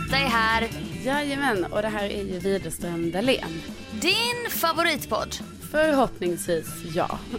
Lotta 0.00 0.16
är 0.18 0.26
här. 0.28 0.68
Jajamän, 1.04 1.64
och 1.64 1.82
det 1.82 1.88
här 1.88 2.04
är 2.04 2.22
ju 2.24 2.38
Widerström 2.38 3.10
Dahlén. 3.10 3.62
Din 4.00 4.50
favoritpodd. 4.50 5.36
Förhoppningsvis 5.70 6.66
ja. 6.94 7.18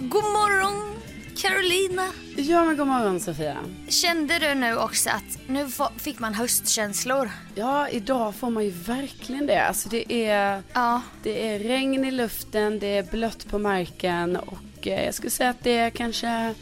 God 0.00 0.24
morgon 0.24 0.94
Carolina. 1.36 2.06
Ja 2.36 2.64
men 2.64 2.76
god 2.76 2.86
morgon 2.86 3.20
Sofia. 3.20 3.56
Kände 3.88 4.38
du 4.38 4.54
nu 4.54 4.76
också 4.76 5.10
att 5.10 5.38
nu 5.48 5.66
fick 5.98 6.18
man 6.18 6.34
höstkänslor? 6.34 7.30
Ja, 7.54 7.88
idag 7.88 8.34
får 8.34 8.50
man 8.50 8.64
ju 8.64 8.70
verkligen 8.70 9.46
det. 9.46 9.66
Alltså 9.66 9.88
det 9.88 10.12
är, 10.30 10.62
Ja. 10.72 11.02
det 11.22 11.48
är 11.54 11.58
regn 11.58 12.04
i 12.04 12.10
luften, 12.10 12.78
det 12.78 12.86
är 12.96 13.02
blött 13.02 13.48
på 13.48 13.58
marken 13.58 14.36
och 14.36 14.86
eh, 14.86 15.04
jag 15.04 15.14
skulle 15.14 15.30
säga 15.30 15.50
att 15.50 15.62
det 15.64 15.76
är 15.78 15.90
kanske 15.90 16.54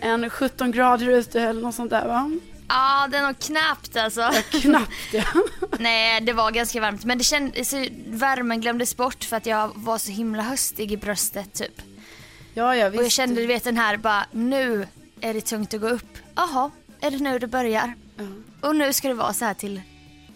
en 0.00 0.30
17 0.30 0.72
grader 0.72 1.06
ute 1.08 1.40
eller 1.40 1.62
något 1.62 1.74
sånt 1.74 1.90
där 1.90 2.06
va? 2.06 2.30
Ja, 2.74 3.08
det 3.10 3.16
är 3.16 3.22
nog 3.26 3.38
knappt 3.38 3.96
alltså. 3.96 4.30
Knappt 4.50 5.12
ja. 5.12 5.24
Nej, 5.78 6.20
det 6.20 6.32
var 6.32 6.50
ganska 6.50 6.80
varmt. 6.80 7.04
Men 7.04 7.18
det 7.18 7.24
kändes, 7.24 7.74
värmen 8.06 8.60
glömdes 8.60 8.96
bort 8.96 9.24
för 9.24 9.36
att 9.36 9.46
jag 9.46 9.70
var 9.74 9.98
så 9.98 10.10
himla 10.10 10.42
höstig 10.42 10.92
i 10.92 10.96
bröstet 10.96 11.52
typ. 11.54 11.82
Ja, 12.54 12.76
ja 12.76 12.88
visst. 12.88 12.98
Och 12.98 13.04
jag 13.04 13.12
kände 13.12 13.40
du 13.40 13.46
vet 13.46 13.64
den 13.64 13.76
här 13.76 13.96
bara, 13.96 14.26
nu 14.30 14.88
är 15.20 15.34
det 15.34 15.40
tungt 15.40 15.74
att 15.74 15.80
gå 15.80 15.88
upp. 15.88 16.18
Jaha, 16.34 16.70
är 17.00 17.10
det 17.10 17.18
nu 17.18 17.38
det 17.38 17.46
börjar? 17.46 17.94
Ja. 18.16 18.24
Och 18.60 18.76
nu 18.76 18.92
ska 18.92 19.08
det 19.08 19.14
vara 19.14 19.32
så 19.32 19.44
här 19.44 19.54
till 19.54 19.80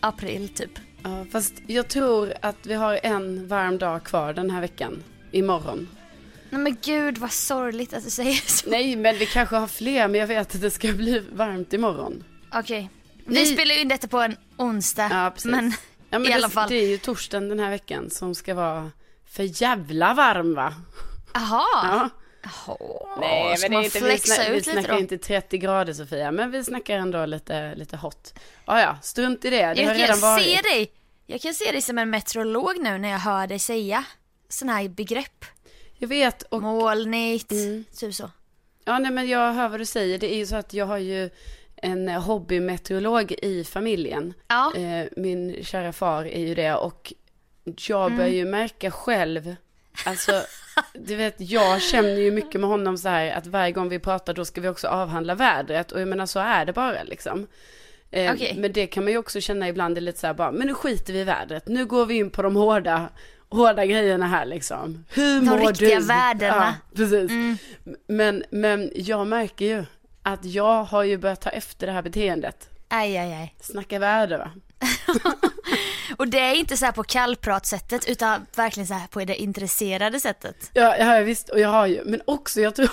april 0.01 0.49
typ. 0.49 0.79
Ja, 1.03 1.27
fast 1.33 1.55
jag 1.67 1.89
tror 1.89 2.33
att 2.43 2.67
vi 2.67 2.75
har 2.75 3.01
en 3.03 3.49
varm 3.49 3.79
dag 3.79 4.05
kvar 4.05 4.33
den 4.33 4.51
här 4.51 4.61
veckan. 4.61 5.03
Imorgon. 5.31 5.89
Nej 6.57 6.63
men 6.73 6.77
gud 6.83 7.19
vad 7.19 7.33
sorgligt 7.33 7.93
att 7.93 8.05
du 8.05 8.11
säger 8.11 8.51
så. 8.51 8.71
Nej, 8.71 8.97
men 8.97 9.17
vi 9.19 9.27
kanske 9.27 9.57
har 9.57 9.67
fler, 9.67 10.09
men 10.09 10.21
jag 10.21 10.27
vet 10.27 10.55
att 10.55 10.61
det 10.61 10.71
ska 10.71 10.93
bli 10.93 11.23
varmt 11.33 11.73
imorgon. 11.73 12.25
Okej. 12.55 12.91
Vi 13.27 13.35
Nej. 13.35 13.47
spelar 13.47 13.75
ju 13.75 13.81
in 13.81 13.89
detta 13.89 14.09
på 14.09 14.19
en 14.21 14.37
onsdag. 14.57 15.09
Ja, 15.13 15.31
precis. 15.31 15.51
Men, 15.51 15.73
Ja, 16.11 16.19
men 16.19 16.27
i 16.27 16.29
det, 16.29 16.35
alla 16.35 16.49
fall. 16.49 16.69
det 16.69 16.75
är 16.77 16.89
ju 16.89 16.99
torsdagen 16.99 17.49
den 17.49 17.59
här 17.61 17.71
veckan 17.71 18.11
som 18.11 18.35
ska 18.35 18.55
vara 18.55 18.91
för 19.31 19.63
jävla 19.63 20.15
varm 20.15 20.55
va? 20.55 20.75
Jaha. 21.35 21.65
Ja. 21.73 22.09
Jaha. 22.43 22.77
Nej, 23.21 23.57
men 23.63 23.71
det 23.71 23.77
är 23.77 23.83
inte, 23.85 24.01
vi, 24.01 24.19
snack, 24.19 24.49
vi 24.51 24.63
snackar 24.63 24.93
då? 24.93 24.99
inte 24.99 25.19
30 25.19 25.59
grader 25.59 25.93
Sofia, 25.93 26.31
men 26.33 26.51
vi 26.51 26.65
snackar 26.65 26.99
ändå 26.99 27.27
lite, 27.27 27.75
lite 27.75 27.97
hot. 27.97 28.35
Ja, 28.67 28.81
ja, 28.81 28.99
strunt 29.03 29.45
i 29.45 29.51
det. 29.51 29.57
Det 29.57 29.65
har 29.65 29.75
Jag 29.75 29.95
redan 30.03 30.07
kan 30.07 30.21
varit. 30.21 30.45
se 30.45 30.61
dig. 30.63 30.93
Jag 31.27 31.41
kan 31.41 31.55
se 31.55 31.73
dig 31.73 31.83
som 31.83 31.99
en 31.99 32.11
meteorolog 32.11 32.81
nu 32.81 32.99
när 32.99 33.09
jag 33.09 33.19
hör 33.19 33.47
dig 33.47 33.59
säga 33.59 34.05
sådana 34.49 34.79
här 34.79 34.89
begrepp. 34.89 35.45
Jag 35.99 36.09
vet, 36.09 36.43
och 36.43 36.63
Molnigt, 36.63 37.53
Mm. 37.53 37.85
typ 37.99 38.15
så. 38.15 38.31
ja, 38.85 38.99
nej, 38.99 39.11
men 39.11 39.29
jag 39.29 39.53
hör 39.53 39.69
vad 39.69 39.81
du 39.81 39.85
säger. 39.85 40.19
Det 40.19 40.35
är 40.35 40.37
ju 40.39 40.47
så 40.47 40.57
att 40.57 40.75
jag 40.75 40.87
har 40.87 40.99
ju 40.99 41.31
en 41.77 42.09
hobbymeteorolog 42.09 43.33
i 43.33 43.65
familjen. 43.65 44.35
Ja. 44.49 44.73
Eh, 44.77 45.07
min 45.17 45.65
kära 45.65 45.93
far 45.93 46.25
är 46.25 46.41
ju 46.41 46.55
det 46.55 46.75
och 46.75 47.13
jag 47.89 48.11
börjar 48.13 48.27
Mm. 48.29 48.39
ju 48.39 48.45
märka 48.45 48.91
själv, 48.91 49.55
alltså 50.05 50.33
du 50.95 51.17
vet 51.17 51.35
jag 51.39 51.83
känner 51.83 52.17
ju 52.21 52.31
mycket 52.31 52.61
med 52.61 52.71
honom 52.71 52.99
så 52.99 53.09
här 53.09 53.31
att 53.31 53.47
varje 53.47 53.73
gång 53.73 53.89
vi 53.89 53.99
pratar 53.99 54.35
då 54.35 54.45
ska 54.45 54.61
vi 54.61 54.69
också 54.69 54.89
avhandla 54.89 55.35
vädret 55.35 55.93
och 55.93 56.01
jag 56.01 56.09
menar 56.09 56.27
så 56.27 56.39
är 56.41 56.65
det 56.65 56.73
bara 56.73 57.03
liksom. 57.03 57.47
Eh, 58.11 58.33
Okej. 58.35 58.55
Men 58.59 58.73
det 58.73 58.87
kan 58.87 59.05
man 59.05 59.13
ju 59.13 59.19
också 59.19 59.41
känna 59.41 59.69
ibland, 59.69 59.95
det 59.95 59.99
är 59.99 60.03
lite 60.03 60.19
så 60.21 60.27
här 60.27 60.35
bara, 60.35 60.53
men 60.53 60.67
nu 60.67 60.75
skiter 60.75 61.13
vi 61.13 61.19
i 61.21 61.25
vädret, 61.25 61.69
nu 61.69 61.87
går 61.87 62.07
vi 62.07 62.15
in 62.15 62.31
på 62.31 62.43
de 62.43 62.57
hårda, 62.57 63.09
hårda 63.51 63.87
grejerna 63.87 64.27
här 64.27 64.45
liksom. 64.47 65.05
Hur 65.09 65.41
De 65.41 65.47
mår 65.47 65.59
riktiga 65.69 65.99
du? 66.01 66.07
värdena. 66.07 66.75
Ja, 66.91 66.97
precis. 66.97 67.31
Mm. 67.31 67.59
Men, 68.09 68.45
men 68.51 68.91
jag 68.95 69.27
märker 69.27 69.65
ju 69.65 69.85
att 70.23 70.45
jag 70.45 70.85
har 70.85 71.03
ju 71.03 71.19
börjat 71.19 71.41
ta 71.41 71.51
efter 71.51 71.87
det 71.87 71.93
här 71.93 72.03
beteendet. 72.03 72.69
Aj, 72.89 73.19
aj, 73.19 73.33
aj. 73.35 73.55
Snacka 73.61 73.99
väder 73.99 74.39
va? 74.39 74.51
Och 76.17 76.29
det 76.29 76.39
är 76.39 76.55
inte 76.55 76.77
så 76.77 76.85
här 76.85 76.93
på 76.93 77.03
kallpratsättet 77.03 78.09
utan 78.09 78.47
verkligen 78.57 78.87
så 78.87 78.95
här 78.95 79.07
på 79.07 79.25
det 79.25 79.37
intresserade 79.37 80.21
sättet. 80.21 80.71
Ja, 80.73 80.97
ja 80.97 81.21
visst, 81.21 81.49
och 81.49 81.61
jag 81.61 81.69
har 81.69 81.87
ju, 81.87 82.05
men 82.05 82.21
också 82.25 82.61
jag 82.61 82.75
tror, 82.75 82.91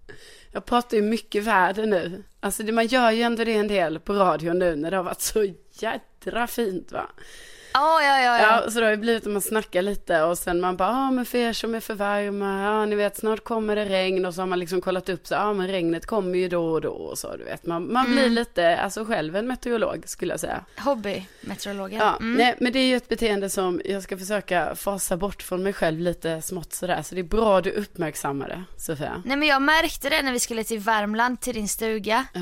jag 0.52 0.64
pratar 0.64 0.96
ju 0.96 1.02
mycket 1.02 1.44
väder 1.44 1.86
nu. 1.86 2.22
Alltså 2.40 2.62
det, 2.62 2.72
man 2.72 2.86
gör 2.86 3.10
ju 3.10 3.22
ändå 3.22 3.44
det 3.44 3.52
en 3.52 3.68
del 3.68 4.00
på 4.00 4.12
radion 4.12 4.58
nu 4.58 4.76
när 4.76 4.90
det 4.90 4.96
har 4.96 5.04
varit 5.04 5.20
så 5.20 5.46
jädra 5.72 6.46
fint 6.46 6.92
va. 6.92 7.06
Ja, 7.76 8.02
ja, 8.02 8.18
ja. 8.20 8.38
ja. 8.38 8.62
Ja, 8.64 8.70
så 8.70 8.78
det 8.80 8.86
har 8.86 8.90
ju 8.90 8.96
blivit 8.96 9.26
att 9.26 9.32
man 9.32 9.42
snackar 9.42 9.82
lite 9.82 10.22
och 10.22 10.38
sen 10.38 10.60
man 10.60 10.76
bara, 10.76 10.88
ja 10.88 11.10
men 11.10 11.24
för 11.24 11.38
er 11.38 11.52
som 11.52 11.74
är 11.74 11.80
för 11.80 11.94
varma, 11.94 12.62
ja 12.62 12.84
ni 12.84 12.96
vet 12.96 13.16
snart 13.16 13.44
kommer 13.44 13.76
det 13.76 13.84
regn 13.84 14.26
och 14.26 14.34
så 14.34 14.42
har 14.42 14.46
man 14.46 14.58
liksom 14.58 14.80
kollat 14.80 15.08
upp 15.08 15.26
så, 15.26 15.34
ja 15.34 15.52
men 15.52 15.68
regnet 15.68 16.06
kommer 16.06 16.38
ju 16.38 16.48
då 16.48 16.64
och 16.72 16.80
då 16.80 16.88
och 16.92 17.18
så 17.18 17.36
du 17.36 17.44
vet. 17.44 17.66
Man, 17.66 17.92
man 17.92 18.12
blir 18.12 18.28
lite, 18.28 18.76
alltså 18.78 19.04
själv 19.04 19.36
en 19.36 19.46
meteorolog 19.46 20.02
skulle 20.06 20.32
jag 20.32 20.40
säga. 20.40 20.60
Hobbymeteorologer. 20.78 21.98
Ja, 21.98 22.16
Mm. 22.20 22.34
nej, 22.34 22.54
men 22.60 22.72
det 22.72 22.78
är 22.78 22.86
ju 22.86 22.96
ett 22.96 23.08
beteende 23.08 23.50
som 23.50 23.80
jag 23.84 24.02
ska 24.02 24.18
försöka 24.18 24.74
fasa 24.76 25.16
bort 25.16 25.42
från 25.42 25.62
mig 25.62 25.72
själv 25.72 26.00
lite 26.00 26.42
smått 26.42 26.72
sådär. 26.72 27.02
Så 27.02 27.14
det 27.14 27.20
är 27.20 27.22
bra 27.24 27.60
du 27.60 27.70
uppmärksammar 27.70 28.48
det, 28.48 28.62
Sofia. 28.80 29.22
Nej 29.24 29.36
men 29.36 29.48
jag 29.48 29.62
märkte 29.62 30.08
det 30.08 30.22
när 30.22 30.32
vi 30.32 30.40
skulle 30.40 30.64
till 30.64 30.78
Värmland 30.78 31.40
till 31.40 31.54
din 31.54 31.68
stuga. 31.68 32.26
Ja. 32.32 32.40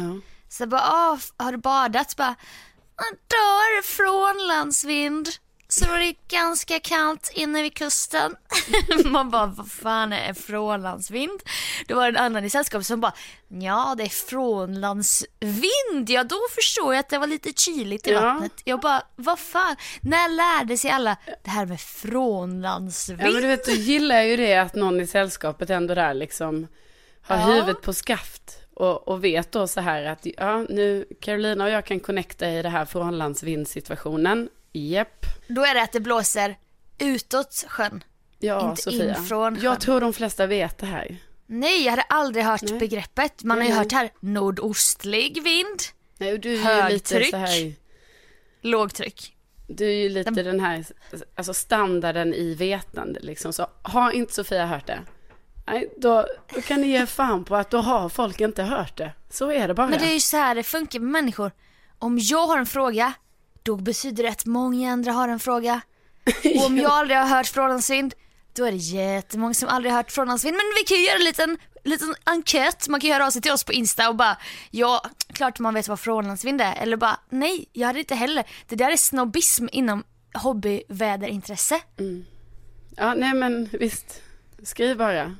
Så 0.49 0.67
bara, 0.67 0.81
ah, 0.81 1.19
har 1.37 1.53
du 1.53 1.59
badat? 1.59 2.17
Bara, 2.17 2.35
"Ah, 2.97 3.15
då 3.29 3.37
är 3.37 3.77
det 3.77 3.87
frånlandsvind. 3.87 5.29
Så 5.69 5.85
det 5.85 6.07
är 6.09 6.15
ganska 6.29 6.81
kallt 6.81 7.31
inne 7.35 7.63
vid 7.63 7.75
kusten. 7.77 8.35
Man 9.05 9.31
bara, 9.31 9.47
vad 9.47 9.71
fan 9.71 10.13
är 10.13 10.35
frånlandsvind? 10.35 11.41
Då 11.89 11.95
var 11.95 12.03
det 12.13 12.19
en 12.19 12.25
annan 12.25 12.45
i 12.45 12.51
sällskapet 12.51 12.87
som 12.87 13.01
bara, 13.01 13.13
ja 13.49 13.95
det 13.99 14.05
är 14.05 14.09
frånlandsvind. 14.09 16.11
Ja 16.11 16.25
då 16.25 16.37
förstår 16.55 16.95
jag 16.95 17.01
att 17.01 17.09
det 17.09 17.19
var 17.19 17.27
lite 17.27 17.53
kyligt 17.53 18.07
i 18.07 18.11
Ja. 18.11 18.21
vattnet. 18.21 18.53
Jag 18.65 18.81
bara, 18.81 19.03
vad 19.17 19.39
fan? 19.39 19.77
När 20.03 20.29
lärde 20.29 20.79
sig 20.79 20.91
alla 20.91 21.17
det 21.45 21.51
här 21.51 21.67
med 21.67 21.81
frånlandsvind? 21.81 23.21
ja, 23.23 23.31
men 23.31 23.43
du 23.43 23.49
vet, 23.49 23.65
du 23.65 23.73
gillar 23.73 24.23
ju 24.23 24.37
det 24.37 24.57
att 24.57 24.75
någon 24.75 25.01
i 25.01 25.07
sällskapet 25.07 25.71
ändå 25.71 25.95
där 25.95 26.15
liksom 26.15 26.67
har 27.23 27.37
Ja. 27.37 27.43
huvudet 27.47 27.83
på 27.83 27.93
skaft. 27.93 28.59
Och, 28.75 29.09
och 29.09 29.25
vet 29.25 29.53
då 29.53 29.67
så 29.67 29.81
här 29.81 30.05
att, 30.05 30.27
ja 30.37 30.67
nu 30.69 31.05
Carolina 31.21 31.65
och 31.65 31.71
jag 31.71 31.85
kan 31.85 32.01
connecta 32.01 32.51
i 32.51 32.63
det 32.63 32.69
här 32.69 32.85
frånlandsvindsituationen. 32.85 34.49
Japp. 34.73 35.27
Då 35.49 35.65
är 35.65 35.75
det 35.75 35.83
att 35.83 35.93
det 35.93 36.01
blåser 36.01 36.57
utåt 36.99 37.65
sjön. 37.69 38.05
Ja, 38.39 38.71
Inte 38.71 38.83
Sofia. 38.83 39.17
in 39.19 39.25
från 39.25 39.55
sjön. 39.55 39.65
Jag 39.65 39.81
tror 39.81 40.01
de 40.01 40.13
flesta 40.13 40.47
vet 40.47 40.79
det 40.79 40.87
här. 40.87 41.17
Nej, 41.47 41.85
jag 41.85 41.91
hade 41.91 42.03
aldrig 42.03 42.45
hört 42.45 42.63
Nej. 42.63 42.79
begreppet. 42.79 43.45
Man 43.45 43.59
har 43.59 43.65
ju 43.65 43.71
Nej, 43.71 43.79
hört 43.79 43.93
här 43.93 44.11
nordostlig 44.21 45.43
vind, 45.43 45.81
Nej, 46.19 46.39
du 46.39 46.55
är 46.55 46.59
Högtryck. 46.59 47.31
så 47.31 47.37
här, 47.37 47.73
lågtryck. 48.61 49.37
du 49.69 49.87
är 49.87 49.95
ju 50.03 50.09
lite 50.09 50.31
den 50.31 50.61
här, 50.61 50.85
alltså 51.35 51.55
standarden 51.55 52.35
i 52.35 52.55
vetande 52.55 53.21
liksom. 53.21 53.53
Så 53.53 53.67
har 53.83 54.11
inte 54.11 54.35
Sofia 54.35 54.67
hört 54.67 54.87
det? 54.87 54.99
Nej, 55.67 55.95
då, 55.99 56.27
då 56.55 56.61
kan 56.61 56.81
ni 56.81 56.87
ge 56.87 57.07
fan 57.07 57.45
på 57.45 57.57
att 57.57 57.71
då 57.71 57.79
har 57.79 58.09
folk 58.09 58.41
inte 58.41 58.63
hört 58.63 58.97
det. 58.97 59.13
Så 59.31 59.53
är 59.53 59.69
det 59.69 59.75
bara. 59.75 59.87
Men 59.87 59.99
det 59.99 60.07
är 60.07 60.15
ju 60.15 60.21
så 60.21 60.37
här 60.37 60.55
det 60.55 60.63
funkar 60.63 61.01
med 61.01 61.11
människor. 61.11 61.53
Om 61.99 62.19
jag 62.19 62.47
har 62.47 62.59
en 62.59 62.67
fråga, 62.67 63.13
då 63.63 63.77
betyder 63.77 64.23
det 64.23 64.29
att 64.29 64.47
många 64.47 64.93
andra 64.93 65.13
har 65.13 65.29
en 65.29 65.41
fråga. 65.41 65.81
Och 66.57 66.67
om 66.67 66.79
jag 66.79 66.91
aldrig 66.91 67.19
har 67.19 67.27
hört 67.27 67.47
frånlandsvind, 67.47 68.15
då 68.55 68.65
är 68.65 68.73
det 68.73 68.77
jättemånga 68.77 69.55
som 69.55 69.69
aldrig 69.69 69.93
har 69.93 69.97
hört 69.97 70.13
frånlandsvind. 70.13 70.57
Men 70.57 70.65
vi 70.79 70.85
kan 70.85 70.97
ju 70.97 71.05
göra 71.05 71.17
en 71.17 71.25
liten, 71.25 71.59
liten 71.85 72.15
enkät. 72.25 72.89
Man 72.89 73.01
kan 73.01 73.09
ju 73.09 73.15
höra 73.15 73.27
av 73.27 73.31
sig 73.31 73.43
till 73.43 73.53
oss 73.53 73.65
på 73.65 73.73
Insta 73.73 74.09
och 74.09 74.17
bara, 74.17 74.37
ja, 74.71 75.03
klart 75.33 75.59
man 75.59 75.75
vet 75.75 75.89
vad 75.89 76.01
frånlandsvind 76.01 76.61
är. 76.61 76.75
Eller 76.75 76.97
bara, 76.97 77.21
nej, 77.31 77.69
jag 77.73 77.87
hade 77.87 77.99
inte 77.99 78.15
heller. 78.15 78.45
Det 78.69 78.77
där 78.77 78.91
är 78.91 78.97
snobbism 78.97 79.67
inom 79.73 80.05
hobbyväderintresse. 80.35 81.81
Ja, 82.97 83.15
nej 83.15 83.35
men 83.35 83.69
visst. 83.73 84.21
Skriv 84.65 84.97
bara. 84.99 85.15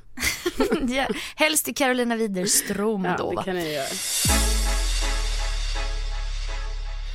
ja, 0.87 1.07
helst 1.35 1.65
till 1.65 1.75
Carolina 1.75 2.15
Widerström 2.15 3.05
Ja, 3.05 3.15
då 3.17 3.29
det 3.29 3.35
va? 3.35 3.43
kan 3.43 3.55
ni 3.55 3.73
göra. 3.73 3.87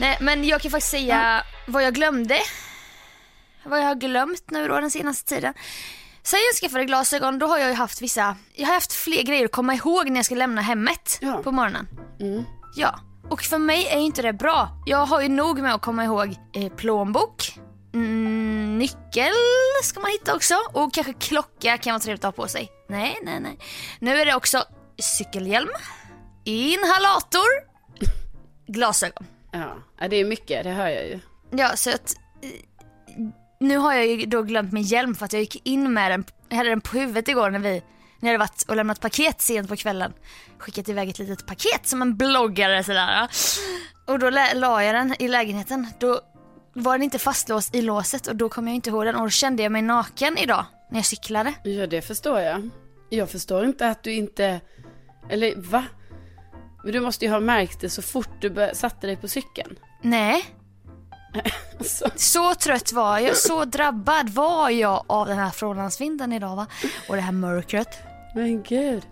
Nej 0.00 0.16
men 0.20 0.44
jag 0.44 0.60
kan 0.60 0.70
faktiskt 0.70 0.90
säga 0.90 1.42
vad 1.66 1.82
jag 1.84 1.94
glömde. 1.94 2.38
Vad 3.64 3.78
jag 3.80 3.84
har 3.84 3.94
glömt 3.94 4.50
nu 4.50 4.68
då 4.68 4.80
den 4.80 4.90
senaste 4.90 5.34
tiden. 5.34 5.54
Sen 6.22 6.38
jag 6.52 6.60
skaffade 6.60 6.84
glasögon 6.84 7.38
då 7.38 7.46
har 7.46 7.58
jag 7.58 7.68
ju 7.68 7.74
haft 7.74 8.02
vissa, 8.02 8.36
jag 8.54 8.66
har 8.66 8.74
haft 8.74 8.92
fler 8.92 9.22
grejer 9.22 9.44
att 9.44 9.52
komma 9.52 9.74
ihåg 9.74 10.10
när 10.10 10.16
jag 10.16 10.24
ska 10.24 10.34
lämna 10.34 10.60
hemmet 10.60 11.18
Ja. 11.20 11.40
på 11.44 11.52
morgonen. 11.52 11.88
Mm. 12.20 12.44
Ja, 12.76 13.00
och 13.30 13.42
för 13.42 13.58
mig 13.58 13.86
är 13.86 13.98
inte 13.98 14.22
det 14.22 14.32
bra. 14.32 14.68
Jag 14.86 15.06
har 15.06 15.20
ju 15.20 15.28
nog 15.28 15.58
med 15.58 15.74
att 15.74 15.82
komma 15.82 16.04
ihåg 16.04 16.36
eh, 16.56 16.68
plånbok, 16.72 17.58
mm, 17.94 18.78
nyckel 18.78 19.32
ska 19.82 20.00
man 20.00 20.10
hitta 20.10 20.34
också 20.34 20.54
och 20.72 20.94
kanske 20.94 21.12
klocka 21.12 21.78
kan 21.78 21.92
vara 21.92 22.00
trevligt 22.00 22.24
att 22.24 22.36
ha 22.36 22.42
på 22.42 22.48
sig. 22.48 22.70
Nej, 22.88 23.18
nej, 23.22 23.40
nej. 23.40 23.58
Nu 23.98 24.20
är 24.20 24.26
det 24.26 24.34
också 24.34 24.64
cykelhjälm, 24.98 25.70
inhalator, 26.44 27.48
glasögon. 28.66 29.26
Ja. 29.52 30.08
det 30.08 30.16
är 30.16 30.24
mycket, 30.24 30.64
det 30.64 30.70
hör 30.70 30.88
jag 30.88 31.04
ju. 31.04 31.18
Ja, 31.50 31.76
så 31.76 31.90
att 31.90 32.14
eh, 32.42 32.50
nu 33.60 33.76
har 33.76 33.94
jag 33.94 34.06
ju 34.06 34.26
då 34.26 34.42
glömt 34.42 34.72
min 34.72 34.82
hjälm 34.82 35.14
för 35.14 35.24
att 35.24 35.32
jag 35.32 35.40
gick 35.40 35.66
in 35.66 35.92
med 35.92 36.10
den, 36.10 36.24
hade 36.50 36.68
den 36.68 36.80
på 36.80 36.98
huvudet 36.98 37.28
igår 37.28 37.50
när 37.50 37.58
vi, 37.58 37.70
när 37.70 37.82
jag 38.20 38.26
hade 38.26 38.38
varit 38.38 38.62
och 38.68 38.76
lämnat 38.76 39.00
paket 39.00 39.40
sent 39.40 39.68
på 39.68 39.76
kvällen. 39.76 40.12
Skickat 40.58 40.88
iväg 40.88 41.08
ett 41.08 41.18
litet 41.18 41.46
paket 41.46 41.86
som 41.86 42.02
en 42.02 42.16
bloggare 42.16 42.84
sådär. 42.84 43.28
Och 44.06 44.18
då 44.18 44.30
la 44.54 44.82
jag 44.82 44.94
den 44.94 45.14
i 45.18 45.28
lägenheten. 45.28 45.86
Då 45.98 46.20
var 46.72 46.92
den 46.92 47.02
inte 47.02 47.18
fastlåst 47.18 47.74
i 47.74 47.82
låset 47.82 48.26
och 48.26 48.36
då 48.36 48.48
kom 48.48 48.66
jag 48.66 48.74
inte 48.74 48.90
ihåg 48.90 49.04
den 49.04 49.16
och 49.16 49.22
då 49.22 49.30
kände 49.30 49.62
jag 49.62 49.72
mig 49.72 49.82
naken 49.82 50.38
idag 50.38 50.64
när 50.90 50.98
jag 50.98 51.06
cyklade. 51.06 51.54
Ja, 51.64 51.86
det 51.86 52.02
förstår 52.02 52.40
jag. 52.40 52.70
Jag 53.08 53.30
förstår 53.30 53.64
inte 53.64 53.88
att 53.88 54.02
du 54.02 54.12
inte... 54.12 54.60
Eller 55.28 55.54
va? 55.56 55.84
Men 56.84 56.92
du 56.92 57.00
måste 57.00 57.24
ju 57.24 57.30
ha 57.30 57.40
märkt 57.40 57.80
det 57.80 57.90
så 57.90 58.02
fort 58.02 58.30
du 58.40 58.50
bör... 58.50 58.74
satte 58.74 59.06
dig 59.06 59.16
på 59.16 59.28
cykeln. 59.28 59.76
Nej, 60.02 60.44
Alltså, 61.78 62.10
så 62.16 62.54
trött 62.54 62.92
var 62.92 63.18
jag, 63.18 63.36
så 63.36 63.64
drabbad 63.64 64.28
var 64.28 64.70
jag 64.70 65.04
av 65.06 65.26
den 65.26 65.38
här 65.38 65.50
frånlandsvinden 65.50 66.32
idag 66.32 66.56
va. 66.56 66.66
Och 67.08 67.16
det 67.16 67.22
här 67.22 67.32
mörkret. 67.32 67.98
men 68.34 68.62
gud. 68.62 69.02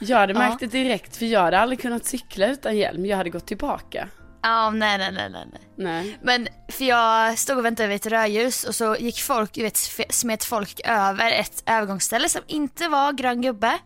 Jag 0.00 0.18
hade 0.18 0.34
märkt 0.34 0.60
det 0.60 0.66
direkt 0.66 1.16
för 1.16 1.26
jag 1.26 1.40
hade 1.40 1.58
aldrig 1.58 1.80
kunnat 1.80 2.04
cykla 2.04 2.46
utan 2.46 2.76
hjälm. 2.76 3.06
Jag 3.06 3.16
hade 3.16 3.30
gått 3.30 3.46
tillbaka. 3.46 4.08
Ja, 4.42 4.70
nej, 4.70 4.98
nej, 4.98 5.12
nej, 5.12 5.30
nej. 5.30 5.46
nej. 5.76 6.18
Men 6.22 6.48
för 6.68 6.84
jag 6.84 7.38
stod 7.38 7.58
och 7.58 7.64
väntade 7.64 7.88
vid 7.88 7.96
ett 7.96 8.06
rödljus 8.06 8.64
och 8.64 8.74
så 8.74 8.96
gick 8.96 9.20
folk, 9.20 9.52
du 9.52 9.62
vet, 9.62 9.76
smet 10.10 10.44
folk 10.44 10.80
över 10.84 11.32
ett 11.32 11.62
övergångsställe 11.66 12.28
som 12.28 12.42
inte 12.46 12.88
var 12.88 13.12
grön 13.12 13.42
gubbe. 13.42 13.78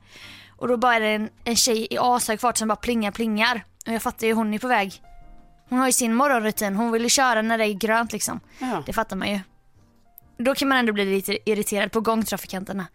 Och 0.56 0.69
då 0.69 0.76
bara 0.76 0.94
är 0.94 1.00
det 1.00 1.08
en, 1.08 1.29
en 1.44 1.56
tjej 1.56 1.87
i 1.91 1.99
ashög 2.00 2.41
fart 2.41 2.56
som 2.56 2.69
bara 2.69 2.76
plingar 2.76 3.11
plingar. 3.11 3.64
Och 3.87 3.93
jag 3.93 4.03
fattar 4.03 4.26
ju 4.26 4.32
hon 4.32 4.55
är 4.55 4.58
på 4.58 4.69
väg. 4.69 5.03
Hon 5.69 5.79
har 5.79 5.87
ju 5.87 5.93
sin 5.93 6.14
morgonrutin, 6.14 6.76
hon 6.76 6.93
vill 6.93 7.03
ju 7.03 7.08
köra 7.08 7.43
när 7.43 7.58
det 7.58 7.64
är 7.67 7.73
grönt 7.73 8.12
liksom. 8.12 8.41
Ja. 8.58 8.82
Det 8.87 8.93
fattar 8.93 9.17
man 9.17 9.31
ju. 9.31 9.41
Då 10.38 10.55
kan 10.55 10.69
man 10.69 10.79
ändå 10.79 10.93
bli 10.93 11.05
lite 11.05 11.50
irriterad 11.50 11.93
på 11.93 12.00
gångtrafikanterna. 12.00 12.87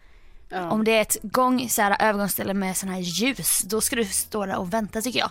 ja. 0.48 0.70
Om 0.70 0.84
det 0.84 0.90
är 0.90 1.00
ett 1.00 1.16
gång, 1.22 1.68
så 1.68 1.82
här, 1.82 1.96
övergångsställe 2.00 2.54
med 2.54 2.76
sån 2.76 2.88
här 2.88 3.00
ljus, 3.00 3.62
då 3.62 3.80
ska 3.80 3.96
du 3.96 4.04
stå 4.04 4.46
där 4.46 4.56
och 4.56 4.72
vänta 4.72 5.02
tycker 5.02 5.18
jag. 5.18 5.30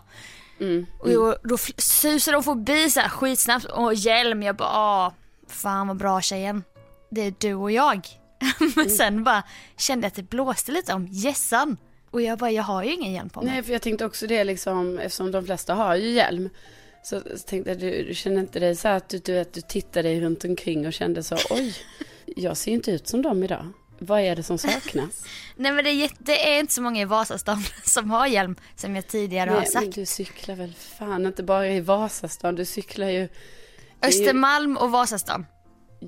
Mm. 0.61 0.85
Och 0.99 1.35
då, 1.43 1.57
susar 1.77 2.31
de 2.31 2.43
förbi 2.43 2.89
så 2.89 2.99
här 2.99 3.09
skitsnabbt 3.09 3.65
och 3.65 3.93
hjälm, 3.93 4.43
jag 4.43 4.55
bara 4.55 4.69
ah, 4.69 5.13
fan 5.47 5.87
vad 5.87 5.97
bra 5.97 6.21
tjejen. 6.21 6.63
Det 7.09 7.21
är 7.21 7.33
du 7.37 7.53
och 7.53 7.71
jag. 7.71 8.07
Men 8.75 8.89
sen 8.89 9.23
bara 9.23 9.43
kände 9.77 10.05
jag 10.05 10.09
att 10.09 10.15
det 10.15 10.29
blåste 10.29 10.71
lite 10.71 10.93
om 10.93 11.07
gässan. 11.07 11.77
Och 12.11 12.21
jag 12.21 12.39
bara, 12.39 12.51
jag 12.51 12.63
har 12.63 12.83
ju 12.83 12.93
ingen 12.93 13.13
hjälm 13.13 13.29
på 13.29 13.41
mig. 13.41 13.53
Nej, 13.53 13.63
för 13.63 13.73
jag 13.73 13.81
tänkte 13.81 14.05
också 14.05 14.27
det 14.27 14.43
liksom, 14.43 14.99
eftersom 14.99 15.31
de 15.31 15.45
flesta 15.45 15.73
har 15.73 15.95
ju 15.95 16.09
hjälm. 16.09 16.49
Så, 17.03 17.21
så 17.35 17.47
tänkte 17.47 17.71
jag, 17.71 17.79
du, 17.79 18.03
du 18.03 18.13
känner 18.13 18.39
inte 18.39 18.59
dig 18.59 18.75
så 18.75 18.87
här 18.87 18.95
att 18.95 19.09
du, 19.09 19.17
du, 19.17 19.33
vet, 19.33 19.53
du 19.53 19.61
tittar 19.61 20.03
dig 20.03 20.21
runt 20.21 20.45
omkring 20.45 20.87
och 20.87 20.93
kände 20.93 21.23
så, 21.23 21.37
oj, 21.49 21.75
jag 22.25 22.57
ser 22.57 22.71
inte 22.71 22.91
ut 22.91 23.07
som 23.07 23.21
dem 23.21 23.43
idag. 23.43 23.65
Vad 24.03 24.19
är 24.21 24.35
det 24.35 24.43
som 24.43 24.57
saknas? 24.57 25.25
Nej 25.55 25.71
men 25.71 25.83
det 25.83 25.89
är, 25.89 25.93
jätte- 25.93 26.15
det 26.19 26.53
är 26.55 26.59
inte 26.59 26.73
så 26.73 26.81
många 26.81 27.01
i 27.01 27.05
Vasastan 27.05 27.63
som 27.83 28.11
har 28.11 28.27
hjälm 28.27 28.55
som 28.75 28.95
jag 28.95 29.07
tidigare 29.07 29.49
har 29.49 29.57
Nej, 29.57 29.69
men 29.73 29.83
sagt. 29.83 29.95
du 29.95 30.05
cyklar 30.05 30.55
väl 30.55 30.73
fan 30.99 31.25
inte 31.25 31.43
bara 31.43 31.67
i 31.67 31.79
Vasastan, 31.81 32.55
du 32.55 32.65
cyklar 32.65 33.07
ju... 33.07 33.29
Östermalm 34.01 34.77
och 34.77 34.91
Vasastan. 34.91 35.45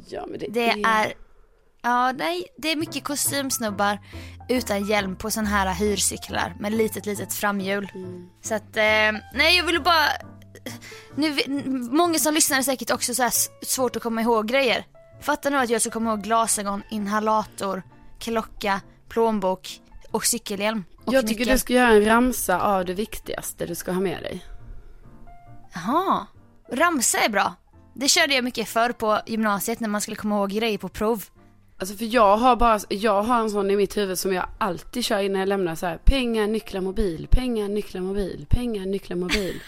Ja, 0.08 0.26
men 0.30 0.40
det, 0.40 0.48
Det 0.48 0.70
är, 0.70 1.14
ja 1.82 2.12
nej, 2.12 2.48
det 2.58 2.72
är 2.72 2.76
mycket 2.76 3.04
kostymsnubbar 3.04 4.00
utan 4.50 4.86
hjälm 4.86 5.16
på 5.16 5.32
sån 5.32 5.46
här 5.46 5.74
hyrcyklar 5.74 6.56
med 6.60 6.72
litet 6.72 7.06
litet 7.06 7.34
framhjul. 7.34 7.88
Så 8.42 8.56
att, 8.56 8.78
eh, 8.78 9.12
nej 9.34 9.58
jag 9.58 9.64
ville 9.66 9.80
bara, 9.80 10.06
nu, 11.16 11.36
många 11.92 12.20
som 12.20 12.34
lyssnar 12.34 12.58
är 12.58 12.62
säkert 12.62 12.92
också 12.92 13.14
så 13.16 13.30
svårt 13.66 13.96
att 13.96 14.04
komma 14.04 14.22
ihåg 14.22 14.48
grejer. 14.48 14.86
Fatta 15.24 15.50
nu 15.50 15.58
att 15.58 15.70
jag 15.70 15.82
ska 15.82 15.90
komma 15.92 16.10
ihåg 16.10 16.22
glasögon, 16.22 16.84
inhalator, 16.90 17.84
klocka, 18.20 18.82
plånbok 19.10 19.82
och 20.12 20.26
cykelhjälm. 20.26 20.84
Och 21.06 21.14
Jag 21.14 21.28
tycker 21.28 21.40
nyckel. 21.40 21.54
du 21.54 21.60
ska 21.60 21.74
göra 21.74 21.92
en 21.92 22.06
ramsa 22.06 22.62
av 22.62 22.86
det 22.86 22.94
viktigaste 22.94 23.66
du 23.66 23.76
ska 23.76 23.92
ha 23.92 24.02
med 24.02 24.24
dig. 24.24 24.46
Jaha, 25.74 26.28
ramsa 26.72 27.18
är 27.20 27.30
bra. 27.30 27.56
Det 27.94 28.08
körde 28.08 28.34
jag 28.36 28.44
mycket 28.44 28.70
förr 28.70 28.92
på 28.92 29.20
gymnasiet 29.26 29.80
när 29.80 29.90
man 29.90 30.02
skulle 30.02 30.16
komma 30.18 30.36
ihåg 30.36 30.50
grejer 30.50 30.78
på 30.78 30.90
prov. 30.90 31.24
Alltså 31.78 31.96
för 31.96 32.06
jag 32.06 32.38
har 32.38 32.56
bara, 32.56 32.80
jag 32.90 33.24
har 33.24 33.40
en 33.40 33.50
sån 33.50 33.72
i 33.72 33.76
mitt 33.76 33.98
huvud 33.98 34.20
som 34.20 34.34
jag 34.34 34.46
alltid 34.58 35.06
kör 35.06 35.20
innan 35.20 35.40
jag 35.40 35.50
lämnar 35.50 35.76
så 35.76 35.86
här. 35.86 35.98
Pengar, 35.98 36.48
nycklar, 36.48 36.82
mobil, 36.82 37.28
pengar, 37.32 37.68
nycklar, 37.68 38.02
mobil, 38.02 38.46
pengar, 38.50 38.86
nycklar, 38.86 39.18
mobil. 39.18 39.62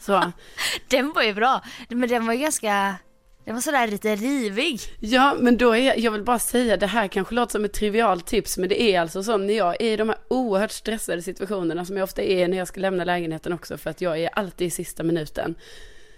Så. 0.00 0.32
Den 0.88 1.12
var 1.12 1.22
ju 1.22 1.34
bra, 1.34 1.60
men 1.88 2.08
den 2.08 2.26
var 2.26 2.34
ju 2.34 2.40
ganska, 2.40 2.94
den 3.46 3.54
var 3.54 3.62
sådär 3.62 3.86
lite 3.86 4.16
rivig. 4.16 4.80
Ja, 5.00 5.36
men 5.40 5.56
då 5.56 5.76
är, 5.76 6.00
jag 6.00 6.12
vill 6.12 6.22
bara 6.22 6.38
säga, 6.38 6.76
det 6.76 6.86
här 6.86 7.08
kanske 7.08 7.34
låter 7.34 7.52
som 7.52 7.64
ett 7.64 7.72
trivialt 7.72 8.26
tips, 8.26 8.58
men 8.58 8.68
det 8.68 8.82
är 8.82 9.00
alltså 9.00 9.22
så 9.22 9.36
när 9.36 9.54
jag 9.54 9.80
är 9.80 9.92
i 9.92 9.96
de 9.96 10.08
här 10.08 10.18
oerhört 10.28 10.70
stressade 10.70 11.22
situationerna 11.22 11.84
som 11.84 11.96
jag 11.96 12.04
ofta 12.04 12.22
är 12.22 12.48
när 12.48 12.58
jag 12.58 12.68
ska 12.68 12.80
lämna 12.80 13.04
lägenheten 13.04 13.52
också, 13.52 13.78
för 13.78 13.90
att 13.90 14.00
jag 14.00 14.18
är 14.18 14.28
alltid 14.28 14.66
i 14.66 14.70
sista 14.70 15.02
minuten. 15.02 15.54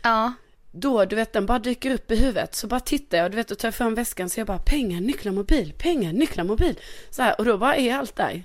Ja. 0.02 0.32
Då, 0.72 1.04
du 1.04 1.16
vet, 1.16 1.32
den 1.32 1.46
bara 1.46 1.58
dyker 1.58 1.90
upp 1.90 2.10
i 2.10 2.16
huvudet, 2.16 2.54
så 2.54 2.66
bara 2.66 2.80
tittar 2.80 3.18
jag, 3.18 3.30
du 3.30 3.36
vet, 3.36 3.50
och 3.50 3.58
tar 3.58 3.70
fram 3.70 3.94
väskan, 3.94 4.30
så 4.30 4.40
jag 4.40 4.46
bara, 4.46 4.58
pengar, 4.58 5.00
nycklar, 5.00 5.32
mobil, 5.32 5.72
pengar, 5.78 6.12
nycklar, 6.12 6.44
mobil. 6.44 6.78
Så 7.10 7.22
här, 7.22 7.38
och 7.38 7.44
då 7.44 7.58
bara 7.58 7.76
är 7.76 7.94
allt 7.94 8.16
där. 8.16 8.44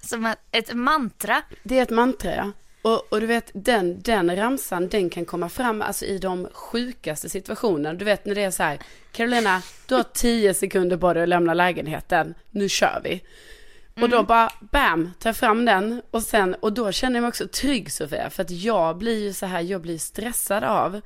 Som 0.00 0.34
ett 0.50 0.74
mantra. 0.74 1.42
Det 1.62 1.78
är 1.78 1.82
ett 1.82 1.90
mantra, 1.90 2.34
ja. 2.36 2.52
Och, 2.82 3.12
och 3.12 3.20
du 3.20 3.26
vet, 3.26 3.50
den, 3.54 4.00
den 4.02 4.36
ramsan, 4.36 4.88
den 4.88 5.10
kan 5.10 5.24
komma 5.24 5.48
fram 5.48 5.82
alltså, 5.82 6.04
i 6.04 6.18
de 6.18 6.48
sjukaste 6.52 7.28
situationerna. 7.28 7.94
Du 7.94 8.04
vet 8.04 8.24
när 8.24 8.34
det 8.34 8.42
är 8.42 8.50
så 8.50 8.62
här, 8.62 8.78
Carolina, 9.12 9.62
du 9.86 9.94
har 9.94 10.02
tio 10.02 10.54
sekunder 10.54 10.96
på 10.96 11.14
dig 11.14 11.22
att 11.22 11.28
lämna 11.28 11.54
lägenheten, 11.54 12.34
nu 12.50 12.68
kör 12.68 13.00
vi. 13.04 13.22
Och 14.02 14.08
då 14.08 14.22
bara, 14.22 14.52
bam, 14.60 15.12
tar 15.18 15.30
jag 15.30 15.36
fram 15.36 15.64
den. 15.64 16.02
Och 16.10 16.22
sen, 16.22 16.54
och 16.54 16.72
då 16.72 16.92
känner 16.92 17.16
jag 17.16 17.22
mig 17.22 17.28
också 17.28 17.48
trygg 17.48 17.92
Sofia, 17.92 18.30
för 18.30 18.42
att 18.42 18.50
jag 18.50 18.98
blir 18.98 19.22
ju 19.22 19.32
så 19.32 19.46
här, 19.46 19.60
jag 19.60 19.80
blir 19.80 19.98
stressad 19.98 20.64
av 20.64 21.00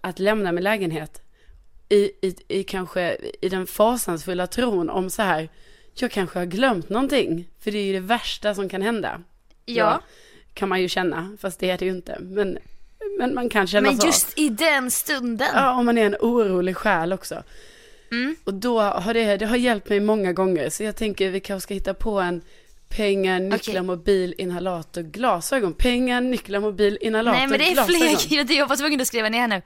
att 0.00 0.18
lämna 0.18 0.52
min 0.52 0.64
lägenhet. 0.64 1.22
I, 1.88 1.96
i, 1.96 2.36
i 2.48 2.64
kanske, 2.64 3.16
i 3.40 3.48
den 3.48 3.66
fasansfulla 3.66 4.46
tron 4.46 4.90
om 4.90 5.10
så 5.10 5.22
här, 5.22 5.48
jag 5.94 6.10
kanske 6.10 6.38
har 6.38 6.46
glömt 6.46 6.88
någonting. 6.88 7.48
För 7.60 7.70
det 7.70 7.78
är 7.78 7.84
ju 7.84 7.92
det 7.92 8.00
värsta 8.00 8.54
som 8.54 8.68
kan 8.68 8.82
hända. 8.82 9.20
Ja. 9.64 10.02
Kan 10.54 10.68
man 10.68 10.80
ju 10.82 10.88
känna, 10.88 11.36
fast 11.40 11.60
det 11.60 11.70
är 11.70 11.78
det 11.78 11.84
ju 11.84 11.90
inte. 11.90 12.18
Men, 12.20 12.58
men 13.18 13.34
man 13.34 13.48
kan 13.48 13.66
känna 13.66 13.88
Men 13.88 14.00
så. 14.00 14.06
just 14.06 14.38
i 14.38 14.48
den 14.48 14.90
stunden. 14.90 15.48
Ja, 15.54 15.78
om 15.78 15.86
man 15.86 15.98
är 15.98 16.06
en 16.06 16.16
orolig 16.20 16.76
själ 16.76 17.12
också. 17.12 17.42
Mm. 18.10 18.36
Och 18.44 18.54
då 18.54 18.80
har 18.80 19.14
det, 19.14 19.36
det 19.36 19.46
har 19.46 19.56
hjälpt 19.56 19.88
mig 19.88 20.00
många 20.00 20.32
gånger. 20.32 20.70
Så 20.70 20.82
jag 20.82 20.96
tänker 20.96 21.30
vi 21.30 21.40
kanske 21.40 21.62
ska 21.64 21.74
hitta 21.74 21.94
på 21.94 22.20
en 22.20 22.42
pengar, 22.88 23.40
nycklar, 23.40 23.74
Okej. 23.74 23.82
mobil, 23.82 24.34
inhalator, 24.38 25.02
glasögon. 25.02 25.74
Pengar, 25.74 26.20
nycklar, 26.20 26.60
mobil, 26.60 26.98
inhalator, 27.00 27.38
Nej 27.38 27.48
men 27.48 27.58
det 27.58 27.64
är 27.64 27.72
glasögon. 27.72 28.18
fler 28.18 28.28
grejer, 28.44 28.58
jag 28.58 28.66
var 28.66 28.76
tvungen 28.76 29.00
att 29.00 29.06
skriva 29.06 29.28
ner 29.28 29.48
nu. 29.48 29.62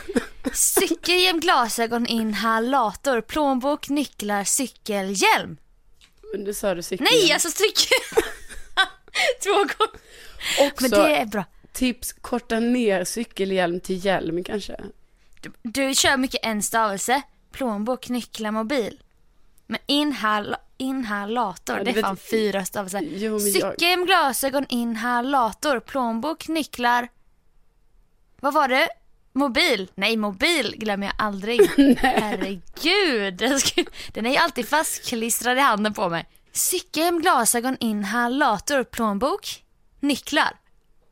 Cykelhjälm, 0.52 1.40
glasögon, 1.40 2.06
inhalator, 2.06 3.20
plånbok, 3.20 3.88
nycklar, 3.88 4.44
cykelhjälm. 4.44 5.56
Men 6.32 6.44
du 6.44 6.54
sa 6.54 6.74
du 6.74 6.82
cykeln. 6.82 7.08
Nej 7.12 7.32
alltså 7.32 7.48
stryk. 7.50 7.74
Två 9.44 9.52
gånger. 9.52 10.11
Också 10.60 10.82
Men 10.82 10.90
det 10.90 11.16
är 11.16 11.26
bra. 11.26 11.44
tips, 11.72 12.12
korta 12.12 12.60
ner 12.60 13.04
cykelhjälm 13.04 13.80
till 13.80 14.04
hjälm 14.04 14.44
kanske. 14.44 14.76
Du, 15.40 15.52
du 15.62 15.94
kör 15.94 16.16
mycket 16.16 16.40
en 16.46 16.62
stavelse. 16.62 17.22
Plånbok, 17.52 18.08
nycklar, 18.08 18.50
mobil. 18.50 19.00
Men 19.66 19.80
inhal, 19.86 20.56
inhalator, 20.78 21.78
Ja, 21.78 21.84
det 21.84 21.90
är 21.90 22.02
fan 22.02 22.14
vet- 22.14 22.30
fyra 22.30 22.64
stavelser. 22.64 23.00
Jo, 23.14 23.38
men 23.38 23.52
jag- 23.78 24.06
glasögon, 24.06 24.66
inhalator, 24.68 25.80
plånbok, 25.80 26.48
nycklar. 26.48 27.08
Vad 28.40 28.54
var 28.54 28.68
det? 28.68 28.88
Mobil? 29.32 29.90
Nej, 29.94 30.16
mobil 30.16 30.74
glömmer 30.78 31.06
jag 31.06 31.14
aldrig. 31.18 31.60
Herregud, 31.98 33.36
den 34.12 34.26
är 34.26 34.30
ju 34.30 34.36
alltid 34.36 34.68
fastklistrad 34.68 35.56
i 35.58 35.60
handen 35.60 35.94
på 35.94 36.08
mig. 36.08 36.26
Cykelhjälm, 36.52 37.20
glasögon, 37.20 37.76
inhalator, 37.80 38.84
plånbok, 38.84 39.62
nycklar. 40.02 40.56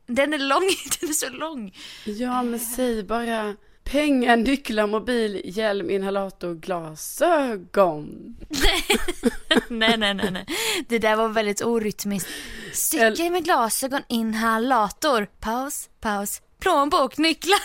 Den 0.07 0.33
är 0.33 0.39
lång, 0.39 0.61
den 0.99 1.09
är 1.09 1.13
så 1.13 1.29
lång. 1.29 1.75
Ja, 2.05 2.43
men 2.43 2.59
säg 2.59 3.03
bara 3.03 3.55
pengar, 3.83 4.37
nycklar, 4.37 4.87
mobil, 4.87 5.41
hjälm, 5.43 5.89
inhalator, 5.89 6.55
glasögon. 6.55 8.35
nej, 9.69 9.97
nej, 9.97 10.13
nej, 10.13 10.31
nej. 10.31 10.45
Det 10.87 10.99
där 10.99 11.15
var 11.15 11.27
väldigt 11.27 11.61
orytmiskt. 11.61 12.29
Cykel 12.73 13.31
med 13.31 13.43
glasögon, 13.43 14.01
inhalator, 14.07 15.25
paus, 15.39 15.89
paus, 15.99 16.41
plånbok, 16.59 17.17
nycklar. 17.17 17.59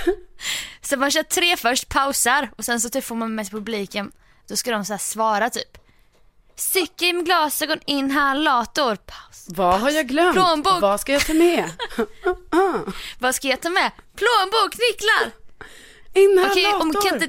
så 0.80 0.96
man 0.96 1.10
kör 1.10 1.22
tre 1.22 1.56
först, 1.56 1.88
pausar 1.88 2.50
och 2.56 2.64
sen 2.64 2.80
så 2.80 2.88
typ 2.88 3.04
får 3.04 3.14
man 3.14 3.34
med 3.34 3.50
publiken. 3.50 4.12
Då 4.48 4.56
ska 4.56 4.70
de 4.70 4.84
så 4.84 4.98
svara 4.98 5.50
typ. 5.50 5.78
Cykel 6.56 7.14
med 7.14 7.24
glasögon, 7.24 7.78
inhalator, 7.86 8.96
paus. 8.96 9.44
Vad 9.48 9.80
har 9.80 9.90
jag 9.90 10.06
glömt? 10.08 10.34
Plånbok. 10.34 10.80
Vad 10.80 11.00
ska 11.00 11.12
jag 11.12 11.26
ta 11.26 11.34
med? 11.34 11.70
Vad 13.18 13.34
ska 13.34 13.48
jag 13.48 13.60
ta 13.60 13.70
med? 13.70 13.90
Plånbok, 14.16 14.74
nycklar! 14.78 15.32
Inhalator. 16.14 16.80
Om, 16.80 16.92
kan, 16.92 17.28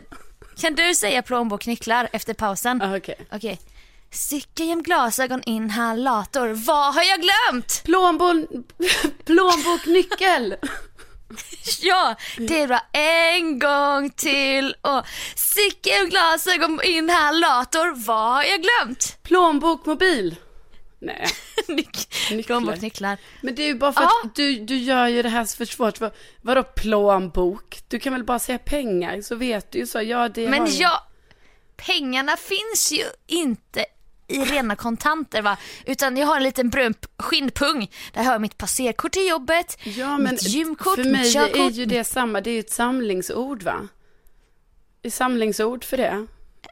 kan 0.61 0.75
du 0.75 0.95
säga 0.95 1.21
plånbok, 1.21 1.65
nycklar 1.67 2.09
efter 2.11 2.33
pausen? 2.33 2.81
Ah, 2.81 2.97
Okej. 2.97 3.15
Okej. 3.31 3.59
Cykelhjälm, 4.11 4.83
glasögon, 4.83 5.41
inhalator. 5.45 6.47
Vad 6.47 6.93
har 6.93 7.03
jag 7.03 7.19
glömt? 7.21 7.81
Plånbok, 7.85 8.49
plånbok, 9.25 9.85
nyckel. 9.85 10.55
Ja, 11.81 12.15
det 12.37 12.61
är 12.61 12.67
bra. 12.67 12.81
En 12.91 13.59
gång 13.59 14.09
till 14.09 14.75
och 14.81 15.05
cykelglasögon, 15.35 16.79
inhalator. 16.83 18.05
Vad 18.05 18.33
har 18.33 18.43
jag 18.43 18.61
glömt? 18.61 19.17
Plånbok, 19.23 19.85
mobil. 19.85 20.35
Nej. 20.99 21.27
Nyc- 21.67 22.43
Plånbok, 22.45 22.81
nycklar. 22.81 23.17
Men 23.41 23.55
det 23.55 23.63
är 23.63 23.67
ju 23.67 23.75
bara 23.75 23.93
för 23.93 24.01
Ja. 24.01 24.11
att 24.23 24.35
du, 24.35 24.59
du 24.65 24.77
gör 24.77 25.07
ju 25.07 25.21
det 25.21 25.29
här 25.29 25.45
för 25.57 25.65
svårt. 25.65 25.99
Vad, 25.99 26.11
vadå 26.41 26.63
plånbok? 26.63 27.79
Du 27.87 27.99
kan 27.99 28.13
väl 28.13 28.23
bara 28.23 28.39
säga 28.39 28.57
pengar 28.57 29.21
så 29.21 29.35
vet 29.35 29.71
du 29.71 29.79
ju 29.79 29.87
så. 29.87 30.01
Ja, 30.01 30.29
det 30.29 30.43
har 30.45 30.51
Men 30.51 30.65
jag. 30.65 30.73
ja, 30.75 31.07
pengarna 31.77 32.37
finns 32.37 32.91
ju 32.91 33.03
inte 33.27 33.85
i 34.27 34.37
rena 34.39 34.75
kontanter 34.75 35.41
va. 35.41 35.57
Utan 35.85 36.17
jag 36.17 36.27
har 36.27 36.37
en 36.37 36.43
liten 36.43 36.69
brun 36.69 36.93
skinnpung. 37.19 37.91
Där 38.13 38.23
har 38.23 38.31
jag 38.31 38.41
mitt 38.41 38.57
passerkort 38.57 39.11
till 39.11 39.27
jobbet, 39.27 39.77
Ja, 39.83 40.17
men 40.17 40.31
mitt 40.31 40.43
gymkort, 40.43 40.95
för 40.95 41.03
mitt 41.03 41.11
mig 41.13 41.33
körkort. 41.33 41.57
är 41.59 41.69
ju 41.69 41.85
det 41.85 42.03
samma. 42.03 42.41
Det 42.41 42.49
är 42.49 42.53
ju 42.53 42.59
ett 42.59 42.71
samlingsord 42.71 43.63
va? 43.63 43.87
Ett 45.03 45.13
samlingsord 45.13 45.83
för 45.83 45.97
det. 45.97 46.27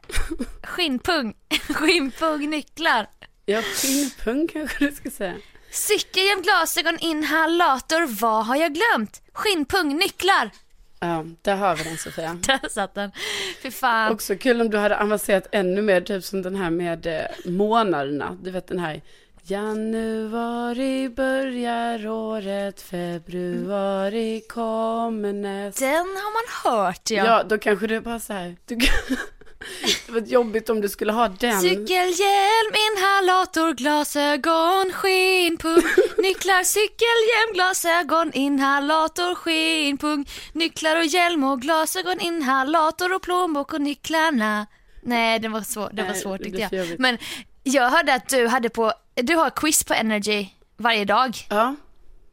Skinnpung, 0.62 1.34
skinnpung, 1.68 2.50
nycklar. 2.50 3.06
Ja, 3.46 3.62
skinnpung 3.62 4.48
kanske 4.48 4.86
du 4.88 4.92
ska 4.92 5.10
säga. 5.10 5.34
Cykelhjälm, 5.70 6.42
glasögon, 6.42 6.98
inhalator. 7.00 8.06
Vad 8.20 8.46
har 8.46 8.56
jag 8.56 8.74
glömt? 8.74 9.22
Skinnpung, 9.32 9.96
nycklar. 9.96 10.50
Ja, 11.00 11.24
där 11.42 11.56
har 11.56 11.76
vi 11.76 11.84
den 11.84 11.98
Sofia. 11.98 12.38
Där 12.46 12.68
satt 12.68 12.94
den. 12.94 13.10
Fy 13.62 13.70
fan. 13.70 14.12
Också 14.12 14.36
kul 14.36 14.60
om 14.60 14.70
du 14.70 14.78
hade 14.78 14.98
avancerat 15.00 15.46
ännu 15.52 15.82
mer, 15.82 16.00
typ 16.00 16.24
som 16.24 16.42
den 16.42 16.56
här 16.56 16.70
med 16.70 17.06
eh, 17.06 17.22
månaderna. 17.44 18.36
Du 18.42 18.50
vet 18.50 18.66
den 18.66 18.78
här. 18.78 19.02
Januari 19.48 21.08
börjar 21.08 22.06
året, 22.08 22.80
februari 22.80 24.40
kommer 24.48 25.32
nästa. 25.32 25.84
Den 25.84 25.94
har 25.96 26.32
man 26.32 26.72
hört 26.72 27.10
ja. 27.10 27.24
Ja. 27.24 27.42
då 27.42 27.58
kanske 27.58 27.96
är 27.96 28.00
bara 28.00 28.20
så 28.20 28.32
här. 28.32 28.56
Du, 28.66 28.78
det 30.06 30.12
var 30.12 30.20
jobbigt 30.20 30.70
om 30.70 30.80
du 30.80 30.88
skulle 30.88 31.12
ha 31.12 31.28
den. 31.28 31.60
Cykelhjälm, 31.60 32.72
inhalator, 32.92 33.74
glasögon, 33.74 34.92
skinnpung 34.92 35.82
Nycklar, 36.18 36.62
cykelhjälm, 36.62 37.52
glasögon, 37.54 38.32
inhalator, 38.32 39.34
skinnpung 39.34 40.28
Nycklar 40.52 40.96
och 40.96 41.04
hjälm 41.04 41.44
och 41.44 41.60
glasögon, 41.60 42.20
inhalator 42.20 43.14
och 43.14 43.22
plånbok 43.22 43.72
och 43.72 43.80
nycklarna 43.80 44.66
Nej, 45.02 45.38
det 45.38 45.48
var, 45.48 45.60
svår, 45.60 45.90
det 45.92 46.02
var 46.02 46.14
svårt 46.14 46.42
tyckte 46.42 46.60
jag. 46.60 46.72
jobbigt. 46.72 46.98
Men 46.98 47.18
jag 47.62 47.90
hörde 47.90 48.14
att 48.14 48.28
du 48.28 48.46
hade 48.46 48.68
på, 48.68 48.92
du 49.14 49.36
har 49.36 49.50
quiz 49.50 49.84
på 49.84 49.94
Energy 49.94 50.46
varje 50.76 51.04
dag. 51.04 51.36
Ja, 51.50 51.76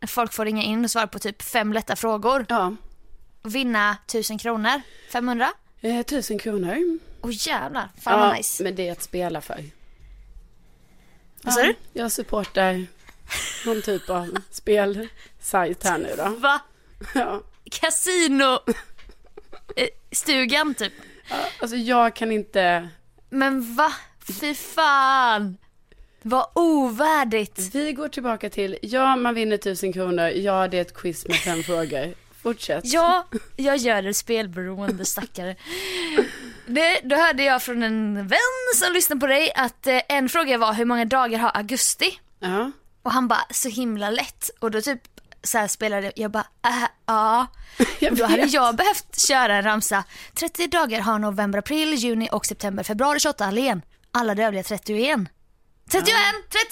Folk 0.07 0.33
får 0.33 0.45
ringa 0.45 0.63
in 0.63 0.83
och 0.83 0.91
svara 0.91 1.07
på 1.07 1.19
typ 1.19 1.41
fem 1.41 1.73
lätta 1.73 1.95
frågor 1.95 2.45
ja. 2.49 2.75
vinna 3.43 3.97
tusen 4.07 4.37
kronor. 4.37 4.81
500? 5.11 5.51
Eh, 5.81 6.01
tusen 6.01 6.39
kronor. 6.39 6.99
Åh 7.23 7.31
jävlar, 7.33 7.89
fan 8.01 8.19
ja, 8.19 8.27
vad 8.27 8.37
nice. 8.37 8.63
men 8.63 8.75
det 8.75 8.87
är 8.87 8.91
att 8.91 9.01
spela 9.03 9.41
för. 9.41 9.63
Vad 11.41 11.53
sa 11.53 11.61
du? 11.61 11.75
Jag 11.93 12.11
supportar 12.11 12.85
någon 13.65 13.81
typ 13.81 14.09
av 14.09 14.37
spelsajt 14.51 15.83
här 15.83 15.97
nu 15.97 16.13
då. 16.17 16.29
Va? 16.29 16.61
Ja. 17.15 17.41
Casino 17.71 18.59
eh, 19.75 19.87
stugan 20.11 20.73
typ. 20.73 20.93
Ja, 21.29 21.35
Alltså 21.59 21.75
jag 21.77 22.15
kan 22.15 22.31
inte. 22.31 22.89
Men 23.29 23.75
va? 23.75 23.93
Fy 24.39 24.53
fan. 24.53 25.57
Vad 26.21 26.47
ovärdigt. 26.53 27.59
Vi 27.73 27.93
går 27.93 28.09
tillbaka 28.09 28.49
till, 28.49 28.77
ja 28.81 29.15
man 29.15 29.35
vinner 29.35 29.57
tusen 29.57 29.93
kronor, 29.93 30.27
ja 30.27 30.67
det 30.67 30.77
är 30.77 30.81
ett 30.81 30.93
quiz 30.93 31.27
med 31.27 31.37
fem 31.37 31.63
frågor. 31.63 32.13
Fortsätt. 32.41 32.85
Ja, 32.85 33.27
jag 33.55 33.77
gör 33.77 34.01
det 34.01 34.13
spelberoende 34.13 35.05
stackare. 35.05 35.55
Det, 36.65 37.01
då 37.03 37.15
hörde 37.15 37.43
jag 37.43 37.61
från 37.61 37.83
en 37.83 38.27
vän 38.27 38.39
som 38.75 38.93
lyssnade 38.93 39.19
på 39.19 39.27
dig 39.27 39.51
att 39.55 39.87
eh, 39.87 40.01
en 40.09 40.29
fråga 40.29 40.57
var 40.57 40.73
hur 40.73 40.85
många 40.85 41.05
dagar 41.05 41.39
har 41.39 41.51
augusti? 41.57 42.19
Ja. 42.39 42.71
Och 43.03 43.11
han 43.11 43.27
bara 43.27 43.45
så 43.49 43.69
himla 43.69 44.09
lätt 44.09 44.49
och 44.59 44.71
då 44.71 44.81
typ 44.81 45.01
så 45.43 45.57
här 45.57 45.67
spelade 45.67 46.11
jag 46.15 46.31
bara 46.31 46.47
äh, 46.65 46.89
ja. 47.05 47.47
Och 48.11 48.15
då 48.17 48.25
hade 48.25 48.45
jag 48.45 48.75
behövt 48.75 49.19
köra 49.19 49.55
en 49.55 49.63
ramsa. 49.63 50.03
30 50.33 50.67
dagar 50.67 51.01
har 51.01 51.19
november, 51.19 51.59
april, 51.59 51.93
juni 51.93 52.29
och 52.31 52.45
september, 52.45 52.83
februari 52.83 53.19
28 53.19 53.45
allen. 53.45 53.81
Alla 54.11 54.35
de 54.35 54.43
övriga 54.43 54.63
31. 54.63 55.19
31! 55.91 56.15
31 56.49 56.63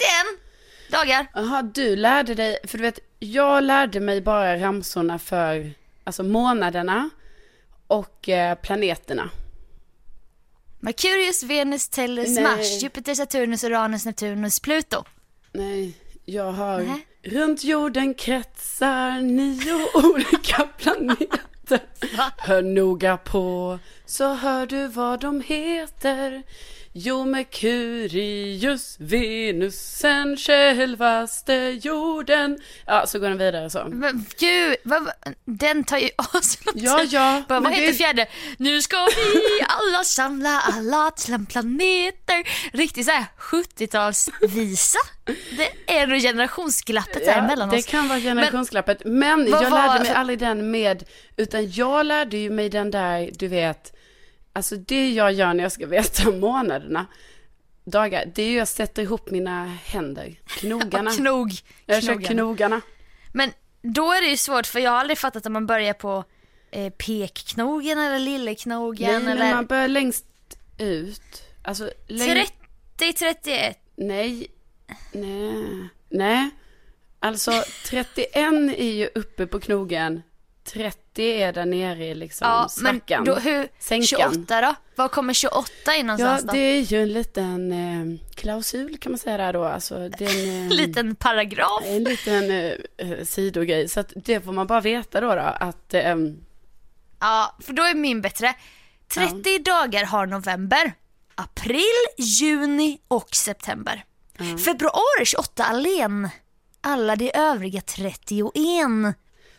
dagar. 0.91 1.27
Jaha, 1.33 1.61
du 1.61 1.95
lärde 1.95 2.35
dig, 2.35 2.57
för 2.67 2.77
du 2.77 2.83
vet, 2.83 2.99
jag 3.19 3.63
lärde 3.63 3.99
mig 3.99 4.21
bara 4.21 4.57
ramsorna 4.57 5.19
för, 5.19 5.73
alltså 6.03 6.23
månaderna 6.23 7.09
och 7.87 8.29
eh, 8.29 8.55
planeterna. 8.55 9.29
Merkurius, 10.83 11.43
Venus, 11.43 11.87
Tellus, 11.89 12.29
Nej. 12.29 12.43
Mars, 12.43 12.83
Jupiter, 12.83 13.13
Saturnus, 13.15 13.63
Uranus, 13.63 14.05
Neptunus, 14.05 14.59
Pluto. 14.59 15.03
Nej, 15.53 15.93
jag 16.25 16.51
har, 16.51 16.79
Nej. 16.81 17.07
runt 17.23 17.63
jorden 17.63 18.13
kretsar 18.13 19.21
nio 19.21 19.87
olika 20.13 20.67
planeter. 20.77 21.79
Hör 22.37 22.61
noga 22.61 23.17
på, 23.17 23.79
så 24.05 24.33
hör 24.33 24.65
du 24.65 24.87
vad 24.87 25.19
de 25.21 25.41
heter. 25.41 26.43
Jo, 26.93 27.25
Merkurius, 27.25 28.95
Venus, 28.99 29.75
sen 29.75 30.37
självaste 30.37 31.53
jorden. 31.83 32.57
Ja, 32.85 33.07
så 33.07 33.19
går 33.19 33.29
den 33.29 33.37
vidare 33.37 33.69
så. 33.69 33.87
Men 33.89 34.25
gud, 34.39 34.75
vad, 34.83 35.11
den 35.45 35.83
tar 35.83 35.97
ju 35.97 36.09
aslång 36.17 36.73
Ja, 36.75 37.03
ja, 37.09 37.43
Bara, 37.47 37.59
men 37.59 37.63
vad 37.63 37.71
det- 37.71 37.85
heter 37.85 37.93
fjärde? 37.97 38.27
Nu 38.57 38.81
ska 38.81 38.97
vi 39.05 39.61
alla 39.67 40.03
samla 40.03 40.59
alla 40.61 41.11
planeter. 41.49 42.47
Riktigt 42.77 43.05
såhär 43.05 43.25
70-talsvisa. 43.39 44.97
Det 45.57 45.93
är 45.99 46.07
nog 46.07 46.19
generationsglappet 46.21 47.25
där 47.25 47.41
mellan 47.41 47.69
det 47.69 47.77
oss. 47.77 47.85
kan 47.85 48.07
vara 48.07 48.19
generationsglappet. 48.19 49.01
Men, 49.05 49.51
vad 49.51 49.63
jag 49.63 49.69
var- 49.69 49.87
lärde 49.87 49.99
mig 50.03 50.11
aldrig 50.11 50.39
den 50.39 50.71
med, 50.71 51.03
utan 51.37 51.71
jag 51.71 52.05
lärde 52.05 52.37
ju 52.37 52.49
mig 52.49 52.69
den 52.69 52.91
där, 52.91 53.29
du 53.33 53.47
vet, 53.47 53.93
alltså 54.53 54.75
det 54.75 55.11
jag 55.13 55.33
gör 55.33 55.53
när 55.53 55.63
jag 55.63 55.71
ska 55.71 55.87
veta 55.87 56.31
månaderna, 56.31 57.05
dagar, 57.83 58.31
det 58.35 58.43
är 58.43 58.49
ju 58.49 58.57
jag 58.57 58.67
sätter 58.67 59.01
ihop 59.01 59.31
mina 59.31 59.65
händer, 59.65 60.39
knogarna. 60.45 61.11
Knog. 61.17 61.51
jag 61.85 62.03
kör 62.03 62.13
knogarna. 62.13 62.33
knogarna. 62.33 62.81
Men 63.33 63.51
då 63.81 64.11
är 64.11 64.21
det 64.21 64.27
ju 64.27 64.37
svårt 64.37 64.67
för 64.67 64.79
jag 64.79 64.91
har 64.91 64.97
aldrig 64.97 65.17
fattat 65.17 65.45
om 65.45 65.53
man 65.53 65.67
börjar 65.67 65.93
på 65.93 66.23
eh, 66.71 66.89
pekknogen 66.89 67.99
eller 67.99 68.19
lilleknogen 68.19 69.11
Nej, 69.11 69.19
men 69.23 69.37
eller 69.37 69.55
man 69.55 69.65
börjar 69.65 69.87
längst 69.87 70.25
ut. 70.77 71.43
Alltså, 71.63 71.91
läng... 72.07 72.45
30, 72.97 73.13
31. 73.13 73.77
Nej, 73.95 74.47
nej, 75.11 75.89
nej. 76.09 76.49
Alltså 77.19 77.63
31 77.85 78.27
är 78.77 78.91
ju 78.91 79.09
uppe 79.15 79.47
på 79.47 79.59
knogen, 79.59 80.21
30 80.63 81.41
är 81.41 81.53
där 81.53 81.65
nere 81.65 82.05
i 82.05 82.15
liksom 82.15 82.47
Ja, 82.47 82.59
men 82.81 82.95
svackan. 82.99 83.23
då, 83.23 83.35
hur, 83.35 83.67
Sänkan. 83.79 84.05
28 84.07 84.61
då? 84.61 84.75
Var 84.95 85.07
kommer 85.07 85.33
28 85.33 85.71
in 85.95 85.97
Ja, 85.97 86.03
någonstans 86.03 86.43
då? 86.43 86.53
det 86.53 86.59
är 86.59 86.79
ju 86.81 87.01
en 87.01 87.13
liten 87.13 87.71
eh, 87.71 88.19
klausul 88.35 88.97
kan 88.97 89.11
man 89.11 89.19
säga 89.19 89.37
där 89.37 89.53
då. 89.53 89.63
Alltså, 89.65 90.09
det 90.09 90.25
är 90.25 90.47
en, 90.57 90.63
eh, 90.71 90.77
Liten 90.77 91.15
paragraf. 91.15 91.83
en 91.85 92.03
liten 92.03 92.51
eh, 92.51 92.73
eh, 92.97 93.23
sidogrej. 93.25 93.89
Så 93.89 93.99
att 93.99 94.13
det 94.15 94.41
får 94.41 94.51
man 94.51 94.67
bara 94.67 94.81
veta 94.81 95.21
då, 95.21 95.35
då 95.35 95.41
att 95.41 95.93
eh, 95.93 96.15
Ja, 97.19 97.55
för 97.61 97.73
då 97.73 97.83
är 97.83 97.93
min 97.95 98.21
bättre. 98.21 98.53
30 99.13 99.59
dagar 99.59 100.05
har 100.05 100.25
november, 100.25 100.93
april, 101.35 101.83
juni 102.17 102.99
och 103.07 103.35
september. 103.35 104.03
Februari 104.65 105.25
28 105.25 105.63
allen. 105.63 106.29
Alla 106.81 107.15
de 107.15 107.31
övriga 107.33 107.81
31. 107.81 108.53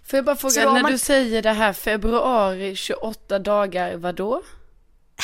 Får 0.06 0.16
jag 0.16 0.24
bara 0.24 0.36
Så 0.36 0.50
fråga, 0.50 0.72
när 0.72 0.82
man- 0.82 0.92
du 0.92 0.98
säger 0.98 1.42
det 1.42 1.52
här 1.52 1.72
februari 1.72 2.76
28 2.76 3.38
dagar, 3.38 3.96
vad 3.96 4.14
då? 4.14 4.42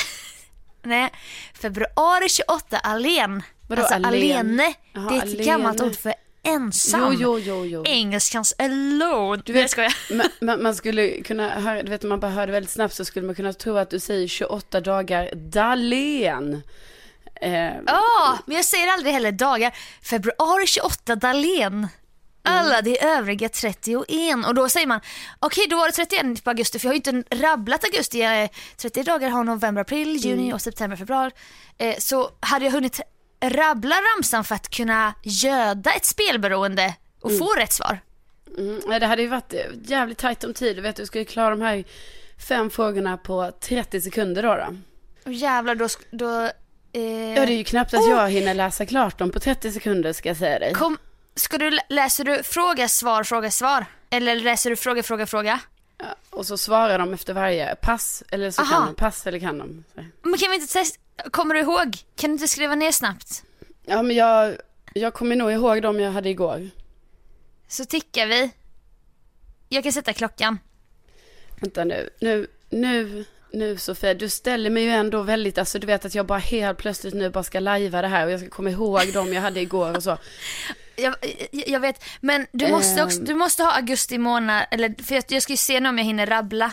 Nej, 0.83 1.11
februari 1.55 2.29
28 2.29 2.79
allen. 2.79 3.43
Vadå 3.69 3.83
alltså 3.83 3.95
allen? 3.95 4.07
alene, 4.07 4.75
Jaha, 4.93 5.09
det 5.11 5.15
är 5.15 5.19
ett 5.19 5.23
alene. 5.23 5.45
gammalt 5.45 5.81
ord 5.83 5.97
för 5.97 6.15
ensam. 6.43 7.01
Jo, 7.21 7.39
jo, 7.39 7.39
jo, 7.39 7.65
jo. 7.67 7.85
Engelskans 7.87 8.55
alone. 8.59 9.43
Du 9.47 9.53
vet- 9.53 9.71
skojar. 9.71 9.97
Men, 10.11 10.27
men 10.41 10.63
man 10.63 10.75
skulle 10.75 11.23
kunna 11.23 11.49
höra, 11.49 11.83
du 11.83 11.91
vet 11.91 12.03
om 12.05 12.09
man 12.09 12.21
bara 12.21 12.31
hör 12.31 12.47
det 12.47 12.53
väldigt 12.53 12.73
snabbt 12.73 12.95
så 12.95 13.05
skulle 13.05 13.27
man 13.27 13.35
kunna 13.35 13.53
tro 13.53 13.77
att 13.77 13.91
du 13.91 14.01
säger 14.01 14.29
28 14.29 14.81
dagar 14.81 15.31
Dahlén. 15.35 16.63
Eh, 17.41 17.53
Ja, 17.87 18.39
men 18.47 18.57
jag 18.57 18.65
säger 18.65 18.89
aldrig 18.93 19.13
heller 19.13 19.33
dagar. 19.33 19.75
Februari 20.03 20.67
28 20.67 21.17
Dahlén. 21.17 21.89
Alla 22.43 22.83
de 22.83 22.99
övriga 23.01 23.49
31 23.49 24.47
och 24.47 24.55
då 24.55 24.69
säger 24.69 24.87
man 24.87 25.01
okej 25.39 25.67
då 25.71 25.77
var 25.77 25.87
det 25.87 25.93
31 25.93 26.45
på 26.45 26.51
augusti 26.51 26.79
för 26.79 26.87
jag 26.87 26.91
har 26.91 26.95
ju 26.95 27.19
inte 27.19 27.37
rabblat 27.37 27.85
augusti. 27.85 28.23
Eh, 28.23 28.51
30 28.77 29.03
dagar 29.03 29.31
har 29.31 29.45
november, 29.45 29.83
april, 29.83 30.17
juni 30.17 30.53
och 30.53 30.63
september, 30.63 30.97
februari. 30.97 31.31
Eh, 31.79 31.95
så 31.99 32.31
hade 32.41 32.65
jag 32.65 32.73
hunnit 32.73 33.01
rabbla 33.45 33.97
ramsan 33.97 34.45
för 34.45 34.55
att 34.55 34.71
kunna 34.71 35.15
göda 35.23 35.93
ett 35.93 36.05
spelberoende 36.05 36.95
och 37.21 37.39
få 37.39 37.55
rätt 37.55 37.73
svar. 37.73 37.99
Mm, 38.59 39.01
det 39.01 39.07
hade 39.07 39.23
ju 39.23 39.29
varit 39.29 39.55
eh, 39.55 39.61
jävligt 39.85 40.19
tajt 40.19 40.45
om 40.45 40.55
tid. 40.55 40.77
Du 40.77 40.83
vet, 40.83 40.97
du 40.97 41.07
ska 41.07 41.19
ju 41.19 41.25
klara 41.25 41.51
de 41.51 41.61
här 41.61 41.85
fem 42.49 42.71
frågorna 42.71 43.17
på 43.17 43.53
30 43.61 44.01
sekunder 44.01 44.43
då. 44.43 44.55
då. 44.55 44.77
Och 45.25 45.33
jävlar 45.33 45.75
då, 45.75 45.89
då 46.11 46.41
eh, 46.93 47.35
Ja, 47.37 47.47
det 47.47 47.53
är 47.53 47.57
ju 47.59 47.65
knappt 47.65 47.95
att 47.95 48.09
jag 48.09 48.31
hinner 48.31 48.55
läsa 48.55 48.87
klart 48.87 49.19
dem 49.19 49.31
på 49.31 49.41
30 49.41 49.73
sekunder 49.73 50.13
ska 50.13 50.29
jag 50.29 50.37
säga 50.37 50.59
dig. 50.59 50.75
kom, 50.75 50.99
ska 51.39 51.59
du, 51.59 51.71
lä- 51.71 51.83
läser 51.89 52.25
du 52.25 52.43
fråga, 52.43 52.89
svar, 52.89 53.25
fråga, 53.25 53.51
svar? 53.51 53.85
Eller 54.11 54.37
läser 54.37 54.71
du 54.71 54.77
fråga, 54.77 55.03
fråga, 55.03 55.27
fråga? 55.27 55.61
Ja, 55.99 56.07
och 56.31 56.47
så 56.47 56.59
svarar 56.59 56.99
de 56.99 57.15
efter 57.15 57.35
varje 57.35 57.75
pass, 57.75 58.23
eller 58.31 58.51
så 58.51 58.63
Aha. 58.63 58.71
kan 58.77 58.87
de 58.87 58.95
pass 58.95 59.27
eller 59.27 59.39
kan 59.39 59.59
de. 59.59 59.85
Så. 59.95 60.05
Men 60.23 60.39
kan 60.39 60.51
vi 60.51 60.55
inte 60.57 60.73
testa, 60.73 60.99
kommer 61.31 61.55
du 61.55 61.61
ihåg? 61.61 61.97
Kan 62.17 62.31
du 62.31 62.33
inte 62.33 62.49
skriva 62.49 62.75
ner 62.75 62.93
snabbt? 62.93 63.43
Ja, 63.87 64.03
men 64.03 64.17
jag, 64.17 64.57
jag 64.95 65.15
kommer 65.15 65.37
nog 65.37 65.53
ihåg 65.53 65.83
dem 65.83 66.01
jag 66.01 66.13
hade 66.13 66.29
igår. 66.29 66.71
Så 67.69 67.85
tickar 67.85 68.27
vi. 68.27 68.51
Jag 69.69 69.83
kan 69.83 69.93
sätta 69.93 70.13
klockan. 70.13 70.59
Vänta 71.61 71.85
nu, 71.85 72.11
nu, 72.21 72.47
nu, 72.71 73.25
nu 73.53 73.77
Sofia, 73.77 74.15
du 74.15 74.29
ställer 74.29 74.71
mig 74.71 74.83
ju 74.83 74.91
ändå 74.91 75.23
väldigt, 75.23 75.59
alltså 75.59 75.79
du 75.79 75.87
vet 75.87 76.05
att 76.05 76.15
jag 76.15 76.27
bara 76.27 76.39
helt 76.39 76.79
plötsligt 76.79 77.15
nu 77.15 77.31
bara 77.31 77.45
ska 77.45 77.61
lajva 77.61 78.03
det 78.03 78.09
här 78.09 78.27
och 78.27 78.33
jag 78.33 78.41
ska 78.41 78.49
komma 78.49 78.71
ihåg 78.71 79.13
dem 79.13 79.33
jag 79.33 79.43
hade 79.43 79.61
igår 79.61 79.97
och 79.97 80.03
så. 80.03 80.19
Jag, 80.99 81.15
jag, 81.53 81.81
vet, 81.81 82.05
men 82.21 82.47
du 82.53 82.69
måste 82.69 83.03
också, 83.05 83.19
Ehm. 83.19 83.25
du 83.25 83.35
måste 83.35 83.63
ha 83.63 83.73
augusti 83.73 84.19
månad, 84.19 84.67
eller 84.71 85.03
för 85.03 85.15
jag, 85.15 85.25
jag 85.29 85.43
ska 85.43 85.53
ju 85.53 85.57
se 85.57 85.81
nu 85.81 85.89
om 85.89 85.99
jag 85.99 86.05
hinner 86.05 86.27
rabbla 86.27 86.73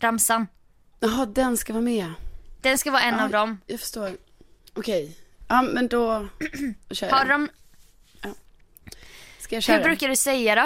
ramsan. 0.00 0.46
Jaha, 1.00 1.26
den 1.26 1.56
ska 1.56 1.72
vara 1.72 1.82
med. 1.82 2.12
Den 2.60 2.78
ska 2.78 2.90
vara 2.90 3.02
en 3.02 3.14
Ja, 3.18 3.24
av 3.24 3.30
dem. 3.30 3.60
Jag 3.66 3.80
förstår. 3.80 4.10
Okej. 4.74 5.16
Ja, 5.48 5.62
men 5.62 5.88
då, 5.88 6.28
kör 6.90 7.10
Har 7.10 7.18
jag. 7.18 7.28
de, 7.28 7.48
Ska 9.38 9.56
jag 9.56 9.62
köra? 9.62 9.76
hur 9.76 9.84
brukar 9.84 10.08
du 10.08 10.16
säga 10.16 10.54
då? 10.54 10.60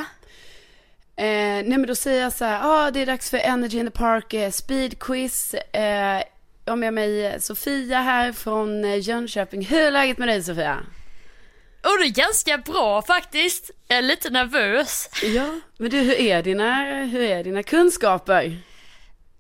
Eh, 1.16 1.25
nej 1.26 1.68
men 1.78 1.87
då 1.87 1.94
säger 1.94 2.23
jag 2.23 2.33
så 2.33 2.44
här, 2.44 2.52
ja 2.59 2.87
ah, 2.87 2.90
det 2.90 3.00
är 3.00 3.06
dags 3.06 3.30
för 3.30 3.38
Energy 3.38 3.78
in 3.78 3.87
the 3.87 3.90
Park 3.99 4.35
eh, 4.35 4.50
speed 4.50 4.99
quiz. 4.99 5.54
Eh, 5.54 6.23
jag 6.64 6.73
har 6.73 6.76
med 6.76 6.94
mig 6.94 7.40
Sofia 7.40 8.00
här 8.00 8.33
från 8.33 8.85
eh, 8.85 8.99
Jönköping. 9.00 9.64
Hur 9.66 9.80
är 9.80 9.90
läget 9.90 10.18
med 10.18 10.28
dig 10.28 10.42
Sofia? 10.42 10.78
Och 11.84 11.98
det 12.00 12.06
är 12.06 12.24
ganska 12.26 12.58
bra 12.58 13.02
faktiskt. 13.02 13.70
Jag 13.88 13.98
är 13.98 14.02
lite 14.02 14.30
nervös. 14.30 15.08
Ja, 15.22 15.60
men 15.78 15.90
du 15.90 15.98
hur 15.98 16.14
är 16.20 16.42
dina, 16.42 16.74
hur 17.04 17.20
är 17.22 17.44
dina 17.44 17.62
kunskaper? 17.62 18.58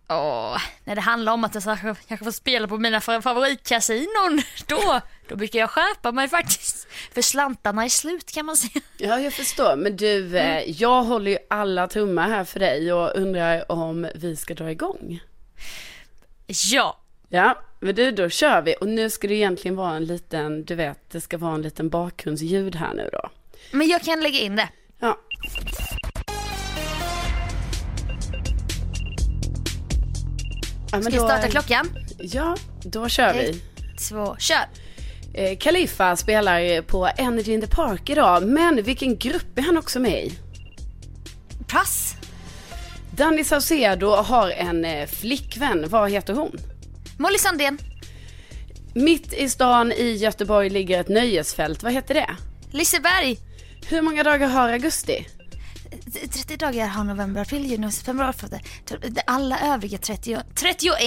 Åh, 0.08 0.58
när 0.84 0.94
det 0.94 1.00
handlar 1.00 1.32
om 1.32 1.44
att 1.44 1.54
jag 1.54 1.64
kanske, 2.08 2.24
får 2.24 2.30
spela 2.30 2.68
på 2.68 2.78
mina 2.78 2.98
fa- 2.98 3.20
favoritkasinon, 3.20 4.42
då, 4.66 5.00
då 5.28 5.36
brukar 5.36 5.58
jag 5.58 5.70
skärpa 5.70 6.12
mig 6.12 6.28
faktiskt. 6.28 6.86
För 7.14 7.22
slantarna 7.22 7.84
är 7.84 7.88
slut 7.88 8.32
kan 8.34 8.46
man 8.46 8.56
säga. 8.56 8.80
Ja, 8.98 9.20
jag 9.20 9.32
förstår. 9.32 9.76
Men 9.76 9.96
du, 9.96 10.38
eh, 10.38 10.70
jag 10.70 11.02
håller 11.02 11.30
ju 11.30 11.38
alla 11.50 11.88
tummar 11.88 12.28
här 12.28 12.44
för 12.44 12.60
dig 12.60 12.92
och 12.92 13.16
undrar 13.16 13.72
om 13.72 14.08
vi 14.14 14.36
ska 14.36 14.54
dra 14.54 14.70
igång. 14.70 15.20
Ja, 16.46 17.00
Ja, 17.28 17.58
men 17.84 17.94
du, 17.94 18.10
då 18.10 18.28
kör 18.28 18.62
vi. 18.62 18.74
Och 18.80 18.88
nu 18.88 19.10
ska 19.10 19.28
det 19.28 19.34
egentligen 19.34 19.76
vara 19.76 19.96
en 19.96 20.04
liten, 20.04 20.64
du 20.64 20.74
vet, 20.74 21.10
det 21.10 21.20
ska 21.20 21.38
vara 21.38 21.54
en 21.54 21.62
liten 21.62 21.88
bakgrundsljud 21.88 22.76
här 22.76 22.94
nu 22.94 23.08
då. 23.12 23.30
men 23.72 23.88
jag 23.88 24.02
kan 24.02 24.20
lägga 24.20 24.38
in 24.38 24.56
det. 24.56 24.68
Ja. 24.98 25.18
Ja, 30.92 31.02
Ska 31.02 31.10
vi 31.10 31.18
starta 31.18 31.48
klockan? 31.48 31.88
Ja, 32.18 32.56
då 32.84 33.08
kör 33.08 33.34
vi. 33.34 33.60
Två, 34.08 34.36
kör. 34.38 34.66
Eh, 35.34 35.58
Khalifa 35.58 36.16
spelar 36.16 36.82
på 36.82 37.08
Energy 37.16 37.52
in 37.52 37.60
the 37.60 37.66
Park 37.66 38.10
idag, 38.10 38.46
men 38.46 38.82
vilken 38.82 39.16
grupp 39.18 39.58
är 39.58 39.62
han 39.62 39.76
också 39.76 40.00
med 40.00 40.24
i? 40.24 40.32
Pass. 41.68 42.14
Danny 43.10 43.44
Saucedo 43.44 44.06
har 44.10 44.50
en 44.50 44.84
eh, 44.84 45.06
flickvän, 45.06 45.88
vad 45.88 46.10
heter 46.10 46.34
hon? 46.34 46.58
Molly 47.18 47.38
Sandén. 47.38 47.78
Mitt 48.94 49.32
i 49.32 49.48
stan 49.48 49.92
i 49.92 50.16
Göteborg 50.16 50.70
ligger 50.70 51.00
ett 51.00 51.08
nöjesfält, 51.08 51.82
vad 51.82 51.92
heter 51.92 52.14
det? 52.14 52.36
Liseberg. 52.70 53.38
Hur 53.88 54.02
många 54.02 54.22
dagar 54.22 54.48
har 54.48 54.68
augusti? 54.68 55.26
30 56.32 56.56
dagar 56.56 56.86
har 56.86 57.04
november, 57.04 57.40
april, 57.40 57.66
juni, 57.66 57.90
februari. 57.90 58.60
Alla 59.26 59.74
övriga 59.74 59.98
30, 59.98 60.38
31. 60.54 60.98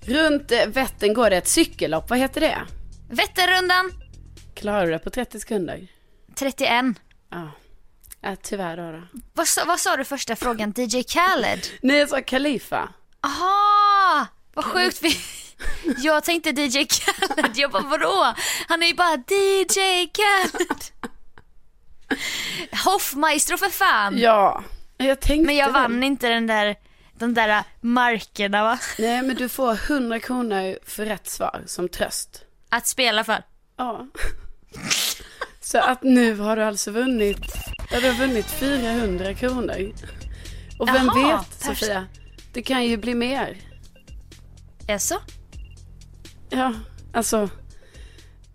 Runt 0.00 0.52
eh, 0.52 0.66
Vättern 0.66 1.14
går 1.14 1.30
det 1.30 1.36
ett 1.36 1.48
cykellopp, 1.48 2.10
vad 2.10 2.18
heter 2.18 2.40
det? 2.40 2.58
Vätternrundan. 3.08 3.92
Klarar 4.54 4.86
du 4.86 4.92
det 4.92 4.98
på 4.98 5.10
30 5.10 5.40
sekunder? 5.40 5.88
31. 6.34 6.84
Ja, 7.30 7.50
ja 8.20 8.36
tyvärr 8.42 8.76
då. 8.76 8.92
då. 8.92 9.02
Vad 9.32 9.48
sa, 9.48 9.64
vad 9.64 9.80
sa 9.80 9.96
du 9.96 10.04
första 10.04 10.36
frågan? 10.36 10.74
DJ 10.76 11.02
Khaled? 11.02 11.60
Nej, 11.82 11.98
jag 11.98 12.08
sa 12.08 12.20
Khalifa. 12.20 12.88
Aha! 13.20 13.81
Vad 14.54 14.64
sjukt. 14.64 15.02
Vi... 15.02 15.16
Jag 15.98 16.24
tänkte 16.24 16.50
DJ 16.50 16.84
Khaled. 16.84 17.52
Jag 17.54 17.70
bara 17.70 17.82
vadå? 17.82 18.34
Han 18.68 18.82
är 18.82 18.86
ju 18.86 18.94
bara 18.94 19.16
DJ 19.16 20.06
Khaled. 20.06 20.84
Hoffmaestro 22.84 23.56
för 23.56 23.68
fan. 23.68 24.18
Ja, 24.18 24.64
jag 24.96 25.20
tänkte 25.20 25.46
Men 25.46 25.56
jag 25.56 25.72
vann 25.72 26.02
inte 26.02 26.28
den 26.28 26.46
där, 26.46 26.76
de 27.18 27.34
där 27.34 27.64
markerna 27.80 28.62
va? 28.62 28.78
Nej, 28.98 29.22
men 29.22 29.36
du 29.36 29.48
får 29.48 29.72
100 29.72 30.20
kronor 30.20 30.78
för 30.86 31.06
rätt 31.06 31.28
svar 31.28 31.62
som 31.66 31.88
tröst. 31.88 32.44
Att 32.68 32.86
spela 32.86 33.24
för. 33.24 33.42
Ja. 33.76 34.06
Så 35.60 35.78
att 35.78 36.02
nu 36.02 36.36
har 36.36 36.56
du 36.56 36.62
alltså 36.62 36.90
vunnit, 36.90 37.54
ja, 37.90 38.00
du 38.00 38.06
har 38.06 38.14
vunnit 38.14 38.46
400 38.50 39.34
kronor. 39.34 39.92
Och 40.78 40.88
vem 40.88 41.06
Jaha, 41.06 41.36
vet 41.38 41.62
Sofia, 41.62 42.06
det 42.52 42.62
kan 42.62 42.84
ju 42.84 42.96
bli 42.96 43.14
mer. 43.14 43.56
Jaså? 44.86 45.14
Ja, 46.50 46.74
alltså. 47.12 47.48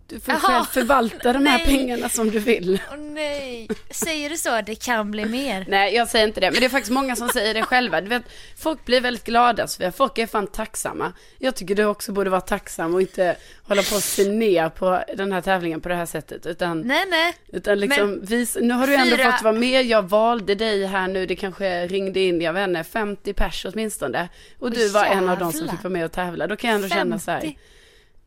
Du 0.08 0.20
får 0.20 0.34
Jaha. 0.34 0.40
själv 0.40 0.64
förvalta 0.64 1.32
de 1.32 1.46
här 1.46 1.58
Nej. 1.58 1.66
pengarna 1.66 2.08
som 2.08 2.30
du 2.30 2.38
vill. 2.38 2.80
Åh 2.90 2.96
nej. 2.98 3.68
Säger 3.90 4.30
du 4.30 4.36
så? 4.36 4.60
Det 4.60 4.74
kan 4.74 5.10
bli 5.10 5.24
mer. 5.24 5.64
Nej, 5.68 5.94
jag 5.94 6.08
säger 6.08 6.26
inte 6.26 6.40
det. 6.40 6.50
Men 6.50 6.60
det 6.60 6.66
är 6.66 6.70
faktiskt 6.70 6.92
många 6.92 7.16
som 7.16 7.28
säger 7.28 7.54
det 7.54 7.62
själva. 7.62 8.00
Du 8.00 8.08
vet, 8.08 8.22
folk 8.58 8.84
blir 8.84 9.00
väldigt 9.00 9.24
glada, 9.24 9.66
Sofia. 9.66 9.92
Folk 9.92 10.18
är 10.18 10.26
fan 10.26 10.46
tacksamma. 10.46 11.12
Jag 11.38 11.54
tycker 11.54 11.74
du 11.74 11.84
också 11.84 12.12
borde 12.12 12.30
vara 12.30 12.40
tacksam 12.40 12.94
och 12.94 13.00
inte 13.00 13.36
hålla 13.62 13.82
på 13.82 13.94
och 13.96 14.02
se 14.02 14.28
ner 14.30 14.68
på 14.68 15.00
den 15.16 15.32
här 15.32 15.40
tävlingen 15.40 15.80
på 15.80 15.88
det 15.88 15.94
här 15.94 16.06
sättet. 16.06 16.46
Utan, 16.46 16.80
Nej 16.80 17.04
nej. 17.10 17.34
utan 17.52 17.80
liksom, 17.80 18.10
Men 18.10 18.24
vis, 18.26 18.56
nu 18.60 18.74
har 18.74 18.86
du 18.86 18.94
ändå 18.94 19.16
fyra- 19.16 19.32
fått 19.32 19.42
vara 19.42 19.54
med. 19.54 19.84
Jag 19.86 20.02
valde 20.02 20.54
dig 20.54 20.86
här 20.86 21.08
nu. 21.08 21.26
Det 21.26 21.36
kanske 21.36 21.86
ringde 21.86 22.20
in, 22.20 22.40
jag 22.40 22.52
vet 22.52 22.68
inte, 22.68 22.84
50 22.84 23.32
pers 23.32 23.66
åtminstone. 23.72 24.28
Och 24.58 24.70
du 24.70 24.86
Åh, 24.86 24.92
var 24.92 25.04
en 25.04 25.28
av 25.28 25.38
de 25.38 25.52
som 25.52 25.68
fick 25.68 25.82
vara 25.82 25.92
med 25.92 26.04
och 26.04 26.12
tävla. 26.12 26.46
Då 26.46 26.56
kan 26.56 26.70
jag 26.70 26.76
ändå 26.76 26.88
känna 26.88 27.18
så 27.18 27.30
här. 27.30 27.40
50. 27.40 27.58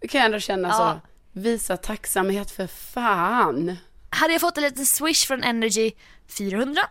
Då 0.01 0.07
kan 0.07 0.19
jag 0.19 0.25
ändå 0.25 0.39
känna 0.39 0.67
Ja. 0.67 0.73
så. 1.03 1.07
Visa 1.33 1.77
tacksamhet 1.77 2.51
för 2.51 2.67
fan. 2.67 3.77
Hade 4.09 4.33
jag 4.33 4.41
fått 4.41 4.57
en 4.57 4.63
liten 4.63 4.85
swish 4.85 5.27
från 5.27 5.43
Energy 5.43 5.91
400 6.27 6.81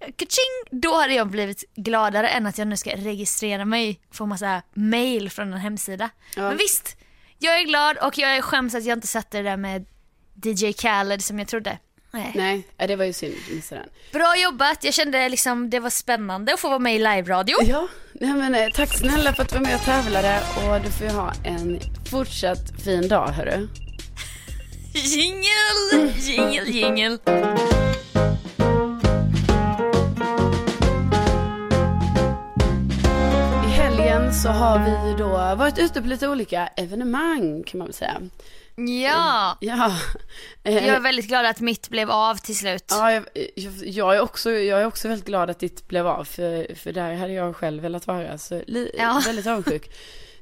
Kaching! 0.00 0.80
Då 0.80 0.96
hade 0.96 1.14
jag 1.14 1.30
blivit 1.30 1.64
gladare 1.76 2.28
än 2.28 2.46
att 2.46 2.58
jag 2.58 2.68
nu 2.68 2.76
ska 2.76 2.90
registrera 2.90 3.64
mig 3.64 4.00
och 4.08 4.16
få 4.16 4.26
massa 4.26 4.62
mail 4.74 5.30
från 5.30 5.52
en 5.52 5.58
hemsida. 5.58 6.10
Ja. 6.36 6.42
Men 6.42 6.56
visst, 6.56 6.96
jag 7.38 7.60
är 7.60 7.64
glad 7.64 7.96
och 7.98 8.18
jag 8.18 8.36
är 8.36 8.42
skäms 8.42 8.74
att 8.74 8.84
jag 8.84 8.96
inte 8.96 9.06
satte 9.06 9.36
det 9.36 9.42
där 9.42 9.56
med 9.56 9.86
DJ 10.44 10.72
Khaled 10.72 11.24
som 11.24 11.38
jag 11.38 11.48
trodde. 11.48 11.78
Nej. 12.10 12.32
Nej, 12.76 12.88
det 12.88 12.96
var 12.96 13.04
ju 13.04 13.12
synd. 13.12 13.34
den. 13.70 13.88
Bra 14.12 14.36
jobbat, 14.36 14.84
jag 14.84 14.94
kände 14.94 15.28
liksom 15.28 15.70
det 15.70 15.80
var 15.80 15.90
spännande 15.90 16.54
att 16.54 16.60
få 16.60 16.68
vara 16.68 16.78
med 16.78 16.94
i 16.94 16.98
live-radio. 16.98 17.56
Ja, 17.62 17.88
nej 18.20 18.34
men 18.34 18.54
eh, 18.54 18.68
tack 18.74 18.98
snälla 18.98 19.32
för 19.32 19.42
att 19.42 19.48
du 19.48 19.54
var 19.54 19.62
med 19.62 19.74
och 19.74 19.80
tävlade 19.80 20.40
och 20.56 20.80
du 20.80 20.90
får 20.90 21.06
ju 21.06 21.12
ha 21.12 21.32
en 21.44 21.80
fortsatt 22.10 22.82
fin 22.84 23.08
dag 23.08 23.28
hörru. 23.28 23.68
Jingel, 24.94 26.12
jingel, 26.18 26.68
jingel. 26.68 27.18
I 33.64 33.70
helgen 33.70 34.34
så 34.34 34.48
har 34.48 34.78
vi 34.84 35.14
då 35.18 35.28
varit 35.28 35.78
ute 35.78 36.02
på 36.02 36.08
lite 36.08 36.28
olika 36.28 36.66
evenemang 36.66 37.62
kan 37.66 37.78
man 37.78 37.86
väl 37.86 37.94
säga. 37.94 38.20
Ja, 38.88 39.56
Ja, 39.60 39.92
jag 40.62 40.74
är 40.84 41.00
väldigt 41.00 41.28
glad 41.28 41.46
att 41.46 41.60
mitt 41.60 41.88
blev 41.88 42.10
av 42.10 42.34
till 42.36 42.56
slut. 42.58 42.84
ja 42.90 43.12
jag, 43.12 43.24
jag, 43.54 43.72
jag, 43.82 44.16
är 44.16 44.20
också, 44.20 44.50
jag 44.50 44.80
är 44.80 44.86
också 44.86 45.08
väldigt 45.08 45.26
glad 45.26 45.50
att 45.50 45.58
ditt 45.58 45.88
blev 45.88 46.06
av 46.06 46.24
för, 46.24 46.74
för 46.74 46.92
där 46.92 47.14
hade 47.14 47.32
jag 47.32 47.56
själv 47.56 47.82
velat 47.82 48.06
vara. 48.06 48.38
Så 48.38 48.62
li, 48.66 48.90
Ja. 48.98 49.22
väldigt 49.26 49.46
avundsjuk. 49.46 49.90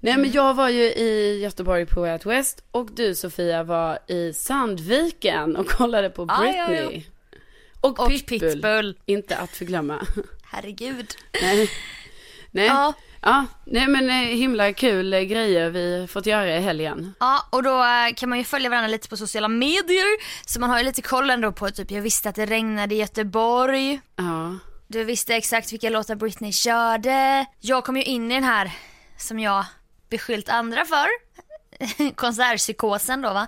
Nej 0.01 0.16
men 0.16 0.33
jag 0.33 0.55
var 0.55 0.68
ju 0.68 0.83
i 0.83 1.40
Göteborg 1.42 1.87
på 1.87 2.01
Way 2.01 2.12
Out 2.12 2.27
West 2.27 2.64
och 2.70 2.90
du 2.92 3.14
Sofia 3.14 3.62
var 3.62 3.98
i 4.07 4.33
Sandviken 4.33 5.57
och 5.57 5.66
kollade 5.68 6.11
på 6.11 6.27
Ja, 6.29 6.46
ja, 6.46 6.66
Britney. 6.66 7.05
Och, 7.81 8.01
Och 8.01 8.09
Pitbull. 8.09 8.40
Pitbull. 8.53 8.96
Inte 9.07 9.37
att 9.37 9.51
förglömma. 9.51 10.07
Herregud. 10.42 11.14
Nej. 11.42 11.70
Nej. 12.51 12.66
Ja, 12.66 12.92
Ja, 13.22 13.46
nej 13.64 13.87
men 13.88 14.11
eh, 14.11 14.37
himla 14.37 14.72
kul 14.72 15.14
eh, 15.14 15.20
grejer 15.20 15.70
vi 15.70 16.07
fått 16.11 16.26
göra 16.26 16.57
i 16.57 16.61
helgen. 16.61 17.14
Ja, 17.20 17.46
och 17.50 17.62
då 17.62 17.85
eh, 17.85 18.14
kan 18.16 18.28
man 18.28 18.38
ju 18.38 18.44
följa 18.44 18.70
varandra 18.70 18.88
lite 18.88 19.09
på 19.09 19.16
sociala 19.16 19.48
medier. 19.48 20.18
Så 20.48 20.61
man 20.61 20.70
har 20.70 20.78
ju 20.78 20.85
lite 20.85 21.02
koll 21.02 21.31
ändå 21.31 21.52
på 21.52 21.70
typ, 21.70 21.90
jag 21.90 22.02
visste 22.02 22.28
att 22.28 22.35
det 22.35 22.46
regnade 22.46 22.94
i 22.94 22.98
Göteborg. 22.98 24.00
Ja. 24.16 24.59
Du 24.87 25.04
visste 25.04 25.35
exakt 25.35 25.72
vilka 25.72 25.90
låtar 25.90 26.14
Britney 26.14 26.52
körde. 26.52 27.46
Jag 27.61 27.85
kom 27.85 27.96
ju 27.96 28.02
in 28.02 28.33
i 28.33 28.35
den 28.35 28.44
här, 28.44 28.70
som 29.16 29.38
jag 29.38 29.64
beskyllt 30.09 30.48
andra 30.48 30.85
för, 30.85 31.07
konsertpsykosen 32.14 33.22
då 33.22 33.33
va. 33.33 33.46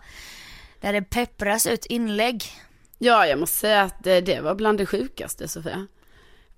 Där 0.81 0.93
det 0.93 1.03
peppras 1.03 1.67
ut 1.67 1.87
inlägg. 1.87 2.45
Ja, 2.99 3.27
jag 3.27 3.39
måste 3.39 3.57
säga 3.57 3.83
att 3.83 4.05
det, 4.05 4.21
det 4.21 4.41
var 4.41 4.55
bland 4.55 4.79
det 4.79 4.87
sjukaste 4.87 5.49
Sofia. 5.49 5.87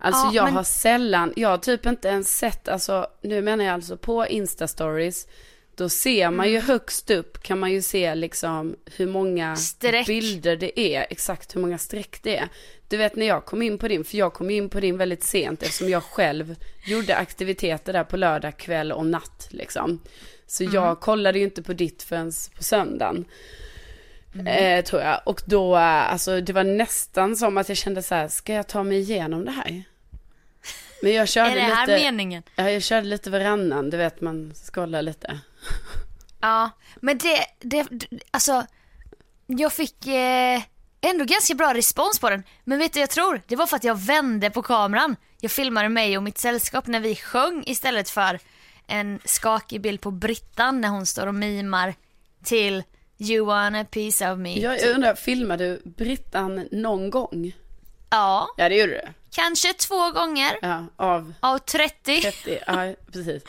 Alltså 0.04 0.26
Ja, 0.26 0.32
jag 0.34 0.44
men- 0.44 0.54
har 0.54 0.62
sällan, 0.64 1.32
jag 1.36 1.48
har 1.48 1.58
typ 1.58 1.86
inte 1.86 2.08
ens 2.08 2.38
sett, 2.38 2.68
alltså 2.68 3.06
nu 3.22 3.42
menar 3.42 3.64
jag 3.64 3.74
alltså 3.74 3.96
på 3.96 4.24
Insta-stories, 4.26 5.28
då 5.76 5.88
ser 5.88 6.30
man 6.30 6.46
Mm. 6.46 6.52
ju 6.54 6.60
högst 6.60 7.10
upp 7.10 7.42
kan 7.42 7.58
man 7.58 7.72
ju 7.72 7.82
se 7.82 8.14
liksom 8.14 8.76
hur 8.96 9.06
många 9.06 9.56
Streck. 9.56 10.06
bilder 10.06 10.56
det 10.56 10.80
är, 10.80 11.06
exakt 11.10 11.56
hur 11.56 11.60
många 11.60 11.78
streck 11.78 12.20
det 12.22 12.36
är. 12.36 12.48
Du 12.88 12.96
vet 12.96 13.16
när 13.16 13.26
jag 13.26 13.44
kom 13.44 13.62
in 13.62 13.78
på 13.78 13.88
din, 13.88 14.04
för 14.04 14.16
jag 14.18 14.32
kom 14.34 14.50
in 14.50 14.68
på 14.68 14.80
din 14.80 14.98
väldigt 14.98 15.22
sent 15.24 15.62
eftersom 15.62 15.88
jag 15.88 16.02
själv 16.02 16.54
gjorde 16.86 17.16
aktiviteter 17.16 17.92
där 17.92 18.04
på 18.04 18.16
lördag 18.16 18.56
kväll 18.56 18.92
och 18.92 19.06
natt 19.06 19.48
liksom. 19.50 20.00
Så 20.46 20.62
Mm. 20.62 20.74
jag 20.74 21.00
kollade 21.00 21.38
ju 21.38 21.44
inte 21.44 21.62
på 21.62 21.72
ditt 21.72 22.02
förrän 22.02 22.32
på 22.56 22.62
söndagen. 22.62 23.24
Mm. 24.34 24.46
Eh, 24.46 24.84
tror 24.84 25.02
jag. 25.02 25.20
Och 25.26 25.42
då, 25.46 25.76
alltså 25.76 26.40
det 26.40 26.52
var 26.52 26.64
nästan 26.64 27.36
som 27.36 27.56
att 27.58 27.68
jag 27.68 27.78
kände 27.78 28.02
så 28.02 28.14
här, 28.14 28.28
ska 28.28 28.52
jag 28.54 28.68
ta 28.68 28.82
mig 28.82 28.98
igenom 28.98 29.44
det 29.44 29.50
här? 29.50 29.82
Men 31.02 31.12
jag 31.12 31.28
körde 31.28 31.50
Är 31.50 31.54
det 31.54 31.60
här 31.60 31.86
lite, 31.86 32.04
meningen? 32.04 32.42
ja, 32.56 32.70
jag 32.70 32.82
körde 32.82 33.06
lite 33.06 33.30
varannan, 33.30 33.90
du 33.90 33.96
vet 33.96 34.20
man 34.20 34.54
scrollar 34.54 35.02
lite. 35.02 35.38
Ja, 36.40 36.70
men 37.00 37.18
det, 37.18 37.46
det, 37.60 37.86
alltså, 38.30 38.66
jag 39.46 39.72
fick 39.72 40.06
eh, 40.06 40.62
ändå 41.00 41.24
ganska 41.24 41.54
bra 41.54 41.74
respons 41.74 42.18
på 42.18 42.30
den. 42.30 42.42
Men 42.64 42.78
vet 42.78 42.92
du 42.92 43.00
jag 43.00 43.10
tror? 43.10 43.42
Det 43.46 43.56
var 43.56 43.66
för 43.66 43.76
att 43.76 43.84
jag 43.84 43.98
vände 43.98 44.50
på 44.50 44.62
kameran. 44.62 45.16
Jag 45.40 45.50
filmade 45.50 45.88
mig 45.88 46.16
och 46.16 46.22
mitt 46.22 46.38
sällskap 46.38 46.86
när 46.86 47.00
vi 47.00 47.16
sjöng 47.16 47.62
istället 47.66 48.10
för 48.10 48.38
en 48.86 49.18
skakig 49.24 49.80
bild 49.80 50.00
på 50.00 50.10
Brittan 50.10 50.80
när 50.80 50.88
hon 50.88 51.06
står 51.06 51.26
och 51.26 51.34
mimar 51.34 51.94
till 52.44 52.82
You 53.18 53.46
want 53.46 53.76
a 53.76 53.84
piece 53.90 54.32
of 54.32 54.38
me. 54.38 54.60
Jag, 54.60 54.80
jag 54.80 54.90
undrar, 54.94 55.14
filmade 55.14 55.64
du 55.68 55.82
Brittan 55.90 56.68
någon 56.72 57.10
gång? 57.10 57.52
Ja, 58.10 58.48
Ja 58.56 58.68
det 58.68 58.76
gjorde 58.76 58.92
du. 58.92 59.12
Kanske 59.32 59.72
två 59.72 60.10
gånger 60.10 60.58
Ja, 60.62 60.86
av 60.96 61.32
av 61.40 61.58
30. 61.58 62.20
30, 62.20 62.58
ja 62.66 62.94
precis. 63.12 63.42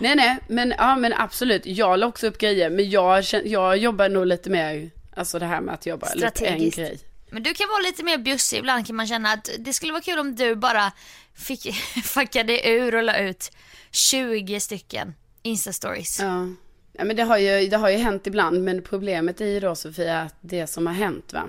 Nej 0.00 0.14
nej, 0.16 0.38
men, 0.48 0.74
ja, 0.78 0.96
men 0.96 1.12
absolut, 1.12 1.66
jag 1.66 1.98
la 1.98 2.06
också 2.06 2.26
upp 2.26 2.38
grejer, 2.38 2.70
men 2.70 2.90
jag, 2.90 3.24
jag 3.44 3.76
jobbar 3.76 4.08
nog 4.08 4.26
lite 4.26 4.50
mer, 4.50 4.90
alltså 5.16 5.38
det 5.38 5.46
här 5.46 5.60
med 5.60 5.74
att 5.74 5.86
jobba 5.86 6.06
upp 6.06 6.12
en 6.12 6.18
Strategiskt. 6.18 6.76
grej. 6.76 6.98
Men 7.30 7.42
du 7.42 7.54
kan 7.54 7.68
vara 7.68 7.80
lite 7.82 8.02
mer 8.04 8.18
bjussig 8.18 8.58
ibland 8.58 8.86
kan 8.86 8.96
man 8.96 9.06
känna 9.06 9.32
att 9.32 9.50
det 9.58 9.72
skulle 9.72 9.92
vara 9.92 10.02
kul 10.02 10.18
om 10.18 10.34
du 10.34 10.54
bara 10.54 10.92
fick 11.34 11.74
fuckade 12.04 12.68
ur 12.68 12.94
och 12.94 13.02
la 13.02 13.18
ut 13.18 13.50
20 13.90 14.60
stycken 14.60 15.14
Insta-stories. 15.42 16.22
Ja. 16.22 16.46
ja, 16.92 17.04
men 17.04 17.16
det 17.16 17.22
har, 17.22 17.38
ju, 17.38 17.68
det 17.68 17.76
har 17.76 17.88
ju 17.90 17.96
hänt 17.96 18.26
ibland, 18.26 18.64
men 18.64 18.82
problemet 18.82 19.40
är 19.40 19.46
ju 19.46 19.60
då 19.60 19.74
Sofia 19.74 20.20
att 20.20 20.34
det 20.40 20.66
som 20.66 20.86
har 20.86 20.94
hänt 20.94 21.32
va, 21.32 21.42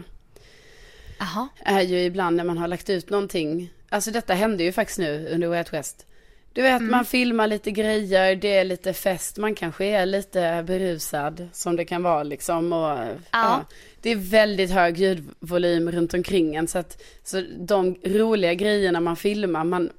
Jaha. 1.19 1.47
är 1.60 1.82
ju 1.82 1.99
ibland 2.04 2.36
när 2.38 2.43
man 2.43 2.58
har 2.58 2.67
lagt 2.67 2.89
ut 2.89 3.10
någonting, 3.10 3.69
alltså 3.91 4.12
detta 4.12 4.34
hände 4.34 4.63
ju 4.63 4.71
faktiskt 4.71 4.99
nu 4.99 5.27
under 5.32 5.47
Way 5.47 5.58
Out 5.58 5.73
West. 5.73 6.06
Du 6.54 6.62
vet, 6.62 6.82
man 6.82 7.06
filmar 7.06 7.47
lite 7.47 7.71
grejer, 7.71 8.36
det 8.36 8.56
är 8.56 8.63
lite 8.63 8.93
fest, 8.93 9.38
man 9.38 9.56
kanske 9.56 9.86
är 9.86 10.06
lite 10.06 10.63
berusad 10.67 11.49
som 11.54 11.75
det 11.75 11.86
kan 11.86 12.04
vara 12.04 12.23
liksom. 12.23 12.73
Och, 12.73 12.97
ja. 13.32 13.65
det 14.01 14.10
är 14.10 14.15
väldigt 14.15 14.71
hög 14.71 14.97
ljudvolym 14.97 15.91
runt 15.91 16.13
omkring 16.13 16.56
en 16.56 16.67
så 16.67 16.77
att 16.80 17.04
så 17.23 17.43
de 17.58 17.95
roliga 18.04 18.54
grejerna 18.54 18.99
man 18.99 19.15
filmar, 19.15 19.63
man, 19.63 19.89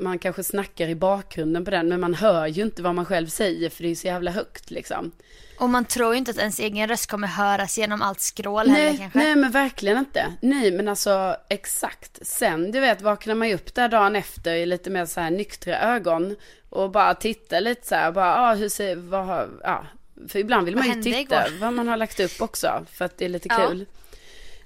man 0.00 0.18
kanske 0.18 0.42
snackar 0.42 0.88
i 0.88 0.94
bakgrunden 0.94 1.64
på 1.64 1.70
den 1.70 1.88
men 1.88 2.00
man 2.00 2.14
hör 2.14 2.46
ju 2.46 2.62
inte 2.62 2.82
vad 2.82 2.94
man 2.94 3.06
själv 3.06 3.26
säger 3.26 3.70
för 3.70 3.82
det 3.82 3.90
är 3.90 3.94
så 3.94 4.06
jävla 4.06 4.30
högt 4.30 4.70
liksom. 4.70 5.12
Och 5.60 5.68
man 5.70 5.84
tror 5.84 6.12
ju 6.12 6.18
inte 6.18 6.30
att 6.30 6.38
ens 6.38 6.58
egen 6.58 6.88
röst 6.88 7.06
kommer 7.10 7.28
höras 7.28 7.78
genom 7.78 8.02
allt 8.02 8.20
skrål 8.20 8.68
heller 8.68 8.84
Nej, 8.88 8.98
kanske. 8.98 9.18
nej 9.18 9.36
men 9.36 9.50
verkligen 9.50 9.98
inte. 9.98 10.26
Nej 10.40 10.70
men 10.72 10.88
alltså 10.88 11.36
exakt. 11.48 12.18
Sen 12.26 12.72
du 12.72 12.80
vet 12.80 13.02
vaknar 13.02 13.34
man 13.34 13.48
ju 13.48 13.54
upp 13.54 13.74
där 13.74 13.88
dagen 13.88 14.16
efter 14.16 14.54
i 14.54 14.66
lite 14.66 14.90
mer 14.90 15.06
så 15.06 15.20
här 15.20 15.30
nyktra 15.30 15.78
ögon. 15.80 16.36
Och 16.70 16.90
bara 16.90 17.14
tittar 17.14 17.60
lite 17.60 17.86
så 17.86 17.94
här, 17.94 18.12
bara 18.12 18.36
ah, 18.36 18.54
hur 18.54 18.68
ser, 18.68 18.96
vad 18.96 19.48
ja. 19.62 19.86
För 20.28 20.38
ibland 20.38 20.64
vill 20.66 20.74
Vad 20.74 20.86
man 20.86 20.96
ju 20.96 21.02
titta 21.02 21.18
igår? 21.20 21.60
vad 21.60 21.72
man 21.72 21.88
har 21.88 21.96
lagt 21.96 22.20
upp 22.20 22.40
också. 22.42 22.86
För 22.92 23.04
att 23.04 23.18
det 23.18 23.24
är 23.24 23.28
lite 23.28 23.48
Ja. 23.50 23.68
kul. 23.68 23.86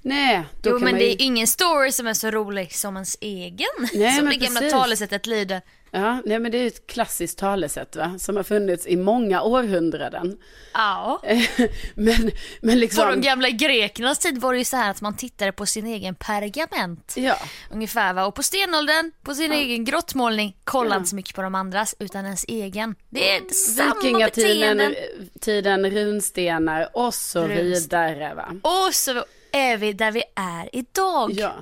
Nej, 0.05 0.43
då 0.63 0.71
Jo 0.71 0.77
kan 0.77 0.85
men 0.85 0.93
man 0.93 0.99
det 0.99 1.07
ju... 1.07 1.11
är 1.13 1.23
ingen 1.23 1.47
story 1.47 1.93
som 1.93 2.07
är 2.07 2.15
så 2.15 2.31
rolig 2.31 2.75
som 2.75 2.97
ens 2.97 3.17
egen. 3.21 3.67
Nej, 3.95 4.13
som 4.17 4.27
det 4.27 4.37
gamla 4.37 4.61
precis. 4.61 4.73
talesättet 4.73 5.27
lyder. 5.27 5.63
Ja, 5.91 6.23
nej 6.25 6.39
men 6.39 6.53
det 6.53 6.59
är 6.59 6.67
ett 6.67 6.87
klassiskt 6.87 7.39
talesätt 7.39 7.97
va. 7.97 8.15
Som 8.19 8.37
har 8.37 8.43
funnits 8.43 8.87
i 8.87 8.97
många 8.97 9.43
århundraden. 9.43 10.37
Ja. 10.73 11.23
men, 11.95 12.31
men 12.61 12.75
På 12.75 12.79
liksom. 12.79 13.09
de 13.11 13.21
gamla 13.21 13.49
grekernas 13.51 14.19
tid 14.19 14.39
var 14.39 14.53
det 14.53 14.59
ju 14.59 14.65
så 14.65 14.77
här 14.77 14.91
att 14.91 15.01
man 15.01 15.17
tittade 15.17 15.53
på 15.53 15.67
sin 15.67 15.87
egen 15.87 16.15
pergament. 16.15 17.13
Ja. 17.17 17.37
Ungefär 17.71 18.13
va. 18.13 18.27
Och 18.27 18.35
på 18.35 18.43
stenåldern, 18.43 19.13
på 19.23 19.35
sin 19.35 19.53
egen 19.53 19.85
grottmålning, 19.85 20.57
kolla 20.65 20.91
Ja. 20.95 20.97
inte 20.99 21.11
så 21.11 21.17
mycket 21.17 21.35
på 21.35 21.43
de 21.43 21.55
andras 21.55 21.95
utan 21.99 22.25
ens 22.25 22.45
egen. 22.49 22.95
Det 23.11 23.31
är 23.37 23.41
samma 23.55 23.95
Vikingatiden, 23.95 24.77
beteenden. 24.79 24.95
tiden 25.41 25.91
runstenar 25.91 26.89
och 26.93 27.15
så 27.15 27.41
Runst- 27.43 27.61
vidare 27.63 28.35
va. 28.35 28.49
Och 28.63 28.95
så 28.95 29.25
är 29.55 29.77
vi 29.77 29.93
där 29.93 30.13
vi 30.13 30.23
är 30.37 30.69
idag. 30.73 31.31
Ja, 31.33 31.53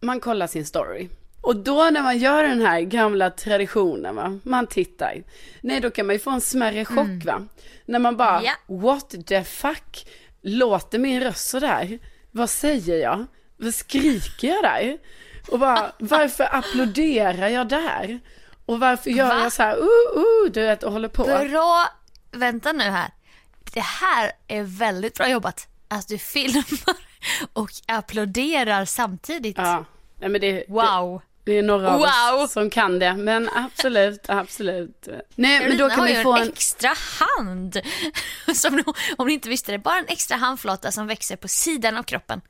man 0.00 0.20
kollar 0.20 0.46
sin 0.46 0.66
story. 0.66 1.08
Och 1.40 1.56
då 1.56 1.90
när 1.90 2.02
man 2.02 2.18
gör 2.18 2.42
den 2.42 2.60
här 2.60 2.80
gamla 2.80 3.30
traditionen 3.30 4.16
va, 4.16 4.38
man 4.42 4.66
tittar. 4.66 5.22
Nej 5.60 5.80
då 5.80 5.90
kan 5.90 6.06
man 6.06 6.14
ju 6.14 6.18
få 6.18 6.30
en 6.30 6.40
smärre 6.40 6.84
chock 6.84 7.24
va. 7.24 7.46
När 7.86 7.98
man 7.98 8.16
bara, 8.16 8.38
Mm. 8.40 8.44
Ja. 8.44 8.74
what 8.76 9.14
the 9.26 9.44
fuck, 9.44 10.06
låter 10.42 10.98
min 10.98 11.20
röst 11.22 11.48
sådär? 11.48 11.98
Vad 12.30 12.50
säger 12.50 12.96
jag? 13.02 13.26
Vad 13.56 13.74
skriker 13.74 14.48
jag 14.48 14.62
där? 14.62 14.98
Och 15.48 15.58
bara, 15.58 15.92
varför 15.98 16.54
applåderar 16.54 17.48
jag 17.48 17.68
där? 17.68 18.20
Och 18.66 18.80
varför 18.80 19.10
gör 19.10 19.28
Va? 19.28 19.40
jag 19.42 19.52
så 19.52 19.62
här, 19.62 19.76
uh, 19.76 19.82
uh, 20.16 20.52
du 20.52 20.60
vet, 20.62 20.82
och 20.82 20.92
håller 20.92 21.08
på. 21.08 21.24
Bra, 21.24 21.86
vänta 22.32 22.72
nu 22.72 22.84
här. 22.84 23.10
Det 23.72 23.80
här 23.80 24.32
är 24.48 24.62
väldigt 24.62 25.14
bra 25.14 25.28
jobbat. 25.28 25.68
Att 25.88 26.08
du 26.08 26.18
filmar 26.18 27.02
och 27.52 27.70
applåderar 27.86 28.84
samtidigt. 28.84 29.58
Ja, 29.58 29.84
nej 30.20 30.28
men 30.28 30.40
det, 30.40 30.52
det, 30.52 30.64
Wow. 30.68 31.22
det 31.44 31.58
är 31.58 31.62
några 31.62 31.90
av 31.90 31.98
Wow. 31.98 32.42
oss 32.44 32.52
som 32.52 32.70
kan 32.70 32.98
det, 32.98 33.14
men 33.16 33.48
absolut, 33.54 34.24
absolut. 34.28 35.08
Nej, 35.34 35.60
men 35.60 35.60
Carolina 35.60 35.84
då 35.84 35.90
kan 35.90 36.00
har 36.00 36.06
vi 36.06 36.16
ju 36.16 36.22
få 36.22 36.32
en 36.36 36.42
en... 36.42 36.48
extra 36.48 36.90
hand. 37.20 37.80
Som 38.54 38.82
om 39.16 39.26
ni 39.26 39.32
inte 39.34 39.48
visste 39.48 39.72
det, 39.72 39.78
bara 39.78 39.98
en 39.98 40.08
extra 40.08 40.36
handflata 40.36 40.92
som 40.92 41.06
växer 41.06 41.36
på 41.36 41.48
sidan 41.48 41.96
av 41.96 42.02
kroppen. 42.02 42.40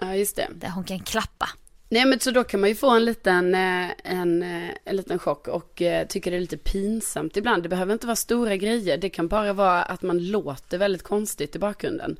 Ja, 0.00 0.14
just 0.14 0.36
det. 0.36 0.48
Där 0.54 0.68
hon 0.68 0.84
kan 0.84 1.00
klappa. 1.00 1.48
Nej, 1.90 2.04
men 2.04 2.20
så 2.20 2.30
då 2.30 2.44
kan 2.44 2.60
man 2.60 2.68
ju 2.68 2.74
få 2.74 2.90
en 2.90 3.04
liten, 3.04 3.54
eh, 3.54 3.90
en, 4.04 4.42
eh, 4.42 4.70
en 4.84 4.96
liten 4.96 5.18
chock 5.18 5.48
och 5.48 5.82
eh, 5.82 6.06
tycker 6.06 6.30
det 6.30 6.36
är 6.36 6.40
lite 6.40 6.56
pinsamt 6.56 7.36
ibland. 7.36 7.62
Det 7.62 7.68
behöver 7.68 7.92
inte 7.92 8.06
vara 8.06 8.16
stora 8.16 8.56
grejer. 8.56 8.96
Det 8.98 9.10
kan 9.10 9.28
bara 9.28 9.52
vara 9.52 9.82
att 9.82 10.02
man 10.02 10.26
låter 10.26 10.78
väldigt 10.78 11.02
konstigt 11.02 11.56
i 11.56 11.58
bakgrunden. 11.58 12.16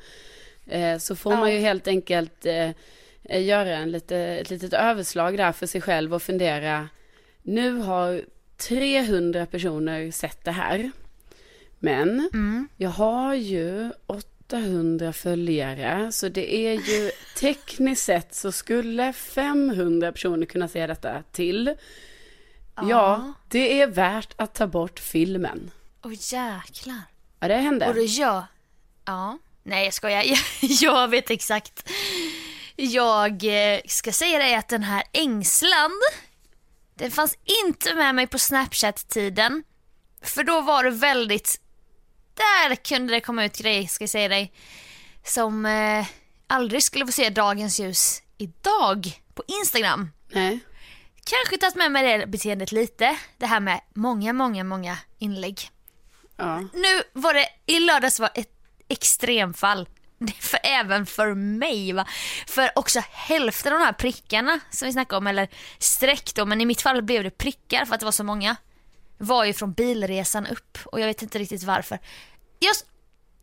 Eh, 0.68 0.98
Så 0.98 1.16
får 1.16 1.36
man 1.36 1.52
ju 1.52 1.58
helt 1.58 1.88
enkelt 1.88 2.46
eh, 2.46 2.70
eh, 3.24 3.44
göra 3.44 3.76
en 3.76 3.90
lite, 3.90 4.16
ett 4.16 4.50
litet 4.50 4.72
överslag 4.72 5.36
där 5.36 5.52
för 5.52 5.66
sig 5.66 5.80
själv 5.80 6.14
och 6.14 6.22
fundera. 6.22 6.88
Nu 7.42 7.72
har 7.78 8.22
300 8.56 9.46
personer 9.46 10.10
sett 10.10 10.44
det 10.44 10.50
här. 10.52 10.90
Men 11.78 12.28
jag 12.76 12.90
har 12.90 13.34
ju 13.34 13.90
800 14.06 15.12
följare. 15.12 16.12
Så 16.12 16.28
det 16.28 16.54
är 16.54 16.72
ju 16.72 17.10
tekniskt 17.40 18.02
sett 18.04 18.34
så 18.34 18.52
skulle 18.52 19.12
500 19.12 20.12
personer 20.12 20.46
kunna 20.46 20.68
se 20.68 20.86
detta 20.86 21.22
till. 21.32 21.74
Ja, 22.88 23.32
det 23.48 23.80
är 23.80 23.86
värt 23.86 24.34
att 24.36 24.54
ta 24.54 24.66
bort 24.66 25.00
filmen. 25.00 25.70
Åh 26.02 26.12
jäklar. 26.12 27.02
Ja, 27.40 27.48
det 27.48 27.54
hände. 27.54 27.88
Och 27.88 27.94
då 27.94 28.00
jag... 28.02 28.42
Ja. 29.04 29.38
Nej 29.68 29.84
jag 29.84 29.94
skojar. 29.94 30.22
Jag, 30.22 30.38
jag 30.60 31.08
vet 31.08 31.30
exakt. 31.30 31.90
Jag 32.76 33.44
eh, 33.44 33.80
ska 33.86 34.12
säga 34.12 34.38
dig 34.38 34.54
att 34.54 34.68
den 34.68 34.82
här 34.82 35.02
ängslan. 35.12 35.90
Den 36.94 37.10
fanns 37.10 37.38
inte 37.64 37.94
med 37.94 38.14
mig 38.14 38.26
på 38.26 38.38
Snapchat-tiden. 38.38 39.64
För 40.22 40.44
då 40.44 40.60
var 40.60 40.84
det 40.84 40.90
väldigt... 40.90 41.60
Där 42.34 42.74
kunde 42.74 43.12
det 43.12 43.20
komma 43.20 43.44
ut 43.44 43.58
grejer 43.58 43.86
ska 43.86 44.02
jag 44.02 44.10
säga 44.10 44.28
dig. 44.28 44.52
Som 45.24 45.66
eh, 45.66 46.06
aldrig 46.46 46.82
skulle 46.82 47.06
få 47.06 47.12
se 47.12 47.30
dagens 47.30 47.80
ljus 47.80 48.22
idag 48.38 49.20
på 49.34 49.42
Instagram. 49.46 50.10
Nej. 50.32 50.58
kanske 51.24 51.58
tagit 51.58 51.76
med 51.76 51.92
mig 51.92 52.18
det 52.18 52.26
beteendet 52.26 52.72
lite. 52.72 53.18
Det 53.38 53.46
här 53.46 53.60
med 53.60 53.80
många, 53.94 54.32
många, 54.32 54.64
många 54.64 54.98
inlägg. 55.18 55.70
Ja. 56.36 56.60
Nu 56.60 57.02
var 57.12 57.34
det, 57.34 57.48
i 57.66 57.80
lördags 57.80 58.20
var 58.20 58.30
ett 58.34 58.57
extremfall. 58.88 59.88
För, 60.40 60.60
även 60.62 61.06
för 61.06 61.34
mig. 61.34 61.92
Va? 61.92 62.06
För 62.46 62.70
också 62.74 63.00
hälften 63.10 63.72
av 63.72 63.78
de 63.78 63.84
här 63.84 63.92
prickarna 63.92 64.60
som 64.70 64.86
vi 64.86 64.92
snackade 64.92 65.18
om, 65.18 65.26
eller 65.26 65.48
streck 65.78 66.34
då, 66.34 66.46
men 66.46 66.60
i 66.60 66.66
mitt 66.66 66.82
fall 66.82 67.02
blev 67.02 67.22
det 67.22 67.30
prickar 67.30 67.84
för 67.84 67.94
att 67.94 68.00
det 68.00 68.06
var 68.06 68.12
så 68.12 68.24
många. 68.24 68.56
Var 69.18 69.44
ju 69.44 69.52
från 69.52 69.72
bilresan 69.72 70.46
upp 70.46 70.78
och 70.84 71.00
jag 71.00 71.06
vet 71.06 71.22
inte 71.22 71.38
riktigt 71.38 71.62
varför. 71.62 71.98
Just, 72.60 72.86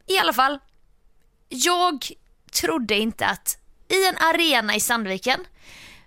I 0.08 0.18
alla 0.18 0.34
fall, 0.34 0.60
jag 1.50 2.08
trodde 2.52 2.96
inte 2.96 3.26
att 3.26 3.58
i 3.88 4.08
en 4.08 4.18
arena 4.18 4.76
i 4.76 4.80
Sandviken 4.80 5.46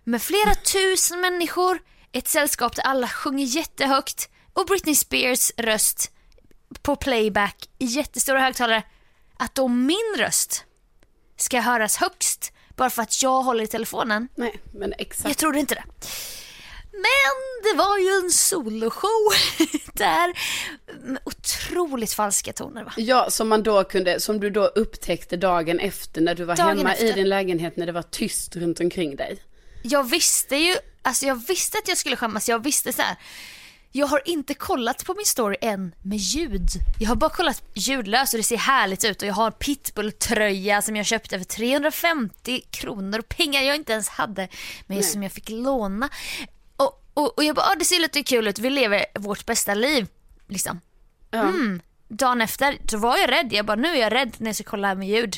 med 0.04 0.22
flera 0.22 0.54
tusen 0.54 1.20
människor, 1.20 1.78
ett 2.12 2.28
sällskap 2.28 2.76
där 2.76 2.82
alla 2.82 3.08
sjunger 3.08 3.44
jättehögt 3.44 4.28
och 4.52 4.66
Britney 4.66 4.94
Spears 4.94 5.52
röst 5.56 6.12
på 6.82 6.96
playback 6.96 7.68
i 7.78 7.84
jättestora 7.84 8.40
högtalare 8.40 8.82
att 9.38 9.54
då 9.54 9.68
min 9.68 10.14
röst 10.16 10.64
ska 11.36 11.60
höras 11.60 11.96
högst 11.96 12.52
bara 12.76 12.90
för 12.90 13.02
att 13.02 13.22
jag 13.22 13.42
håller 13.42 13.64
i 13.64 13.66
telefonen. 13.66 14.28
Nej, 14.34 14.60
men 14.74 14.92
exakt. 14.98 15.28
Jag 15.28 15.36
trodde 15.36 15.58
inte 15.58 15.74
det. 15.74 15.84
Men 16.92 17.62
det 17.72 17.78
var 17.78 17.98
ju 17.98 18.24
en 18.24 18.30
soloshow 18.30 19.32
där 19.94 20.32
med 21.10 21.18
otroligt 21.24 22.12
falska 22.12 22.52
toner 22.52 22.84
va? 22.84 22.92
Ja, 22.96 23.30
som 23.30 23.48
man 23.48 23.62
då 23.62 23.84
kunde, 23.84 24.20
som 24.20 24.40
du 24.40 24.50
då 24.50 24.64
upptäckte 24.66 25.36
dagen 25.36 25.80
efter 25.80 26.20
när 26.20 26.34
du 26.34 26.44
var 26.44 26.56
Dagen 26.56 26.78
hemma 26.78 26.96
i 26.96 27.08
efter. 27.08 27.12
din 27.12 27.28
lägenhet 27.28 27.76
när 27.76 27.86
det 27.86 27.92
var 27.92 28.02
tyst 28.02 28.56
runt 28.56 28.80
omkring 28.80 29.16
dig. 29.16 29.42
Jag 29.82 30.10
visste 30.10 30.56
ju, 30.56 30.76
alltså 31.02 31.26
jag 31.26 31.46
visste 31.48 31.78
att 31.78 31.88
jag 31.88 31.98
skulle 31.98 32.16
skämmas, 32.16 32.48
jag 32.48 32.62
visste 32.64 32.92
så 32.92 33.02
här. 33.02 33.16
Jag 33.92 34.06
har 34.06 34.22
inte 34.24 34.54
kollat 34.54 35.04
på 35.04 35.14
min 35.14 35.26
story 35.26 35.56
än 35.60 35.94
med 36.02 36.18
ljud. 36.18 36.68
Jag 37.00 37.08
har 37.08 37.16
bara 37.16 37.30
kollat 37.30 37.62
ljudlöst 37.74 38.34
och 38.34 38.38
det 38.38 38.44
ser 38.44 38.56
härligt 38.56 39.04
ut 39.04 39.22
och 39.22 39.28
jag 39.28 39.34
har 39.34 39.46
en 39.46 39.52
pitbull-tröja 39.52 40.82
som 40.82 40.96
jag 40.96 41.06
köpte 41.06 41.38
för 41.38 41.44
350 41.44 42.60
kronor. 42.70 43.20
Pengar 43.20 43.62
jag 43.62 43.76
inte 43.76 43.92
ens 43.92 44.08
hade 44.08 44.48
men 44.86 45.02
som 45.02 45.22
jag 45.22 45.32
fick 45.32 45.48
låna. 45.48 46.08
Och, 46.76 47.04
och, 47.14 47.38
och 47.38 47.44
jag 47.44 47.56
bara, 47.56 47.66
ah, 47.66 47.74
det 47.74 47.84
ser 47.84 48.00
lite 48.00 48.22
kul 48.22 48.48
ut, 48.48 48.58
vi 48.58 48.70
lever 48.70 49.04
vårt 49.14 49.46
bästa 49.46 49.74
liv. 49.74 50.06
Liksom. 50.48 50.80
Ja. 51.30 51.42
Mm. 51.42 51.80
Dagen 52.08 52.40
efter 52.40 52.78
så 52.90 52.98
var 52.98 53.16
jag 53.16 53.30
rädd, 53.30 53.52
jag 53.52 53.66
bara 53.66 53.76
nu 53.76 53.88
är 53.88 54.00
jag 54.00 54.12
rädd 54.12 54.34
när 54.38 54.48
jag 54.48 54.54
ska 54.54 54.64
kolla 54.64 54.94
med 54.94 55.08
ljud. 55.08 55.36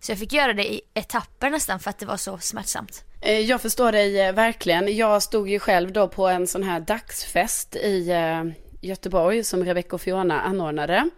Så 0.00 0.12
jag 0.12 0.18
fick 0.18 0.32
göra 0.32 0.52
det 0.52 0.72
i 0.72 0.80
etapper 0.94 1.50
nästan 1.50 1.80
för 1.80 1.90
att 1.90 1.98
det 1.98 2.06
var 2.06 2.16
så 2.16 2.38
smärtsamt. 2.38 3.04
Eh, 3.22 3.40
Jag 3.40 3.60
förstår 3.60 3.92
dig 3.92 4.20
eh, 4.20 4.32
verkligen. 4.32 4.96
Jag 4.96 5.22
stod 5.22 5.48
ju 5.48 5.58
själv 5.58 5.92
då 5.92 6.08
på 6.08 6.26
en 6.28 6.46
sån 6.46 6.62
här 6.62 6.80
dagsfest 6.80 7.76
i 7.76 8.10
eh, 8.10 8.44
Göteborg 8.80 9.44
som 9.44 9.64
Rebecca 9.64 9.96
och 9.96 10.00
Fiona 10.00 10.40
anordnade. 10.40 11.08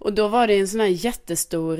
Och 0.00 0.12
då 0.12 0.28
var 0.28 0.46
det 0.46 0.54
en 0.58 0.68
sån 0.68 0.80
här 0.80 0.86
jättestor 0.86 1.76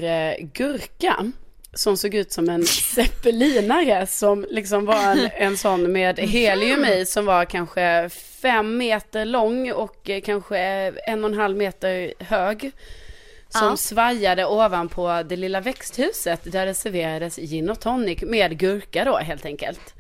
gurka 0.52 1.32
som 1.74 1.96
såg 1.96 2.14
ut 2.14 2.32
som 2.32 2.48
en 2.48 2.64
zeppelinare 2.94 4.06
som 4.06 4.46
liksom 4.50 4.85
var 4.87 5.02
en, 5.12 5.28
en 5.37 5.56
sån 5.56 5.92
med 5.92 6.18
helium 6.18 6.85
i 6.85 7.06
som 7.06 7.26
var 7.26 7.44
kanske 7.44 8.08
fem 8.42 8.76
meter 8.76 9.24
lång 9.24 9.72
och 9.72 10.11
kanske 10.24 10.58
en 11.06 11.24
och 11.24 11.30
en 11.30 11.38
halv 11.38 11.56
meter 11.56 12.14
hög. 12.18 12.72
Som 13.52 13.68
Ja. 13.68 13.76
svajade 13.76 14.46
ovanpå 14.46 15.22
det 15.28 15.36
lilla 15.36 15.60
växthuset 15.60 16.40
där 16.52 16.66
det 16.66 16.74
serverades 16.74 17.36
gin 17.36 17.70
och 17.70 17.80
tonic 17.80 18.22
med 18.22 18.58
gurka 18.58 19.04
då 19.04 19.16
helt 19.16 19.44
enkelt. 19.44 19.94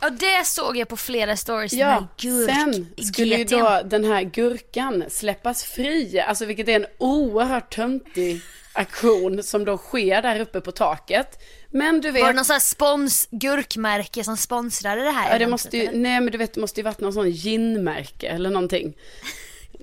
Ja 0.00 0.10
det 0.10 0.46
såg 0.46 0.76
jag 0.76 0.88
på 0.88 0.96
flera 0.96 1.36
stories. 1.36 1.72
Ja, 1.72 2.06
sen 2.46 2.86
skulle 3.12 3.36
ju 3.36 3.44
då 3.44 3.80
den 3.84 4.04
här 4.04 4.22
gurkan 4.22 5.04
släppas 5.08 5.64
fri, 5.64 6.20
alltså 6.20 6.44
vilket 6.44 6.68
är 6.68 6.76
en 6.76 6.86
oerhört 6.98 7.74
töntig 7.74 8.40
aktion 8.72 9.42
som 9.42 9.64
då 9.64 9.78
sker 9.78 10.22
där 10.22 10.40
uppe 10.40 10.60
på 10.60 10.72
taket. 10.72 11.42
Men 11.72 12.00
du 12.00 12.10
vet, 12.10 12.22
Var 12.22 12.28
det 12.28 12.36
någon 12.36 12.44
sån 12.44 12.54
här 12.54 12.60
spons, 12.60 13.28
gurkmärke 13.30 14.24
som 14.24 14.36
sponsrade 14.36 15.02
det 15.02 15.10
här? 15.10 15.32
ja, 15.32 15.38
det 15.38 15.46
måste 15.46 15.76
ju, 15.76 15.90
nej 15.92 16.20
men 16.20 16.32
du 16.32 16.38
vet 16.38 16.54
det 16.54 16.60
måste 16.60 16.80
ju 16.80 16.84
varit 16.84 17.00
någon 17.00 17.12
sån 17.12 17.30
ginmärke 17.30 18.28
eller 18.28 18.50
någonting. 18.50 18.96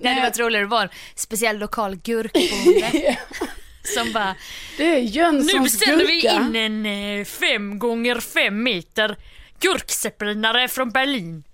Nej, 0.02 0.14
det 0.14 0.20
var 0.20 0.30
troligare 0.30 0.64
det 0.64 0.68
var 0.70 0.82
en 0.82 0.88
speciell 1.14 1.58
lokal 1.58 1.96
gurkbonde 1.96 3.18
som 3.94 4.12
bara 4.12 4.34
Det 4.76 4.84
är 4.84 4.98
Jönssons 4.98 5.54
Nu 5.54 5.60
beställer 5.60 6.06
vi 6.06 6.20
gurka. 6.20 6.36
in 6.36 6.56
en 6.56 6.86
eh, 7.20 7.24
fem 7.24 7.78
gånger 7.78 8.20
fem 8.20 8.62
meter 8.62 9.16
gurkseppelinare 9.60 10.68
från 10.68 10.90
Berlin. 10.90 11.44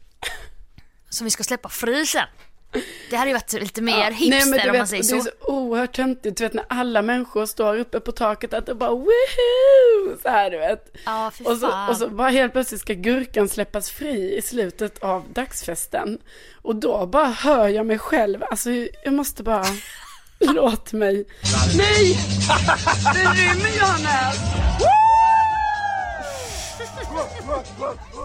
Som 1.10 1.24
vi 1.24 1.30
ska 1.30 1.44
släppa 1.44 1.68
fri 1.68 2.06
sen. 2.06 2.26
Det 3.10 3.16
hade 3.16 3.30
ju 3.30 3.34
varit 3.34 3.52
lite 3.52 3.82
mer 3.82 3.98
Ja, 3.98 4.10
hipster 4.10 4.30
nej, 4.30 4.46
men 4.46 4.58
du 4.58 4.66
om 4.66 4.72
vet, 4.72 4.80
man 4.80 4.86
säger 4.88 5.02
Det 5.02 5.08
så. 5.08 5.16
är 5.16 5.20
så 5.20 5.30
oerhört 5.52 5.96
töntigt, 5.96 6.38
du 6.38 6.44
vet 6.44 6.54
när 6.54 6.64
alla 6.68 7.02
människor 7.02 7.46
står 7.46 7.78
uppe 7.78 8.00
på 8.00 8.12
taket 8.12 8.54
att 8.54 8.66
det 8.66 8.74
bara 8.74 8.90
woohoo! 8.90 10.18
Så 10.22 10.28
här 10.28 10.50
du 10.50 10.58
vet. 10.58 10.96
Ja, 11.04 11.30
för 11.34 11.50
Och 11.50 11.56
så, 11.56 11.68
fan. 11.70 11.88
och 11.88 11.96
så 11.96 12.08
bara 12.08 12.28
helt 12.28 12.52
plötsligt 12.52 12.80
ska 12.80 12.92
gurkan 12.94 13.48
släppas 13.48 13.90
fri 13.90 14.36
i 14.36 14.42
slutet 14.42 15.02
av 15.02 15.24
dagsfesten. 15.32 16.18
Och 16.62 16.76
då 16.76 17.06
bara 17.06 17.26
hör 17.28 17.68
jag 17.68 17.86
mig 17.86 17.98
själv, 17.98 18.42
alltså 18.50 18.70
jag 19.04 19.12
måste 19.12 19.42
bara, 19.42 19.64
låt 20.38 20.92
mig. 20.92 21.24
Nej! 21.76 22.18
Det 23.14 23.20
rymmer 23.20 23.78
Johannes! 23.78 24.36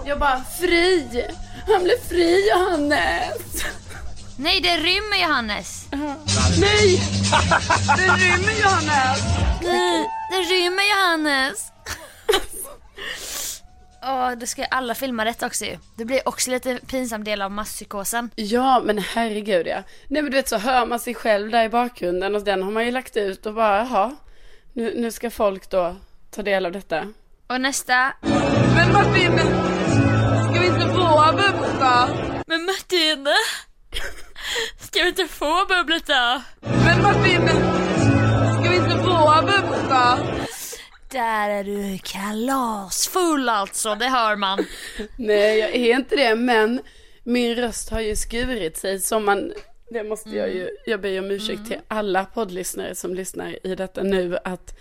Jag 0.06 0.20
bara, 0.20 0.42
fri! 0.60 1.26
Han 1.68 1.84
blev 1.84 1.98
fri 2.10 2.50
Johannes! 2.52 3.64
Nej, 4.42 4.62
det 4.62 4.78
rymmer 4.78 5.22
Johannes. 5.22 5.88
Nej! 6.60 7.02
Det 7.98 8.04
rymmer 8.04 8.62
Johannes! 8.62 9.24
Nej, 9.64 10.10
det 10.32 10.56
rymmer 10.56 10.84
Johannes. 10.90 11.72
Åh, 14.04 14.32
då 14.32 14.46
ska 14.46 14.66
alla 14.66 14.96
filma 14.96 15.24
detta 15.24 15.46
också 15.46 15.66
ju. 15.66 15.78
Det 15.98 16.06
blir 16.06 16.28
också 16.28 16.52
lite 16.52 16.80
pinsam 16.88 17.24
del 17.24 17.42
av 17.42 17.52
masspsykosen. 17.52 18.30
Ja, 18.36 18.82
men 18.86 18.98
herregud 19.00 19.68
ja. 19.68 19.84
Nej 20.08 20.22
men 20.22 20.32
du 20.32 20.38
vet 20.38 20.50
så 20.50 20.58
hör 20.58 20.86
man 20.86 21.00
sig 21.00 21.16
själv 21.16 21.52
där 21.52 21.64
i 21.64 21.70
bakgrunden 21.70 22.36
och 22.36 22.44
den 22.44 22.64
har 22.64 22.72
man 22.72 22.86
ju 22.86 22.92
lagt 22.92 23.18
ut 23.18 23.46
och 23.46 23.54
bara 23.54 23.78
jaha. 23.78 24.16
Nu, 24.74 24.94
nu 24.98 25.12
ska 25.12 25.30
folk 25.30 25.70
då 25.70 25.96
ta 26.32 26.42
del 26.42 26.66
av 26.66 26.72
detta. 26.72 27.14
Och 27.48 27.62
nästa. 27.62 28.14
Men 28.76 28.94
Martin, 28.94 29.38
ska 30.44 30.60
vi 30.62 30.68
inte 30.68 30.88
få 30.88 31.32
bubbla? 31.32 32.10
Men 32.48 32.66
Martina! 32.66 33.32
Ska 34.80 35.04
vi 35.04 35.10
inte 35.10 35.28
få 35.28 35.66
bubblet 35.70 36.06
då? 36.08 36.42
Men 36.62 37.02
Martin, 37.02 37.48
ska 38.54 38.70
vi 38.70 38.76
inte 38.76 38.98
få 39.04 39.42
bubbla? 39.42 40.20
Där 41.12 41.50
är 41.50 41.64
du 41.64 42.00
kalasfull 42.04 43.50
alltså, 43.50 43.96
det 43.96 44.08
hör 44.08 44.36
man. 44.36 44.66
Nej, 45.18 45.60
jag 45.60 45.76
är 45.76 45.96
inte 45.96 46.16
det, 46.16 46.36
men 46.36 46.82
min 47.24 47.56
röst 47.56 47.90
har 47.90 48.00
ju 48.00 48.16
skurit 48.16 48.78
sig 48.78 49.00
som 49.00 49.26
man, 49.26 49.54
det 49.90 50.04
måste 50.04 50.30
jag 50.30 50.50
ju, 50.50 50.70
jag 50.86 51.02
ber 51.02 51.20
om 51.20 51.32
ursäkt 51.32 51.68
till 51.68 51.80
alla 51.88 52.26
poddlyssnare 52.26 52.96
som 52.96 53.14
lyssnar 53.14 53.68
i 53.68 53.76
detta 53.76 54.04
nu, 54.04 54.38
att 54.44 54.80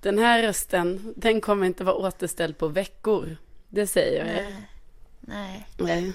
den 0.00 0.18
här 0.18 0.42
rösten, 0.42 1.14
den 1.16 1.40
kommer 1.40 1.66
inte 1.66 1.84
vara 1.84 1.96
återställd 1.96 2.58
på 2.58 2.68
veckor. 2.68 3.36
Det 3.68 3.86
säger 3.86 4.18
jag. 4.18 4.28
er. 4.28 4.56
Nej. 5.20 5.66
Nej. 5.78 6.12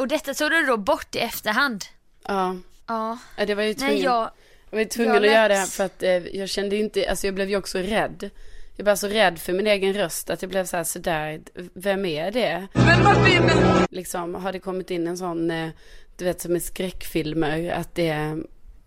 Och 0.00 0.08
detta 0.08 0.34
tog 0.34 0.50
du 0.50 0.66
då 0.66 0.76
bort 0.76 1.14
i 1.14 1.18
efterhand? 1.18 1.84
Ja. 2.26 2.56
Ja. 2.86 3.18
Ja, 3.36 3.46
det 3.46 3.54
var 3.54 3.62
ju 3.62 3.74
tvungen, 3.74 3.94
Nej, 3.94 4.02
jag... 4.04 4.22
jag 4.70 4.70
var 4.70 4.78
ju 4.78 4.84
tvungen 4.84 5.14
jag 5.14 5.24
att 5.24 5.32
göra 5.32 5.48
det 5.48 5.54
här 5.54 5.66
för 5.66 5.84
att 5.84 6.02
eh, 6.02 6.10
jag 6.10 6.48
kände 6.48 6.76
inte, 6.76 7.10
alltså 7.10 7.26
jag 7.26 7.34
blev 7.34 7.50
ju 7.50 7.56
också 7.56 7.78
rädd. 7.78 8.30
Jag 8.76 8.84
blev 8.84 8.96
så 8.96 9.08
rädd 9.08 9.38
för 9.38 9.52
min 9.52 9.66
egen 9.66 9.94
röst 9.94 10.30
att 10.30 10.42
jag 10.42 10.50
blev 10.50 10.64
så 10.64 10.76
här, 10.76 10.84
sådär, 10.84 11.40
vem 11.74 12.04
är 12.04 12.30
det? 12.30 12.66
Men 12.72 13.02
Martin! 13.02 13.50
Liksom, 13.90 14.34
har 14.34 14.52
det 14.52 14.58
kommit 14.58 14.90
in 14.90 15.06
en 15.06 15.18
sån, 15.18 15.50
eh, 15.50 15.68
du 16.16 16.24
vet 16.24 16.40
som 16.40 16.56
i 16.56 16.60
skräckfilmer, 16.60 17.70
att 17.70 17.94
det 17.94 18.08
är, 18.08 18.38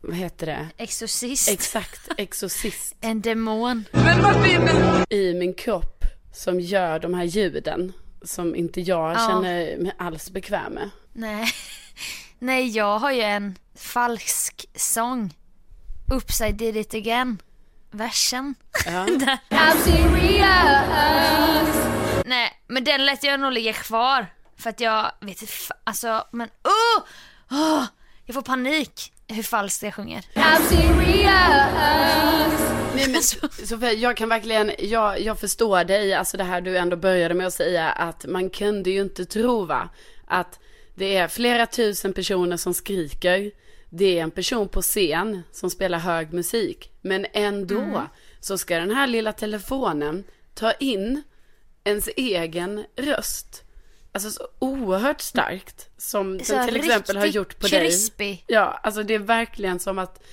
vad 0.02 0.15
heter 0.15 0.45
det? 0.45 0.67
Exorcist. 0.78 1.49
Exakt, 1.49 2.10
exorcist 2.17 2.95
en 3.02 3.21
demon. 3.21 3.86
i 5.10 5.34
min 5.34 5.54
kropp 5.54 6.06
som 6.34 6.60
gör 6.60 6.99
de 6.99 7.13
här 7.13 7.23
ljuden 7.23 7.93
som 8.21 8.56
inte 8.56 8.82
jag 8.82 9.12
Ja. 9.12 9.17
känner 9.30 9.78
mig 9.78 9.93
alls 9.97 10.30
bekväm 10.32 10.73
med. 10.73 10.89
Nej. 11.13 11.54
Nej, 12.39 12.69
jag 12.69 12.99
har 12.99 13.12
ju 13.12 13.21
en 13.21 13.58
falsk 13.76 14.65
sång. 14.76 15.34
Upside 16.12 16.56
did 16.56 16.78
it 16.78 16.93
again. 16.93 17.41
Versen. 17.91 18.56
Ja. 18.86 19.06
Nej, 22.26 22.62
men 22.67 22.84
den 22.84 23.06
lät 23.06 23.23
jag 23.23 23.39
nog 23.39 23.54
ligga 23.54 23.73
kvar. 23.73 24.28
För 24.58 24.69
att 24.69 24.80
jag 24.80 25.12
vet 25.19 25.41
inte, 25.41 25.54
alltså, 25.84 26.28
men 26.32 26.49
oh! 26.63 27.04
oh! 27.58 27.86
Jag 28.26 28.34
får 28.34 28.41
panik. 28.41 29.13
hur 29.28 29.43
falskt 29.43 29.84
jag 29.84 29.93
sjunger. 29.93 30.26
Nej 32.95 33.10
men 33.10 33.21
Sofia, 33.67 33.93
jag 33.93 34.17
kan 34.17 34.30
verkligen, 34.30 34.71
jag, 34.80 35.21
jag 35.21 35.39
förstår 35.39 35.84
dig, 35.84 36.13
alltså 36.13 36.38
det 36.38 36.43
här 36.43 36.62
du 36.62 36.78
ändå 36.78 36.97
började 36.97 37.34
med 37.34 37.47
att 37.47 37.54
säga 37.54 37.89
att 37.91 38.26
man 38.26 38.49
kunde 38.49 38.89
ju 38.89 39.02
inte 39.02 39.26
tro 39.26 39.65
va, 39.65 39.89
att 40.28 40.60
det 40.95 41.15
är 41.17 41.27
flera 41.27 41.65
tusen 41.65 42.13
personer 42.13 42.58
som 42.58 42.73
skriker, 42.73 43.51
det 43.89 44.19
är 44.19 44.23
en 44.23 44.32
person 44.32 44.67
på 44.67 44.82
scen 44.82 45.41
som 45.51 45.69
spelar 45.69 45.99
hög 45.99 46.34
musik, 46.34 46.91
men 47.01 47.25
ändå 47.34 47.79
mm. 47.79 48.01
så 48.39 48.58
ska 48.58 48.79
den 48.79 48.91
här 48.91 49.08
lilla 49.08 49.34
telefonen 49.34 50.23
ta 50.53 50.71
in 50.71 51.23
ens 51.84 52.10
egen 52.15 52.86
röst. 52.95 53.63
Alltså 54.12 54.32
så 54.32 54.47
oerhört 54.60 55.21
starkt 55.21 55.89
som 55.97 56.38
den 56.38 56.67
till 56.67 56.75
exempel 56.75 57.17
har 57.17 57.25
gjort 57.25 57.60
på 57.60 57.67
crispy. 57.67 58.25
dig. 58.25 58.43
Ja, 58.47 58.79
alltså 58.84 59.03
det 59.03 59.13
är 59.13 59.19
verkligen 59.19 59.79
som 59.79 59.99
att 59.99 60.23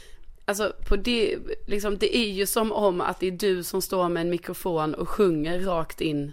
Alltså 0.44 0.72
på 0.88 0.96
det, 0.96 1.38
liksom, 1.66 1.98
det 1.98 2.16
är 2.16 2.30
ju 2.30 2.46
som 2.46 2.72
om 2.72 3.00
att 3.00 3.20
det 3.20 3.26
är 3.26 3.30
du 3.30 3.62
som 3.62 3.82
står 3.82 4.08
med 4.08 4.20
en 4.20 4.30
mikrofon 4.30 4.94
och 4.94 5.08
sjunger 5.08 5.60
rakt 5.60 6.00
in 6.00 6.32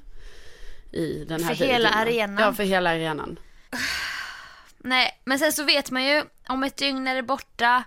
i 0.91 1.25
den 1.27 1.43
här 1.43 1.55
För 1.55 1.65
videon. 1.65 1.73
hela 1.73 1.89
arenan. 1.89 2.43
Ja, 2.43 2.53
för 2.53 2.63
hela 2.63 2.89
arenan. 2.89 3.39
Nej, 4.87 5.21
men 5.25 5.39
sen 5.39 5.53
så 5.53 5.63
vet 5.63 5.91
man 5.91 6.03
ju, 6.05 6.23
om 6.47 6.63
ett 6.63 6.77
dygn 6.77 7.07
är 7.07 7.15
det 7.15 7.23
borta. 7.23 7.83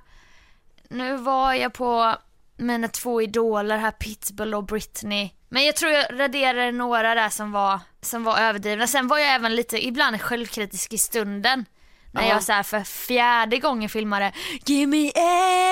Nu 0.88 1.16
var 1.16 1.54
jag 1.54 1.72
på 1.72 2.16
mina 2.56 2.88
två 2.88 3.22
idoler 3.22 3.78
här, 3.78 3.90
Pitbull 3.90 4.54
och 4.54 4.64
Britney. 4.64 5.30
Men 5.48 5.64
jag 5.64 5.76
tror 5.76 5.92
jag 5.92 6.20
raderade 6.20 6.72
några 6.72 7.14
där 7.14 7.28
som 7.28 7.52
var, 7.52 7.80
som 8.00 8.24
var 8.24 8.38
överdrivna. 8.38 8.86
Sen 8.86 9.08
var 9.08 9.18
jag 9.18 9.34
även 9.34 9.54
lite, 9.54 9.86
ibland 9.86 10.20
självkritisk 10.20 10.92
i 10.92 10.98
stunden. 10.98 11.64
När 12.12 12.28
jag 12.28 12.42
så 12.42 12.62
för 12.62 12.80
fjärde 12.80 13.58
gången 13.58 13.88
filmade 13.88 14.32
Give 14.66 14.86
me 14.86 15.10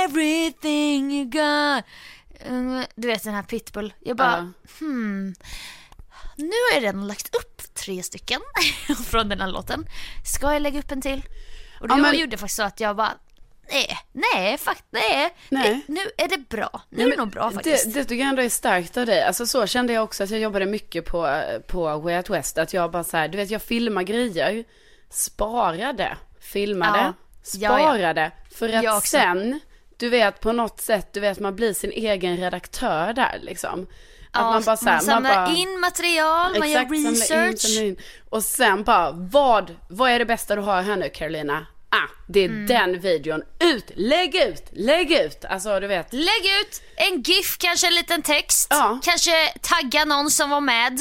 everything 0.05 1.13
you 1.13 1.25
got 1.25 1.85
mm, 2.47 2.85
Du 2.95 3.09
vet 3.09 3.25
den 3.25 3.35
här 3.35 3.43
Pitbull. 3.43 3.95
Jag 4.01 4.17
bara, 4.17 4.39
uh. 4.39 4.49
hmm. 4.79 5.35
Nu 6.39 6.51
har 6.71 6.75
jag 6.75 6.83
redan 6.83 7.07
lagt 7.07 7.35
upp 7.35 7.75
tre 7.75 8.03
stycken 8.03 8.41
från 9.07 9.29
den 9.29 9.41
här 9.41 9.49
låten. 9.49 9.87
Ska 10.25 10.53
jag 10.53 10.63
lägga 10.63 10.79
upp 10.79 10.91
en 10.91 11.03
till? 11.03 11.23
Och 11.81 11.89
det 11.89 11.95
ja, 11.95 11.97
men... 11.97 12.19
gjorde 12.19 12.37
faktiskt 12.37 12.57
så 12.57 12.63
att 12.63 12.81
jag 12.81 12.97
bara, 12.97 13.13
nej, 13.71 13.99
nej, 14.13 14.59
fakt, 14.59 14.85
nej, 14.91 15.35
nej. 15.49 15.81
nu 15.89 16.01
är 16.17 16.29
det 16.29 16.49
bra. 16.49 16.83
Nu 16.91 17.03
ja, 17.03 17.07
är 17.07 17.11
det 17.11 17.17
nog 17.17 17.31
bra 17.31 17.51
faktiskt. 17.51 17.85
Det, 17.85 18.01
det 18.01 18.05
tycker 18.05 18.23
jag 18.23 18.29
ändå 18.29 18.43
är 18.43 18.49
starkt 18.49 18.97
av 18.97 19.07
dig. 19.07 19.23
Alltså 19.23 19.47
så 19.47 19.67
kände 19.67 19.93
jag 19.93 20.05
också 20.05 20.25
att 20.25 20.31
jag 20.31 20.41
jobbade 20.41 20.67
mycket 20.67 21.05
på, 21.05 21.43
på 21.67 21.99
Way 21.99 22.17
Out 22.17 22.31
West. 22.31 22.59
Att 22.59 22.73
jag 22.73 22.91
bara 22.91 23.05
så 23.05 23.17
här, 23.17 23.29
du 23.29 23.37
vet 23.37 23.51
jag 23.51 23.63
filmar 23.63 24.03
grejer, 24.03 24.65
sparade 25.11 26.17
filmade, 26.41 26.99
ja. 26.99 27.15
sparade. 27.43 28.21
Ja, 28.21 28.31
ja. 28.31 28.57
För 28.57 28.97
att 28.97 29.07
sen, 29.07 29.61
du 29.97 30.09
vet 30.09 30.41
på 30.41 30.53
något 30.53 30.81
sätt, 30.81 31.13
du 31.13 31.21
vet 31.21 31.41
man 31.41 31.57
blir 31.57 31.73
sin 31.73 31.91
egen 31.91 32.37
redaktör 32.37 33.13
där 33.13 33.39
liksom. 33.43 33.87
Att 34.39 34.45
ja, 34.45 34.51
man, 34.51 34.63
bara, 34.63 34.77
så 34.77 34.85
här, 34.85 34.93
man 34.93 35.03
samlar 35.03 35.35
man 35.35 35.45
bara, 35.45 35.57
in 35.57 35.81
material, 35.81 36.57
exakt, 36.57 36.91
man 36.91 37.03
gör 37.03 37.11
research. 37.11 37.79
In, 37.79 37.87
in. 37.87 37.97
Och 38.31 38.45
sen 38.45 38.85
bara, 38.85 39.11
vad, 39.13 39.77
vad 39.89 40.11
är 40.11 40.19
det 40.19 40.25
bästa 40.25 40.57
du 40.57 40.63
har 40.63 40.83
här 40.83 40.97
nu 40.97 41.09
Carolina? 41.09 41.67
Ah, 41.91 42.09
det 42.29 42.41
är 42.41 42.49
mm. 42.49 42.67
den 42.67 43.01
videon. 43.01 43.43
Ut, 43.61 43.93
lägg 43.95 44.35
ut, 44.35 44.65
lägg 44.73 45.13
ut. 45.13 45.45
Alltså 45.45 45.81
du 45.81 45.87
vet. 45.87 46.13
Lägg 46.13 46.45
ut 46.61 46.83
en 46.97 47.23
GIF, 47.23 47.59
kanske 47.59 47.87
en 47.87 47.95
liten 47.95 48.23
text. 48.23 48.67
Ja. 48.71 48.99
Kanske 49.03 49.33
tagga 49.63 50.05
någon 50.05 50.31
som 50.31 50.51
var 50.51 50.61
med. 50.61 50.99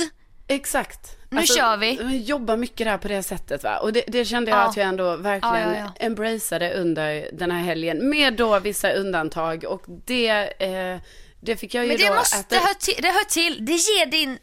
Exakt. 0.48 1.18
Nu 1.30 1.38
alltså, 1.38 1.58
kör 1.58 1.78
vi. 1.78 2.00
Vi 2.04 2.24
jobbar 2.24 2.58
mycket 2.58 2.88
där 2.88 2.98
på 2.98 3.08
det 3.08 3.24
sättet 3.24 3.64
va. 3.64 3.78
Och 3.78 3.94
det, 3.94 4.04
det 4.08 4.26
kände 4.26 4.52
jag 4.52 4.60
ja. 4.60 4.64
att 4.64 4.78
jag 4.78 4.88
ändå 4.88 5.16
verkligen 5.16 5.74
ja, 5.74 5.80
ja, 5.80 6.06
embraceade 6.06 6.74
under 6.74 7.30
den 7.34 7.52
här 7.52 7.64
helgen. 7.64 8.10
Med 8.10 8.34
då 8.34 8.60
vissa 8.60 8.92
undantag 8.92 9.66
och 9.68 9.84
det 9.88 10.30
eh, 10.64 11.00
det 11.48 11.58
fick 11.58 11.74
jag 11.74 11.84
ju 11.84 11.88
Men 11.88 11.98
det 11.98 12.08
då 12.08 12.16
måste, 12.16 12.38
äta... 12.38 12.56
det, 12.56 12.62
hör 12.62 12.74
till, 12.74 12.96
det 13.02 13.08
hör 13.08 13.24
till, 13.24 13.66
det 13.66 13.72
ger 13.72 14.06
din, 14.06 14.38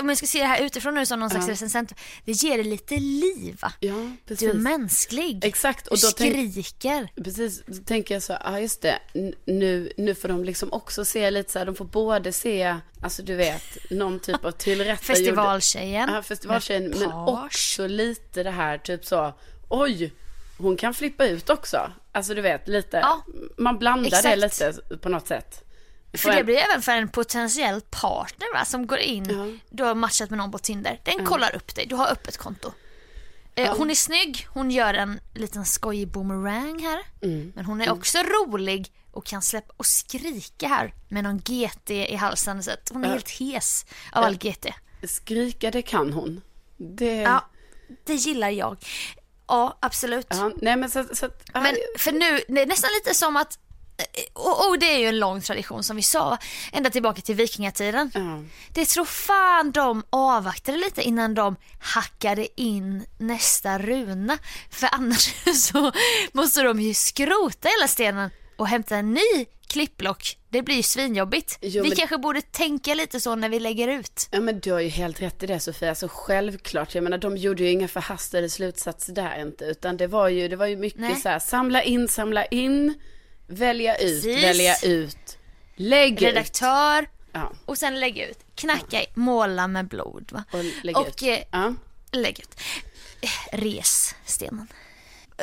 om 0.00 0.08
jag 0.08 0.18
ska 0.18 0.26
se 0.26 0.38
det 0.38 0.46
här 0.46 0.62
utifrån 0.62 0.94
nu 0.94 1.06
som 1.06 1.20
någon 1.20 1.30
slags 1.30 1.46
ja. 1.46 1.52
recensent, 1.52 1.92
det 2.24 2.32
ger 2.32 2.58
det 2.58 2.64
lite 2.64 2.96
liv 2.96 3.58
va? 3.62 3.72
Ja, 3.80 4.10
precis. 4.26 4.40
Du 4.40 4.50
är 4.50 4.54
mänsklig. 4.54 5.44
Exakt. 5.44 5.86
Och 5.86 5.96
du 5.96 6.06
skriker. 6.06 7.08
Tänk, 7.14 7.24
precis, 7.24 7.62
då 7.66 7.82
tänker 7.84 8.14
jag 8.14 8.22
så, 8.22 8.36
ja 8.44 8.60
just 8.60 8.82
det, 8.82 8.98
nu, 9.44 9.92
nu 9.96 10.14
får 10.14 10.28
de 10.28 10.44
liksom 10.44 10.72
också 10.72 11.04
se 11.04 11.30
lite 11.30 11.52
så 11.52 11.58
här, 11.58 11.66
de 11.66 11.74
får 11.74 11.84
både 11.84 12.32
se, 12.32 12.76
alltså 13.00 13.22
du 13.22 13.34
vet, 13.34 13.90
någon 13.90 14.20
typ 14.20 14.44
av 14.44 14.50
tillrättagjord... 14.50 15.16
Festivaltjejen. 15.16 16.10
Ja, 16.14 16.22
festivaltjejen, 16.22 16.94
men 16.98 17.12
också 17.12 17.86
lite 17.86 18.42
det 18.42 18.50
här 18.50 18.78
typ 18.78 19.04
så, 19.04 19.34
oj, 19.68 20.12
hon 20.58 20.76
kan 20.76 20.94
flippa 20.94 21.26
ut 21.26 21.50
också. 21.50 21.92
Alltså 22.12 22.34
du 22.34 22.40
vet, 22.40 22.68
lite, 22.68 22.96
ja, 22.96 23.24
man 23.56 23.78
blandar 23.78 24.06
exakt. 24.06 24.22
det 24.22 24.36
lite 24.36 24.96
på 24.96 25.08
något 25.08 25.26
sätt. 25.26 25.64
För 26.18 26.32
det 26.32 26.44
blir 26.44 26.56
även 26.56 26.82
för 26.82 26.92
en 26.92 27.08
potentiell 27.08 27.80
partner 27.80 28.54
va, 28.54 28.64
som 28.64 28.86
går 28.86 28.98
in, 28.98 29.30
uh 29.30 29.54
du 29.70 29.82
har 29.82 29.94
matchat 29.94 30.30
med 30.30 30.38
någon 30.38 30.50
på 30.50 30.58
Tinder, 30.58 31.00
den 31.04 31.20
uh 31.20 31.26
kollar 31.26 31.56
upp 31.56 31.74
dig, 31.74 31.86
du 31.86 31.94
har 31.94 32.08
öppet 32.08 32.36
konto. 32.36 32.72
Uh 33.58 33.76
Hon 33.76 33.90
är 33.90 33.94
snygg, 33.94 34.46
hon 34.50 34.70
gör 34.70 34.94
en 34.94 35.20
liten 35.34 35.64
skojig 35.64 36.08
boomerang 36.08 36.82
här. 36.82 37.00
Mm. 37.22 37.52
Men 37.56 37.64
hon 37.64 37.80
är 37.80 37.84
mm. 37.86 37.98
också 37.98 38.18
rolig 38.18 38.92
och 39.10 39.26
kan 39.26 39.42
släppa 39.42 39.74
och 39.76 39.86
skrika 39.86 40.68
här 40.68 40.94
med 41.08 41.24
någon 41.24 41.38
GT 41.38 41.90
i 41.90 42.16
halsen. 42.16 42.62
Så 42.62 42.70
att 42.70 42.90
hon 42.92 43.04
är 43.04 43.08
helt 43.08 43.30
hes 43.30 43.86
av 44.12 44.24
all 44.24 44.36
GT. 44.36 44.66
Skrika 45.04 45.70
det 45.70 45.82
kan 45.82 46.12
hon. 46.12 46.40
Det... 46.76 47.16
Ja, 47.16 47.44
det 48.04 48.14
gillar 48.14 48.50
jag. 48.50 48.84
Ja, 49.46 49.78
absolut. 49.80 50.26
Ja, 50.30 50.50
nej 50.62 50.76
men 50.76 50.90
så, 50.90 51.04
så, 51.12 51.28
men 51.52 51.76
för 51.98 52.12
nu, 52.12 52.40
det 52.48 52.62
är 52.62 52.66
nästan 52.66 52.90
lite 52.94 53.14
som 53.14 53.36
att 53.36 53.58
och, 54.32 54.68
och, 54.68 54.78
det 54.78 54.94
är 54.94 54.98
ju 54.98 55.06
en 55.06 55.18
lång 55.18 55.40
tradition 55.40 55.82
som 55.82 55.96
vi 55.96 56.02
sa, 56.02 56.38
ända 56.72 56.90
tillbaka 56.90 57.20
till 57.20 57.34
vikingatiden. 57.34 58.10
Mm. 58.14 58.50
Det 58.72 58.84
tror 58.84 59.04
fan 59.04 59.70
de 59.72 60.02
avvaktade 60.10 60.78
lite 60.78 61.02
innan 61.02 61.34
de 61.34 61.56
hackade 61.80 62.60
in 62.60 63.04
nästa 63.18 63.78
runa. 63.78 64.38
För 64.70 64.88
annars 64.92 65.34
så 65.54 65.92
måste 66.32 66.62
de 66.62 66.80
ju 66.80 66.94
skrota 66.94 67.68
hela 67.68 67.88
stenen 67.88 68.30
och 68.56 68.68
hämta 68.68 68.96
en 68.96 69.14
ny 69.14 69.46
klippblock. 69.72 70.38
Det 70.48 70.62
blir 70.62 70.76
ju 70.76 70.82
svinjobbigt. 70.82 71.58
Jo, 71.60 71.82
vi 71.82 71.88
men... 71.88 71.96
kanske 71.96 72.18
borde 72.18 72.40
tänka 72.40 72.94
lite 72.94 73.20
så 73.20 73.34
när 73.34 73.48
vi 73.48 73.60
lägger 73.60 73.88
ut. 73.88 74.28
Ja 74.30 74.40
men 74.40 74.60
du 74.60 74.72
har 74.72 74.80
ju 74.80 74.88
helt 74.88 75.22
rätt 75.22 75.42
i 75.42 75.46
det 75.46 75.60
Sofia, 75.60 75.88
alltså 75.88 76.08
självklart. 76.10 76.94
Jag 76.94 77.04
menar 77.04 77.18
de 77.18 77.36
gjorde 77.36 77.62
ju 77.62 77.70
inga 77.70 77.88
förhastade 77.88 78.48
slutsatser 78.48 79.12
där 79.12 79.40
inte. 79.40 79.64
Utan 79.64 79.96
det 79.96 80.06
var 80.06 80.28
ju, 80.28 80.48
det 80.48 80.56
var 80.56 80.66
ju 80.66 80.76
mycket 80.76 81.00
Nej. 81.00 81.16
så 81.16 81.28
här, 81.28 81.38
samla 81.38 81.82
in, 81.82 82.08
samla 82.08 82.44
in 82.44 82.94
välja 83.52 83.96
ut, 83.96 84.22
Precis. 84.22 84.44
välja 84.44 84.76
ut, 84.82 85.38
lägg 85.76 86.22
Redaktör 86.22 87.02
ut. 87.02 87.08
Ja. 87.32 87.52
och 87.64 87.78
sen 87.78 88.00
lägg 88.00 88.18
ut. 88.18 88.38
Knacka, 88.54 89.00
ja. 89.00 89.06
måla 89.14 89.68
med 89.68 89.88
blod. 89.88 90.28
Va? 90.32 90.44
Och 90.52 90.64
lägg 90.82 90.96
och, 90.96 91.08
ut. 91.08 91.22
Eh, 91.22 91.38
ja. 91.50 91.74
lägg 92.12 92.40
ut. 92.40 92.60
Res 93.52 94.14
stenen. 94.24 94.68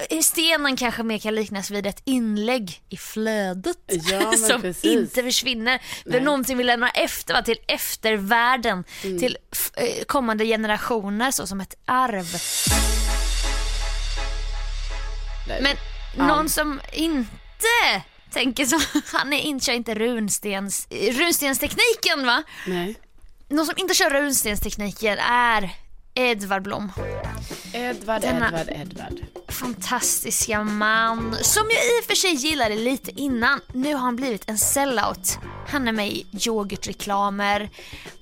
Eh, 0.10 0.20
stenen 0.20 0.78
kanske 0.78 1.04
mer 1.04 1.18
kan 1.18 1.36
liknas 1.36 1.72
vid 1.72 1.86
ett 1.86 2.02
inlägg 2.06 2.82
i 2.90 2.98
flödet 2.98 3.78
ja, 3.88 4.32
som 4.48 4.62
precis. 4.62 4.86
inte 4.86 5.24
försvinner. 5.24 5.82
Det 6.06 6.18
är 6.18 6.22
någonting 6.22 6.58
vi 6.58 6.64
lämnar 6.64 6.92
efter 6.96 7.34
va? 7.34 7.42
till 7.42 7.60
eftervärlden, 7.68 8.84
mm. 9.04 9.20
till 9.20 9.38
eh, 9.76 10.04
kommande 10.06 10.46
generationer 10.46 11.32
så 11.32 11.48
som 11.48 11.62
ett 11.62 11.76
arv. 11.86 12.26
Nej. 15.48 15.62
Men 15.62 15.78
någon 16.28 16.50
som 16.50 16.82
inte 16.94 17.32
inte 17.60 18.06
tänker 18.32 18.66
så. 18.66 18.80
Han 19.18 19.34
är 19.34 19.38
inte, 19.40 19.66
kör 19.66 19.74
inte 19.74 19.96
runstens, 19.96 20.88
runstenstekniken 20.92 22.26
va? 22.26 22.44
Nej. 22.68 22.96
Någon 23.50 23.66
som 23.66 23.76
inte 23.78 23.94
kör 23.94 24.10
runstenstekniken 24.10 25.18
är 25.20 25.70
Edvard 26.14 26.64
Blom. 26.64 26.92
Edvard, 27.74 28.22
Denna 28.22 28.48
Edvard, 28.48 28.70
Edvard. 28.70 29.22
Fantastiska 29.48 30.64
man 30.64 31.36
som 31.42 31.64
jag 31.70 31.86
i 31.86 32.02
och 32.02 32.06
för 32.06 32.16
sig 32.16 32.34
gillade 32.34 32.76
lite 32.76 33.12
innan. 33.12 33.62
Nu 33.74 33.94
har 33.94 34.02
han 34.02 34.16
blivit 34.16 34.50
en 34.50 34.58
sellout. 34.58 35.40
Han 35.68 35.88
är 35.88 35.92
med 35.92 36.08
i 36.08 36.26
yoghurtreklamer. 36.48 37.70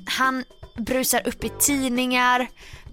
Han 0.06 0.43
brusar 0.76 1.28
upp 1.28 1.43
i 1.43 1.50
tidningar. 1.60 2.47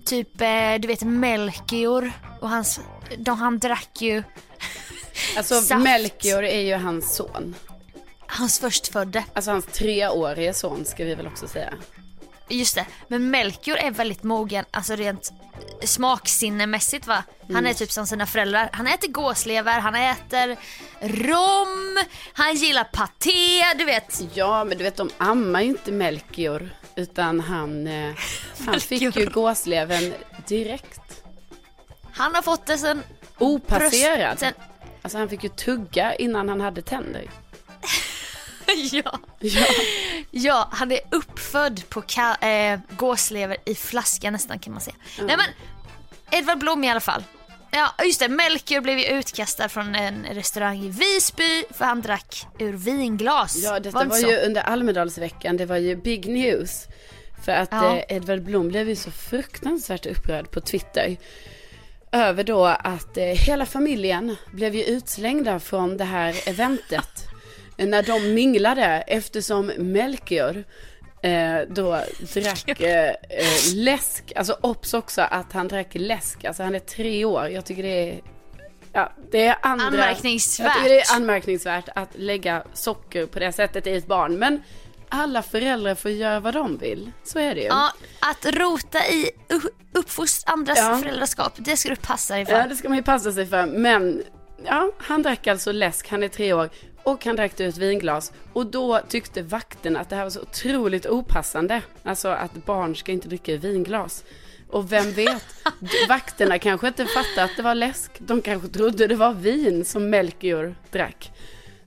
Typ, 0.05 0.41
eh, 0.41 0.75
du 0.81 0.89
vet 0.89 1.03
Melchior 1.03 2.13
och 2.41 2.51
hans, 2.51 2.81
de, 3.19 3.39
han 3.39 3.59
drack 3.59 4.01
ju 4.01 4.23
Alltså 5.37 5.61
Saft. 5.61 5.83
Melchior 5.83 6.45
är 6.45 6.61
ju 6.61 6.75
hans 6.75 7.17
son. 7.17 7.55
Hans 8.27 8.59
förstfödde. 8.59 9.25
Alltså 9.33 9.51
hans 9.51 9.67
treårige 9.67 10.55
son 10.55 10.85
ska 10.85 11.05
vi 11.05 11.15
väl 11.15 11.27
också 11.27 11.49
säga. 11.49 11.75
Just 12.49 12.75
det, 12.75 12.87
men 13.09 13.31
Melchior 13.31 13.77
är 13.77 13.91
väldigt 13.91 14.23
mogen, 14.23 14.65
alltså 14.71 14.95
rent 14.95 15.33
smaksinnemässigt 15.85 17.07
va. 17.07 17.25
Han 17.41 17.57
mm. 17.57 17.67
är 17.67 17.75
typ 17.75 17.91
som 17.91 18.07
sina 18.07 18.27
föräldrar. 18.27 18.71
Han 18.73 18.87
äter 18.87 19.09
gåslever, 19.09 19.81
han 19.81 19.95
äter 19.95 20.57
rom, 21.01 22.05
han 22.33 22.55
gillar 22.55 22.85
paté, 22.85 23.75
du 23.79 23.85
vet. 23.85 24.21
Ja, 24.35 24.65
men 24.65 24.79
du 24.79 24.85
vet 24.85 24.97
de 24.97 25.11
ammar 25.19 25.61
ju 25.61 25.69
inte 25.69 25.93
Melchior. 25.93 26.71
Utan 26.97 27.41
han, 27.41 27.87
eh, 27.87 28.15
han 28.67 28.81
fick 28.81 29.17
ju 29.17 29.31
gåslevern 29.31 30.13
direkt. 30.47 31.23
Han 32.13 32.35
har 32.35 32.43
fått 32.43 32.67
det 32.67 32.79
sen... 32.79 33.03
Opasserad. 33.39 34.39
Bröst, 34.39 34.41
sen, 34.41 34.53
Alltså 35.05 35.19
han 35.19 35.29
fick 35.29 35.43
ju 35.43 35.49
tugga 35.49 36.15
innan 36.15 36.49
han 36.49 36.61
hade 36.61 36.83
tänder. 36.83 37.31
ja. 38.93 39.19
Ja. 39.41 39.67
ja, 40.31 40.69
han 40.73 40.93
är 40.93 41.01
uppfödd 41.11 41.89
på 41.89 42.03
ka- 42.03 42.73
eh, 42.73 42.81
gåslever 42.97 43.57
i 43.65 43.75
flaska 43.75 44.31
nästan 44.31 44.59
kan 44.59 44.73
man 44.73 44.83
säga. 44.83 44.97
Nej 45.19 45.37
men, 45.37 45.47
Edvard 46.31 46.59
Blom 46.59 46.85
i 46.85 46.91
alla 46.91 47.01
fall. 47.01 47.25
Ja 47.71 47.95
just 48.05 48.21
det, 48.21 48.29
Melchior 48.29 48.81
blev 48.81 48.99
ju 48.99 49.05
utkastad 49.07 49.69
från 49.69 49.95
en 49.95 50.27
restaurang 50.31 50.85
i 50.85 50.89
Visby 50.89 51.65
för 51.71 51.85
han 51.85 52.01
drack 52.03 52.47
ur 52.59 52.73
vinglas. 52.73 53.57
Ja, 53.57 53.81
detta 53.81 53.99
det 54.03 54.09
var, 54.09 54.17
så? 54.17 54.27
ju 54.31 54.37
under 54.37 54.63
Almedalsveckan, 54.63 55.57
det 55.57 55.67
var 55.67 55.77
ju 55.77 55.97
big 55.97 56.27
news. 56.29 56.87
För 57.45 57.53
att 57.53 57.69
Ja. 57.73 57.97
eh, 57.97 58.17
Edvard 58.17 58.43
Blom 58.43 58.69
blev 58.69 58.89
ju 58.89 58.97
så 58.97 59.11
fruktansvärt 59.11 60.07
upprörd 60.07 60.51
på 60.51 60.61
Twitter. 60.61 61.17
Över 62.15 62.45
då 62.45 62.65
att 62.65 63.17
eh, 63.17 63.25
hela 63.25 63.67
familjen 63.67 64.37
blev 64.53 64.75
ju 64.75 64.85
utslängda 64.85 65.61
från 65.61 65.97
det 65.97 66.05
här 66.05 66.49
eventet. 66.49 67.29
eh, 67.77 67.87
när 67.87 68.03
de 68.03 68.35
minglade 68.35 68.85
eftersom 69.07 69.67
Melchior 69.67 70.65
eh, 71.23 71.61
då 71.69 72.01
drack 72.35 72.81
eh, 72.81 73.09
eh, 73.09 73.15
läsk. 73.75 74.33
Alltså 74.37 74.57
obs 74.61 74.95
också 74.95 75.23
att 75.23 75.53
han 75.53 75.69
drack 75.69 75.89
läsk. 75.93 76.45
Alltså 76.45 76.63
han 76.63 76.75
är 76.75 76.79
tre 76.79 77.25
år. 77.25 77.49
Jag 77.49 77.65
tycker 77.65 77.83
det 77.83 78.11
är 78.11 78.21
Ja, 78.93 79.13
det 79.31 79.47
är 79.47 79.57
andra... 79.63 79.87
Anmärkningsvärt. 79.87 80.67
Jag 80.67 80.77
tycker 80.77 80.89
det 80.95 81.01
är 81.01 81.17
anmärkningsvärt 81.17 81.89
att 81.95 82.09
lägga 82.15 82.63
socker 82.73 83.27
på 83.27 83.39
det 83.39 83.53
sättet 83.53 83.87
i 83.87 83.97
ett 83.97 84.07
barn. 84.07 84.39
Men 84.39 84.63
alla 85.15 85.43
föräldrar 85.43 85.95
får 85.95 86.11
göra 86.11 86.41
vad 86.41 86.55
de 86.55 86.77
vill. 86.79 87.11
Så 87.25 87.39
är 87.39 87.55
det 87.55 87.61
ju. 87.61 87.67
Ja, 87.67 87.93
att 88.21 88.47
rota 88.47 88.99
i 89.09 89.31
u- 89.49 89.71
uppfostra 89.93 90.53
andras 90.53 90.79
Ja. 90.79 90.99
föräldraskap, 91.03 91.53
det 91.57 91.77
ska 91.77 91.89
du 91.91 91.97
passa 91.97 92.35
dig 92.35 92.47
för. 92.47 92.53
Ja, 92.53 92.67
det 92.67 92.77
ska 92.77 92.89
man 92.89 92.99
ju 92.99 93.03
passa 93.05 93.33
sig 93.33 93.47
för. 93.47 93.67
Men 93.67 94.23
ja, 94.65 94.91
han 94.99 95.23
drack 95.23 95.47
alltså 95.47 95.73
läsk, 95.73 96.09
han 96.09 96.23
är 96.23 96.29
tre 96.29 96.53
år. 96.53 96.71
Och 97.03 97.25
han 97.25 97.37
drack 97.37 97.61
ut 97.61 97.77
vinglas. 97.77 98.33
Och 98.53 98.67
då 98.67 99.01
tyckte 99.09 99.43
vakten 99.43 99.97
att 99.97 100.11
det 100.11 100.17
här 100.17 100.23
var 100.23 100.31
så 100.31 100.41
otroligt 100.41 101.07
opassande. 101.07 101.83
Alltså 102.03 102.29
att 102.29 102.55
barn 102.67 102.97
ska 102.97 103.13
inte 103.13 103.29
dricka 103.29 103.53
ur 103.53 103.59
vinglas. 103.59 104.25
Och 104.71 104.93
vem 104.93 105.13
vet, 105.13 105.45
vakterna 106.09 106.59
kanske 106.59 106.89
inte 106.89 107.07
fattade 107.07 107.43
att 107.45 107.57
det 107.57 107.63
var 107.63 107.75
läsk. 107.75 108.11
De 108.19 108.43
kanske 108.43 108.69
trodde 108.69 109.07
det 109.07 109.17
var 109.17 109.33
vin 109.33 109.85
som 109.85 110.11
Melchior 110.11 110.75
drack. 110.93 111.31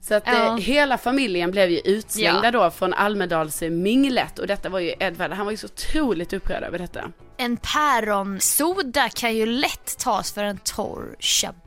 Så 0.08 0.14
att 0.14 0.22
Ja. 0.26 0.32
eh, 0.46 0.56
hela 0.56 0.98
familjen 0.98 1.50
blev 1.50 1.70
ju 1.70 1.78
utslängda 1.78 2.40
Ja. 2.44 2.50
då 2.50 2.70
från 2.70 2.94
Almedalsminglet. 2.94 4.38
Och 4.38 4.46
detta 4.46 4.68
var 4.68 4.78
ju 4.78 4.94
Edvard, 5.00 5.30
han 5.32 5.44
var 5.46 5.50
ju 5.50 5.56
så 5.56 5.66
otroligt 5.66 6.32
upprörd 6.32 6.62
över 6.62 6.78
detta. 6.78 7.00
En 7.36 7.56
päronsoda 7.56 9.08
kan 9.08 9.36
ju 9.36 9.46
lätt 9.46 9.98
tas 9.98 10.32
för 10.32 10.44
en 10.44 10.58
torr 10.58 11.16
chablis. 11.20 11.62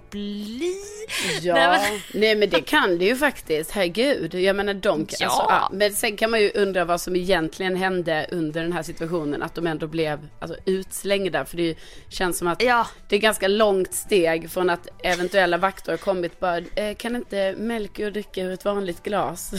Ja, 1.42 1.54
Nej, 1.54 2.02
nej 2.14 2.36
men- 2.36 2.40
men... 2.40 2.50
det 2.50 2.62
kan 2.62 2.98
det 2.98 3.06
ju 3.06 3.16
faktiskt, 3.16 3.72
herregud. 3.72 4.34
Jag 4.34 4.56
menar 4.56 4.74
de 4.74 5.06
kan, 5.06 5.18
Ja. 5.20 5.26
alltså, 5.28 5.42
ja, 5.50 5.70
Men 5.74 5.94
sen 5.94 6.18
kan 6.18 6.32
man 6.32 6.42
ju 6.42 6.52
undra 6.56 6.86
vad 6.86 7.02
som 7.02 7.16
egentligen 7.16 7.76
hände 7.76 8.28
under 8.32 8.62
den 8.62 8.74
här 8.74 8.84
situationen. 8.84 9.42
Att 9.44 9.56
de 9.56 9.68
ändå 9.68 9.88
blev 9.88 10.28
alltså, 10.40 10.58
utslängda. 10.66 11.46
För 11.46 11.58
det 11.58 11.76
känns 12.10 12.38
som 12.38 12.48
att 12.48 12.64
Ja. 12.64 12.88
det 13.08 13.16
är 13.16 13.20
ganska 13.20 13.48
långt 13.48 13.94
steg 13.94 14.52
från 14.52 14.70
att 14.70 14.88
eventuella 15.04 15.58
vakter 15.58 15.92
har 15.92 15.98
kommit 15.98 16.40
bara, 16.40 16.58
eh, 16.58 16.96
kan 16.98 17.16
inte 17.16 17.56
Melchior 17.58 18.12
dricka 18.12 18.42
ur 18.42 18.52
ett 18.52 18.66
vanligt 18.66 19.04
glas? 19.04 19.52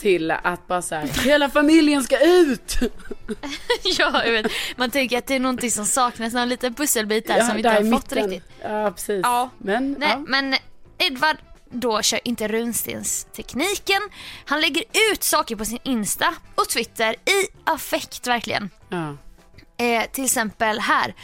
Till 0.00 0.30
att 0.30 0.66
bara 0.66 0.82
så 0.82 0.94
här, 0.94 1.06
hela 1.24 1.50
familjen 1.50 2.02
ska 2.02 2.18
ut! 2.20 2.78
ja, 3.98 4.24
jag 4.24 4.32
vet. 4.32 4.52
Man 4.76 4.90
tänker 4.90 5.18
att 5.18 5.26
det 5.26 5.34
är 5.34 5.40
någonting 5.40 5.70
som 5.70 5.86
saknas, 5.86 6.32
någon 6.32 6.48
liten 6.48 6.74
pusselbit 6.74 7.26
där 7.26 7.40
som 7.40 7.52
vi 7.52 7.58
inte 7.58 7.68
har 7.70 7.92
fått 7.92 8.12
riktigt. 8.12 8.44
Ja, 8.62 8.90
precis. 8.90 9.20
Ja. 9.22 9.50
Men, 9.58 9.92
Nej, 9.98 10.08
ja. 10.10 10.18
men 10.18 10.56
Edvard 10.98 11.36
då 11.70 12.02
kör 12.02 12.20
inte 12.24 12.48
runstenstekniken. 12.48 14.00
Han 14.44 14.60
lägger 14.60 14.84
ut 15.12 15.22
saker 15.22 15.56
på 15.56 15.64
sin 15.64 15.78
Insta 15.82 16.34
och 16.54 16.68
Twitter 16.68 17.12
i 17.12 17.48
affekt 17.64 18.26
verkligen. 18.26 18.70
ja. 18.88 19.16
Eh, 19.84 20.04
till 20.12 20.24
exempel 20.24 20.80
här. 20.80 21.14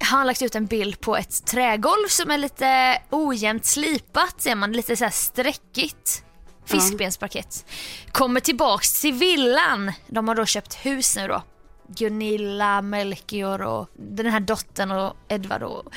Han 0.00 0.18
har 0.18 0.26
lagt 0.26 0.42
ut 0.42 0.54
en 0.54 0.66
bild 0.66 1.00
på 1.00 1.16
ett 1.16 1.46
trägolv 1.46 2.08
som 2.08 2.30
är 2.30 2.38
lite 2.38 2.98
ojämnt 3.10 3.64
slipat, 3.66 4.34
ser 4.42 4.54
man, 4.54 4.72
lite 4.72 4.96
så 4.96 5.04
här 5.04 5.10
streckigt. 5.10 6.22
Fiskbensparkett. 6.66 7.64
Kommer 8.12 8.40
tillbaks 8.40 9.00
till 9.00 9.12
villan. 9.12 9.92
De 10.06 10.28
har 10.28 10.34
då 10.34 10.46
köpt 10.46 10.74
hus 10.74 11.16
nu 11.16 11.28
då. 11.28 11.42
Gunilla, 11.88 12.82
Melchior 12.82 13.62
och 13.62 13.88
den 13.94 14.26
här 14.26 14.40
dottern 14.40 14.90
och 14.90 15.16
Edvard 15.28 15.62
och 15.62 15.94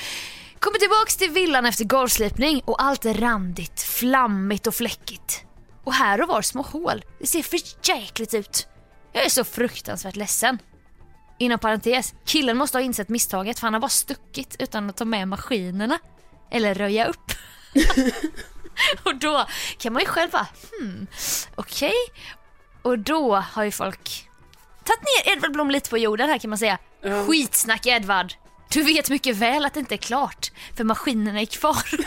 Kommer 0.60 0.80
tillbaks 0.80 1.18
till 1.18 1.30
villan 1.30 1.66
efter 1.66 1.86
golvslipning 1.86 2.62
och 2.66 2.84
allt 2.84 3.06
är 3.06 3.14
randigt, 3.14 3.82
flammigt 3.82 4.68
och 4.68 4.76
fläckigt. 4.76 5.46
Och 5.84 5.94
här 5.94 6.22
och 6.22 6.28
var 6.28 6.42
små 6.42 6.62
hål. 6.62 7.06
Det 7.20 7.28
ser 7.28 7.44
för 7.44 7.60
jäkligt 7.84 8.34
ut. 8.34 8.68
Jag 9.14 9.26
är 9.26 9.30
så 9.30 9.44
fruktansvärt 9.44 10.16
ledsen. 10.16 10.60
Inom 11.38 11.60
parentes, 11.60 12.14
killen 12.26 12.58
måste 12.58 12.78
ha 12.78 12.84
insett 12.84 13.10
misstaget 13.10 13.60
för 13.60 13.68
han 13.68 13.74
har 13.74 13.82
bara 13.82 13.90
stuckit 13.90 14.56
utan 14.60 14.90
att 14.90 14.98
ta 14.98 15.06
med 15.06 15.28
maskinerna. 15.28 16.00
Eller 16.52 16.76
röja 16.76 17.06
upp. 17.06 17.32
och 19.04 19.16
då 19.16 19.46
kan 19.78 19.94
man 19.94 20.02
ju 20.02 20.08
själv 20.08 20.32
bara, 20.32 20.48
hmm, 20.80 21.08
okej. 21.56 21.94
Och 22.82 23.00
då 23.00 23.36
har 23.36 23.64
ju 23.64 23.72
folk 23.72 24.30
tagit 24.84 25.02
ner 25.02 25.34
Edvard 25.34 25.52
Blom 25.52 25.72
lite 25.72 25.90
på 25.90 25.98
jorden 25.98 26.30
här 26.30 26.38
kan 26.38 26.50
man 26.50 26.60
säga. 26.60 26.78
Ja. 27.02 27.26
Skitsnack 27.26 27.86
Edvard. 27.86 28.34
Du 28.70 28.84
vet 28.84 29.10
mycket 29.10 29.36
väl 29.36 29.66
att 29.66 29.74
det 29.74 29.80
inte 29.80 29.96
är 29.96 29.98
klart, 29.98 30.52
för 30.78 30.84
maskinerna 30.84 31.42
är 31.42 31.46
kvar. 31.46 31.84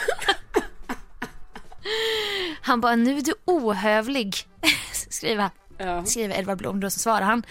Han 2.63 2.81
bara, 2.81 2.97
nu 2.97 3.19
är 3.19 3.23
du 3.23 3.35
ohövlig, 3.45 4.37
skriver 5.11 5.51
Ja. 5.79 6.05
skriver 6.05 6.39
Edvard 6.39 6.59
Blom 6.59 6.81
då 6.81 6.91
så 6.91 6.99
svarar 6.99 7.21
han. 7.23 7.43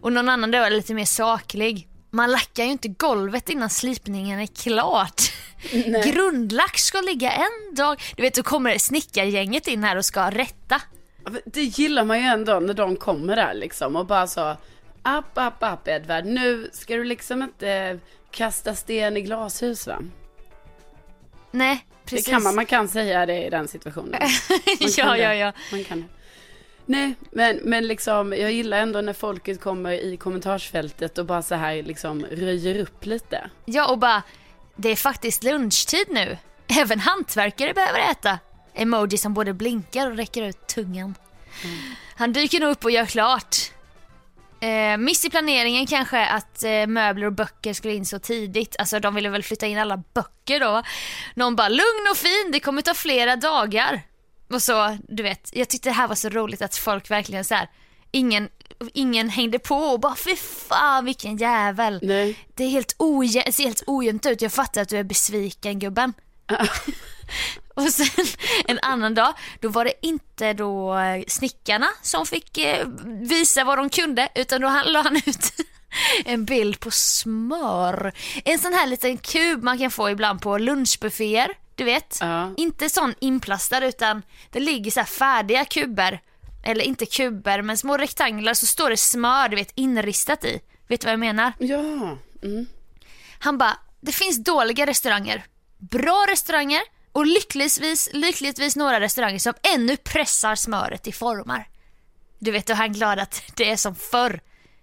Och 0.00 0.12
någon 0.12 0.28
annan 0.28 0.50
då 0.50 0.58
är 0.58 0.70
lite 0.70 0.94
mer 0.94 1.04
saklig. 1.04 1.88
Man 2.10 2.30
lackar 2.30 2.64
ju 2.64 2.70
inte 2.70 2.88
golvet 2.88 3.48
innan 3.48 3.70
slipningen 3.70 4.40
är 4.40 4.46
klart. 4.46 5.22
Grundlack 6.04 6.78
ska 6.78 7.00
ligga 7.00 7.32
en 7.32 7.74
dag. 7.74 8.02
Du 8.16 8.22
vet 8.22 8.34
då 8.34 8.42
kommer 8.42 8.78
snickargänget 8.78 9.68
in 9.68 9.84
här 9.84 9.96
och 9.96 10.04
ska 10.04 10.30
rätta. 10.30 10.82
Det 11.44 11.62
gillar 11.62 12.04
man 12.04 12.18
ju 12.18 12.24
ändå 12.24 12.60
när 12.60 12.74
de 12.74 12.96
kommer 12.96 13.36
där 13.36 13.54
liksom 13.54 13.96
och 13.96 14.06
bara 14.06 14.26
så 14.26 14.56
App, 15.08 15.38
app, 15.38 15.62
app 15.62 15.88
Edvard, 15.88 16.24
nu 16.24 16.70
ska 16.72 16.96
du 16.96 17.04
liksom 17.04 17.42
inte 17.42 17.98
kasta 18.30 18.74
sten 18.74 19.16
i 19.16 19.20
glashus 19.20 19.86
va? 19.86 19.98
Nej, 21.50 21.86
precis. 22.04 22.26
Det 22.26 22.30
kan 22.30 22.42
man, 22.42 22.54
man 22.54 22.66
kan 22.66 22.88
säga 22.88 23.26
det 23.26 23.46
i 23.46 23.50
den 23.50 23.68
situationen. 23.68 24.20
Ja, 24.96 25.16
ja, 25.16 25.34
ja. 25.34 25.52
Man 25.72 25.84
kan 25.84 26.00
det. 26.00 26.06
Nej, 26.86 27.14
men, 27.30 27.60
men 27.62 27.86
liksom 27.86 28.32
jag 28.32 28.52
gillar 28.52 28.78
ändå 28.78 29.00
när 29.00 29.12
folket 29.12 29.60
kommer 29.60 29.92
i 29.92 30.16
kommentarsfältet 30.16 31.18
och 31.18 31.26
bara 31.26 31.42
så 31.42 31.54
här 31.54 31.82
liksom 31.82 32.26
röjer 32.30 32.80
upp 32.80 33.06
lite. 33.06 33.50
Ja 33.64 33.90
och 33.90 33.98
bara, 33.98 34.22
det 34.76 34.88
är 34.88 34.96
faktiskt 34.96 35.44
lunchtid 35.44 36.06
nu. 36.10 36.38
Även 36.80 37.00
hantverkare 37.00 37.74
behöver 37.74 37.98
äta. 37.98 38.38
Emoji 38.74 39.18
som 39.18 39.34
både 39.34 39.54
blinkar 39.54 40.10
och 40.10 40.16
räcker 40.16 40.42
ut 40.42 40.66
tungan. 40.66 41.14
Han 42.16 42.32
dyker 42.32 42.60
nog 42.60 42.70
upp 42.70 42.84
och 42.84 42.90
gör 42.90 43.06
klart. 43.06 43.56
Eh, 44.60 44.96
miss 44.96 45.24
i 45.24 45.30
planeringen 45.30 45.86
kanske 45.86 46.26
att 46.26 46.62
eh, 46.62 46.86
möbler 46.86 47.26
och 47.26 47.32
böcker 47.32 47.72
skulle 47.72 47.94
in 47.94 48.06
så 48.06 48.18
tidigt. 48.18 48.76
Alltså 48.78 49.00
de 49.00 49.14
ville 49.14 49.28
väl 49.28 49.42
flytta 49.42 49.66
in 49.66 49.78
alla 49.78 49.96
böcker 49.96 50.60
då. 50.60 50.82
Någon 51.34 51.56
bara 51.56 51.68
lugn 51.68 52.06
och 52.10 52.16
fin, 52.16 52.50
det 52.52 52.60
kommer 52.60 52.82
ta 52.82 52.94
flera 52.94 53.36
dagar. 53.36 54.02
Och 54.48 54.62
så, 54.62 54.98
du 55.08 55.22
vet, 55.22 55.50
jag 55.52 55.68
tyckte 55.68 55.88
det 55.88 55.92
här 55.92 56.08
var 56.08 56.14
så 56.14 56.28
roligt 56.28 56.62
att 56.62 56.76
folk 56.76 57.10
verkligen 57.10 57.44
så 57.44 57.54
här, 57.54 57.68
ingen, 58.10 58.48
ingen 58.94 59.28
hängde 59.28 59.58
på 59.58 59.76
och 59.76 60.00
bara 60.00 60.14
fy 60.16 60.36
fan 60.36 61.04
vilken 61.04 61.36
jävel. 61.36 61.98
Nej. 62.02 62.38
Det 62.54 62.64
är 62.64 62.68
helt 62.68 62.96
ojä- 62.98 63.52
ser 63.52 63.64
helt 63.64 63.82
ojämnt 63.86 64.26
ut, 64.26 64.42
jag 64.42 64.52
fattar 64.52 64.82
att 64.82 64.88
du 64.88 64.96
är 64.96 65.04
besviken 65.04 65.78
gubben. 65.78 66.12
Och 67.74 67.82
sen 67.92 68.26
en 68.68 68.78
annan 68.82 69.14
dag, 69.14 69.34
då 69.60 69.68
var 69.68 69.84
det 69.84 69.92
inte 70.02 70.52
då 70.52 70.98
eh, 70.98 71.24
snickarna 71.28 71.86
som 72.02 72.26
fick 72.26 72.58
eh, 72.58 72.86
visa 73.04 73.64
vad 73.64 73.78
de 73.78 73.90
kunde, 73.90 74.28
utan 74.34 74.60
då 74.60 74.82
la 74.84 75.02
han 75.02 75.16
ut 75.16 75.52
en 76.24 76.44
bild 76.44 76.80
på 76.80 76.90
smör. 76.90 78.12
En 78.44 78.58
sån 78.58 78.72
här 78.72 78.86
liten 78.86 79.18
kub 79.18 79.62
man 79.62 79.78
kan 79.78 79.90
få 79.90 80.10
ibland 80.10 80.40
på 80.42 80.58
lunchbufféer, 80.58 81.48
du 81.74 81.84
vet. 81.84 82.18
Ja. 82.20 82.50
Inte 82.56 82.90
sån 82.90 83.14
inplastad 83.20 83.84
utan 83.86 84.22
det 84.50 84.60
ligger 84.60 84.90
så 84.90 85.00
här 85.00 85.06
färdiga 85.06 85.64
kuber, 85.64 86.20
eller 86.66 86.84
inte 86.84 87.06
kuber 87.06 87.62
men 87.62 87.76
små 87.76 87.96
rektanglar 87.96 88.54
så 88.54 88.66
står 88.66 88.90
det 88.90 88.96
smör, 88.96 89.48
du 89.48 89.56
vet 89.56 89.72
inristat 89.74 90.44
i. 90.44 90.60
Vet 90.88 91.00
du 91.00 91.04
vad 91.04 91.12
jag 91.12 91.20
menar? 91.20 91.52
Ja. 91.58 92.18
Mm. 92.42 92.66
Han 93.38 93.58
bara, 93.58 93.76
det 94.00 94.12
finns 94.12 94.44
dåliga 94.44 94.86
restauranger, 94.86 95.44
bra 95.78 96.26
restauranger 96.28 96.80
och 97.12 97.26
lyckligtvis, 97.26 98.08
lyckligtvis 98.12 98.76
några 98.76 99.00
restauranger 99.00 99.38
som 99.38 99.54
ännu 99.74 99.96
pressar 99.96 100.54
smöret 100.54 101.06
i 101.06 101.12
formar. 101.12 101.68
Du 102.38 102.50
vet, 102.50 102.66
då 102.66 102.72
är 102.72 102.76
han 102.76 102.92
glad 102.92 103.18
att 103.18 103.42
det 103.56 103.70
är 103.70 103.76
som 103.76 103.94
förr. 103.94 104.40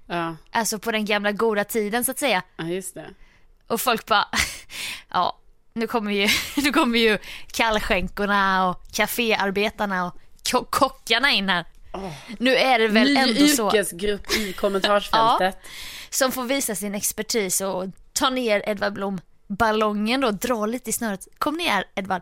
Ja. 0.08 0.36
Alltså 0.52 0.80
på 0.80 0.92
den 0.92 1.06
gamla 1.06 1.32
goda 1.32 1.64
tiden 1.64 2.06
så 2.06 2.12
att 2.12 2.20
säga. 2.20 2.44
ja, 2.58 2.64
just 2.64 2.94
det. 2.96 3.10
Och 3.68 3.82
folk 3.82 4.06
bara, 4.06 4.28
ja, 5.10 5.40
nu 5.74 5.88
kommer 5.88 6.12
ju, 6.12 6.28
nu 6.64 6.72
kommer 6.74 7.00
ju 7.00 7.18
kallskänkorna 7.52 8.70
och 8.70 8.84
kaféarbetarna 8.92 10.06
och 10.08 10.18
ko- 10.52 10.66
kockarna 10.70 11.32
in 11.32 11.50
här. 11.50 11.66
Nu 12.38 12.56
är 12.56 12.80
det 12.80 12.88
väl 12.88 13.14
Ny 13.14 13.16
ändå 13.16 13.48
så 13.48 13.68
yrkesgrupp 13.68 14.32
i 14.32 14.54
kommentarsfältet. 14.58 15.58
som 16.10 16.32
får 16.32 16.44
visa 16.44 16.76
sin 16.76 16.96
expertis 16.96 17.62
och 17.62 17.86
ta 18.14 18.30
ner 18.30 18.70
Edvard 18.70 18.94
Blom 18.94 19.22
ballongen 19.48 20.22
då, 20.22 20.32
dra 20.32 20.66
lite 20.66 20.90
i 20.90 20.94
snöret. 20.94 21.28
Kom 21.38 21.58
ner 21.58 21.86
Edvard. 21.96 22.22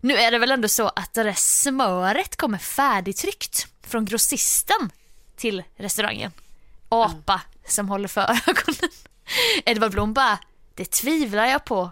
Nu 0.00 0.16
är 0.16 0.30
det 0.30 0.38
väl 0.38 0.50
ändå 0.50 0.68
så 0.68 0.88
att 0.88 1.14
det 1.14 1.22
där 1.22 1.34
smöret 1.36 2.36
kommer 2.36 2.58
färdigtryckt 2.58 3.66
från 3.86 4.04
grossisten 4.04 4.90
till 5.36 5.62
restaurangen. 5.76 6.32
Apa 6.88 7.40
som 7.66 7.88
håller 7.88 8.08
för 8.08 8.20
ögonen. 8.20 8.90
Edvard 9.64 9.92
Blom 9.92 10.12
bara, 10.12 10.38
det 10.74 10.90
tvivlar 10.90 11.46
jag 11.46 11.64
på. 11.64 11.90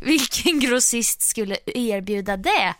Vilken 0.00 0.60
grossist 0.60 1.22
skulle 1.22 1.56
erbjuda 1.66 2.36
det? 2.36 2.74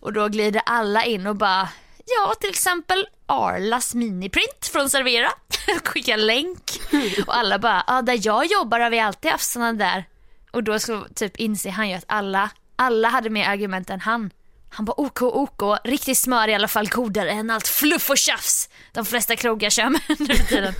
Och 0.00 0.12
då 0.12 0.28
glider 0.28 0.62
alla 0.66 1.04
in 1.04 1.26
och 1.26 1.36
bara, 1.36 1.68
ja 2.16 2.34
till 2.40 2.50
exempel 2.50 3.06
Arlas 3.26 3.94
miniprint 3.94 4.66
från 4.72 4.90
Servera. 4.90 5.28
Skicka 5.84 6.16
länk. 6.16 6.80
Och 7.26 7.36
alla 7.36 7.58
bara, 7.58 7.84
ja 7.86 8.02
där 8.02 8.20
jag 8.22 8.46
jobbar 8.46 8.80
har 8.80 8.90
vi 8.90 8.98
alltid 9.00 9.30
haft 9.30 9.50
sådana 9.50 9.72
där. 9.72 10.04
Och 10.50 10.64
då 10.64 10.78
så 10.78 11.04
typ 11.14 11.36
inser 11.36 11.70
han 11.70 11.88
ju 11.88 11.94
att 11.94 12.04
alla, 12.06 12.50
alla 12.76 13.08
hade 13.08 13.30
mer 13.30 13.48
argument 13.48 13.90
än 13.90 14.00
han. 14.00 14.30
Han 14.70 14.84
bara 14.84 15.00
OK, 15.00 15.22
OK, 15.22 15.78
riktigt 15.84 16.18
smör 16.18 16.48
i 16.48 16.54
alla 16.54 16.68
fall 16.68 16.88
godare 16.88 17.30
än 17.30 17.50
allt 17.50 17.68
fluff 17.68 18.10
och 18.10 18.18
tjafs 18.18 18.68
de 18.92 19.04
flesta 19.04 19.36
krogar 19.36 19.70
kör 19.70 19.88
med 19.88 20.00
nu 20.08 20.26
för 20.26 20.46
tiden. 20.46 20.74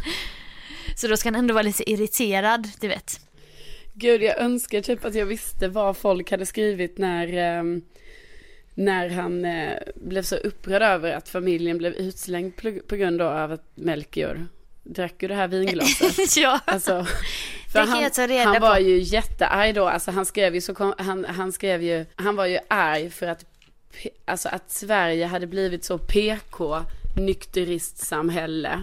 Så 0.96 1.08
då 1.08 1.16
ska 1.16 1.26
han 1.26 1.34
ändå 1.34 1.54
vara 1.54 1.62
lite 1.62 1.90
irriterad, 1.90 2.68
du 2.80 2.88
vet. 2.88 3.20
Gud, 3.94 4.22
jag 4.22 4.38
önskar 4.38 4.80
typ 4.80 5.04
att 5.04 5.14
jag 5.14 5.26
visste 5.26 5.68
vad 5.68 5.96
folk 5.96 6.30
hade 6.30 6.46
skrivit 6.46 6.98
när, 6.98 7.36
ehm, 7.36 7.82
när 8.74 9.10
han 9.10 9.44
eh, 9.44 9.78
blev 9.94 10.22
så 10.22 10.36
upprörd 10.36 10.82
över 10.82 11.12
att 11.12 11.28
familjen 11.28 11.78
blev 11.78 11.92
utslängd 11.92 12.52
på, 12.86 12.96
grund 12.96 13.22
av 13.22 13.52
att 13.52 13.64
Melchior 13.74 14.46
drack 14.82 15.22
ur 15.22 15.28
det 15.28 15.34
här 15.34 15.48
vinglaset. 15.48 16.36
ja. 16.36 16.60
Alltså, 16.64 17.06
ta 18.10 18.26
reda 18.26 18.44
han 18.44 18.60
var 18.60 18.74
på. 18.74 18.80
ju 18.80 18.98
jättearg 18.98 19.74
då, 19.74 19.88
alltså 19.88 20.10
han 20.10 20.26
skrev 20.26 20.54
ju 20.54 20.60
så, 20.60 20.74
kom- 20.74 20.94
han, 20.98 21.24
han 21.24 21.52
skrev 21.52 21.82
ju, 21.82 22.06
han 22.14 22.36
var 22.36 22.46
ju 22.46 22.58
arg 22.68 23.10
för 23.10 23.26
att, 23.26 23.44
alltså 24.24 24.48
att 24.48 24.70
Sverige 24.70 25.26
hade 25.26 25.46
blivit 25.46 25.84
så 25.84 25.98
PK, 25.98 26.80
nykteristsamhälle. 27.16 28.82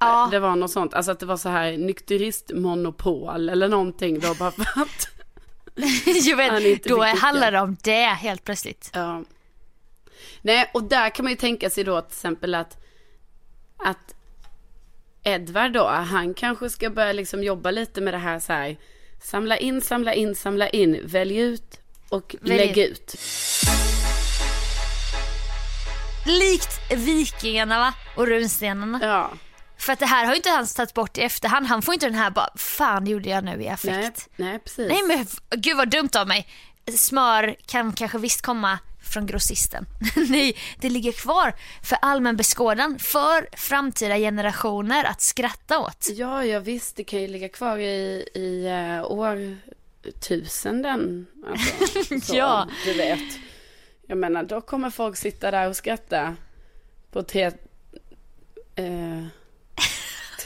Ja. 0.00 0.28
Det 0.30 0.38
var 0.38 0.56
något 0.56 0.70
sånt, 0.70 0.94
alltså 0.94 1.12
att 1.12 1.20
det 1.20 1.26
var 1.26 1.36
så 1.36 1.48
här 1.48 1.76
nykteristmonopol 1.76 3.48
eller 3.48 3.68
någonting 3.68 4.20
då 4.20 4.34
bara 4.34 4.50
för 4.50 4.62
att, 4.62 5.08
jag 6.26 6.36
vet, 6.36 6.84
då 6.84 7.02
handlar 7.02 7.52
det 7.52 7.60
om 7.60 7.76
det 7.82 8.04
helt 8.04 8.44
plötsligt. 8.44 8.90
ja. 8.94 9.24
Nej, 10.42 10.70
och 10.74 10.84
där 10.84 11.10
kan 11.10 11.24
man 11.24 11.32
ju 11.32 11.36
tänka 11.36 11.70
sig 11.70 11.84
då 11.84 12.00
till 12.00 12.12
exempel 12.12 12.54
att, 12.54 12.76
att 13.76 14.14
Edvard 15.22 15.72
då, 15.72 15.86
han 15.86 16.34
kanske 16.34 16.70
ska 16.70 16.90
börja 16.90 17.12
liksom 17.12 17.42
jobba 17.42 17.70
lite 17.70 18.00
med 18.00 18.14
det 18.14 18.18
här 18.18 18.40
så 18.40 18.52
här, 18.52 18.76
samla 19.22 19.56
in, 19.56 19.80
samla 19.80 20.14
in, 20.14 20.34
samla 20.34 20.68
in, 20.68 21.00
välj 21.04 21.38
ut 21.38 21.80
och 22.08 22.36
Välj 22.40 22.56
lägg 22.56 22.78
ut. 22.78 23.14
Likt 26.26 26.80
vikingarna 26.90 27.78
va? 27.78 27.94
Och 28.16 28.26
runstenarna. 28.26 29.00
Ja, 29.02 29.30
För 29.86 29.92
att 29.92 29.98
det 29.98 30.06
här 30.06 30.24
har 30.24 30.32
ju 30.32 30.36
inte 30.36 30.50
han 30.50 30.66
tagit 30.66 30.94
bort 30.94 31.18
i 31.18 31.20
efterhand. 31.20 31.66
Han 31.66 31.82
får 31.82 31.94
inte 31.94 32.06
den 32.06 32.14
här 32.14 32.30
bara, 32.30 32.50
fan 32.56 33.06
gjorde 33.06 33.28
jag 33.28 33.44
nu 33.44 33.62
i 33.62 33.68
affekt. 33.68 34.28
nej, 34.36 34.50
nej 34.50 34.58
precis. 34.58 34.88
Nej 34.88 35.02
men 35.02 35.26
gud 35.60 35.76
vad 35.76 35.90
dumt 35.90 36.10
av 36.16 36.28
mig. 36.28 36.48
Smör 36.96 37.56
kan 37.66 37.92
kanske 37.92 38.18
visst 38.18 38.42
komma 38.42 38.78
från 39.12 39.26
grossisten. 39.26 39.86
Nej, 40.28 40.56
det 40.80 40.88
ligger 40.88 41.12
kvar 41.12 41.54
för 41.82 41.98
allmän 42.02 42.36
beskådan 42.36 42.98
för 42.98 43.56
framtida 43.56 44.16
generationer 44.16 45.04
att 45.04 45.20
skratta 45.20 45.78
åt. 45.78 46.08
Ja, 46.10 46.44
ja 46.44 46.60
visst, 46.60 46.96
det 46.96 47.04
kan 47.04 47.20
ju 47.20 47.28
ligga 47.28 47.48
kvar 47.48 47.78
i, 47.78 48.28
i 48.34 48.68
uh, 48.68 49.04
årtusenden. 50.04 51.26
Alltså, 51.50 52.20
så, 52.22 52.36
Ja. 52.36 52.68
Du 52.84 52.94
vet. 52.94 53.38
Jag 54.06 54.18
menar, 54.18 54.42
då 54.42 54.60
kommer 54.60 54.90
folk 54.90 55.16
sitta 55.16 55.50
där 55.50 55.68
och 55.68 55.76
skratta 55.76 56.36
på 57.10 57.22
tre... 57.22 57.50
Uh, 58.78 59.26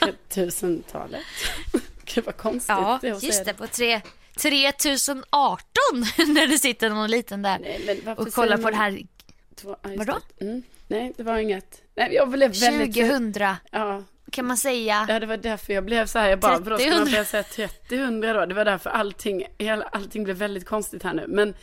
3000-talet. 0.01 1.23
Gud 2.05 2.25
vad 2.25 2.37
konstigt 2.37 2.69
Ja, 2.69 3.01
just 3.03 3.45
det, 3.45 3.55
på 3.55 3.67
tre, 3.67 4.01
3018 4.41 5.65
när 6.35 6.47
det 6.47 6.59
sitter 6.59 6.91
någon 6.91 7.11
liten 7.11 7.43
där 7.43 7.59
Nej, 7.59 8.03
och 8.17 8.33
kollar 8.33 8.57
på 8.57 8.71
det 8.71 8.77
här 8.77 8.99
två- 9.57 9.77
ja, 9.83 9.91
Vadå? 9.97 10.19
Mm. 10.41 10.63
Nej, 10.89 11.13
det 11.17 11.23
var 11.23 11.39
inget. 11.39 11.83
Nej, 11.95 12.15
jag 12.15 12.29
blev 12.31 12.61
väldigt... 12.61 12.95
2000 12.95 13.57
Ja, 13.71 14.03
kan 14.33 14.47
man 14.47 14.57
säga. 14.57 15.07
Ja, 15.09 15.19
det 15.21 15.27
var 15.27 15.37
därför 15.37 15.73
jag 15.73 15.85
blev 15.85 16.07
så 16.07 16.19
här. 16.19 16.29
Jag 16.29 16.39
bara, 16.39 16.59
då 16.59 16.79
ska 16.79 16.89
man 16.91 16.99
30 16.99 17.11
börja 17.11 17.25
säga 17.25 17.43
30 17.43 17.97
då. 18.33 18.47
Det 18.47 18.55
var 18.55 18.65
därför 18.65 18.91
allting, 18.91 19.45
allting 19.93 20.25
blev 20.25 20.37
väldigt 20.37 20.67
konstigt 20.67 21.03
här 21.03 21.15
nu. 21.15 21.25
Men 21.29 21.55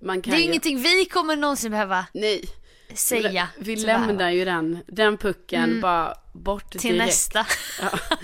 man 0.00 0.22
kan 0.22 0.30
Det 0.30 0.36
är 0.36 0.40
ju... 0.40 0.44
ingenting 0.44 0.78
vi 0.78 1.04
kommer 1.04 1.36
någonsin 1.36 1.70
behöva 1.70 2.06
Nej. 2.12 2.44
Säga. 2.94 3.48
Vi 3.58 3.76
tyvärr. 3.76 3.86
lämnar 4.06 4.30
ju 4.30 4.44
den, 4.44 4.78
den 4.86 5.16
pucken 5.16 5.80
bara 5.80 6.14
bort 6.32 6.70
till 6.70 6.80
direkt. 6.80 7.06
nästa. 7.06 7.46
Ja. 7.82 7.98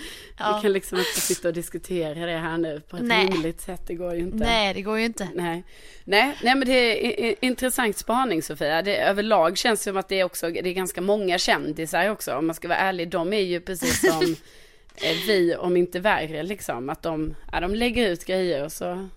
Ja. 0.42 0.56
Vi 0.56 0.62
kan 0.62 0.72
liksom 0.72 0.98
inte 0.98 1.20
sitta 1.20 1.48
och 1.48 1.54
diskutera 1.54 2.26
det 2.26 2.38
här 2.38 2.58
nu 2.58 2.80
på 2.80 2.96
ett 2.96 3.02
Nej. 3.02 3.26
rimligt 3.26 3.60
sätt. 3.60 3.80
Det 3.86 3.94
går 3.94 4.14
ju 4.14 4.20
inte. 4.20 4.36
Nej, 4.36 4.74
det 4.74 4.82
går 4.82 4.98
ju 4.98 5.04
inte. 5.04 5.28
Nej. 5.34 5.64
Nej, 6.04 6.36
nej 6.42 6.54
men 6.54 6.68
det 6.68 7.28
är 7.28 7.34
intressant 7.44 7.96
spaning 7.96 8.42
Sofia. 8.42 8.82
Det, 8.82 8.96
överlag 8.96 9.58
känns 9.58 9.80
det 9.80 9.84
som 9.84 9.96
att 9.96 10.08
det 10.08 10.20
är 10.20 10.24
också, 10.24 10.50
det 10.50 10.68
är 10.68 10.72
ganska 10.72 11.00
många 11.00 11.38
kändisar 11.38 12.08
också 12.08 12.34
om 12.34 12.46
man 12.46 12.54
ska 12.54 12.68
vara 12.68 12.78
ärlig. 12.78 13.08
De 13.10 13.32
är 13.32 13.40
ju 13.40 13.60
precis 13.60 14.00
som 14.00 14.22
eh, 14.94 15.16
vi, 15.26 15.56
om 15.56 15.76
inte 15.76 16.00
värre 16.00 16.42
liksom. 16.42 16.90
Att 16.90 17.02
de, 17.02 17.34
ja, 17.52 17.60
de 17.60 17.74
lägger 17.74 18.08
ut 18.08 18.24
grejer 18.26 18.64
och 18.64 18.72
så, 18.72 19.08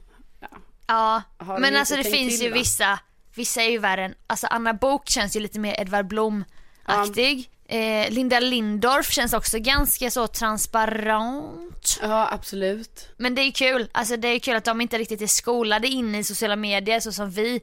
Ja, 0.88 1.22
de 1.40 1.62
men 1.62 1.76
alltså 1.76 1.96
det 1.96 2.04
finns 2.04 2.40
till, 2.40 2.46
ju 2.46 2.52
va? 2.52 2.58
vissa, 2.58 3.00
vissa 3.36 3.62
är 3.62 3.70
ju 3.70 3.78
värre 3.78 4.06
än, 4.06 4.16
alltså 4.28 4.48
Anna 4.48 4.74
Bok 4.74 5.10
känns 5.10 5.36
ju 5.36 5.40
lite 5.40 5.60
mer 5.60 5.80
Edvard 5.82 6.08
Blom-aktig. 6.08 7.50
Eh, 7.66 8.10
Linda 8.12 8.40
Lindorff 8.40 9.12
känns 9.12 9.34
också 9.34 9.60
ganska 9.60 10.12
så 10.12 10.28
transparent. 10.28 12.00
ja 12.02 12.30
absolut. 12.32 13.10
Men 13.18 13.36
det 13.36 13.42
är 13.42 13.52
kul, 13.52 13.90
alltså 13.92 14.18
det 14.18 14.28
är 14.28 14.34
ju 14.34 14.40
kul 14.40 14.56
att 14.56 14.66
de 14.66 14.82
inte 14.82 14.98
riktigt 14.98 15.22
är 15.22 15.28
skolade 15.28 15.88
in 15.88 16.16
i 16.16 16.24
sociala 16.24 16.56
medier 16.56 17.00
så 17.00 17.12
som 17.12 17.30
vi 17.32 17.62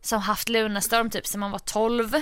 som 0.00 0.20
haft 0.20 0.48
Lunarstorm 0.48 1.10
typ 1.10 1.26
sen 1.26 1.40
man 1.40 1.50
var 1.50 1.58
12 1.58 2.12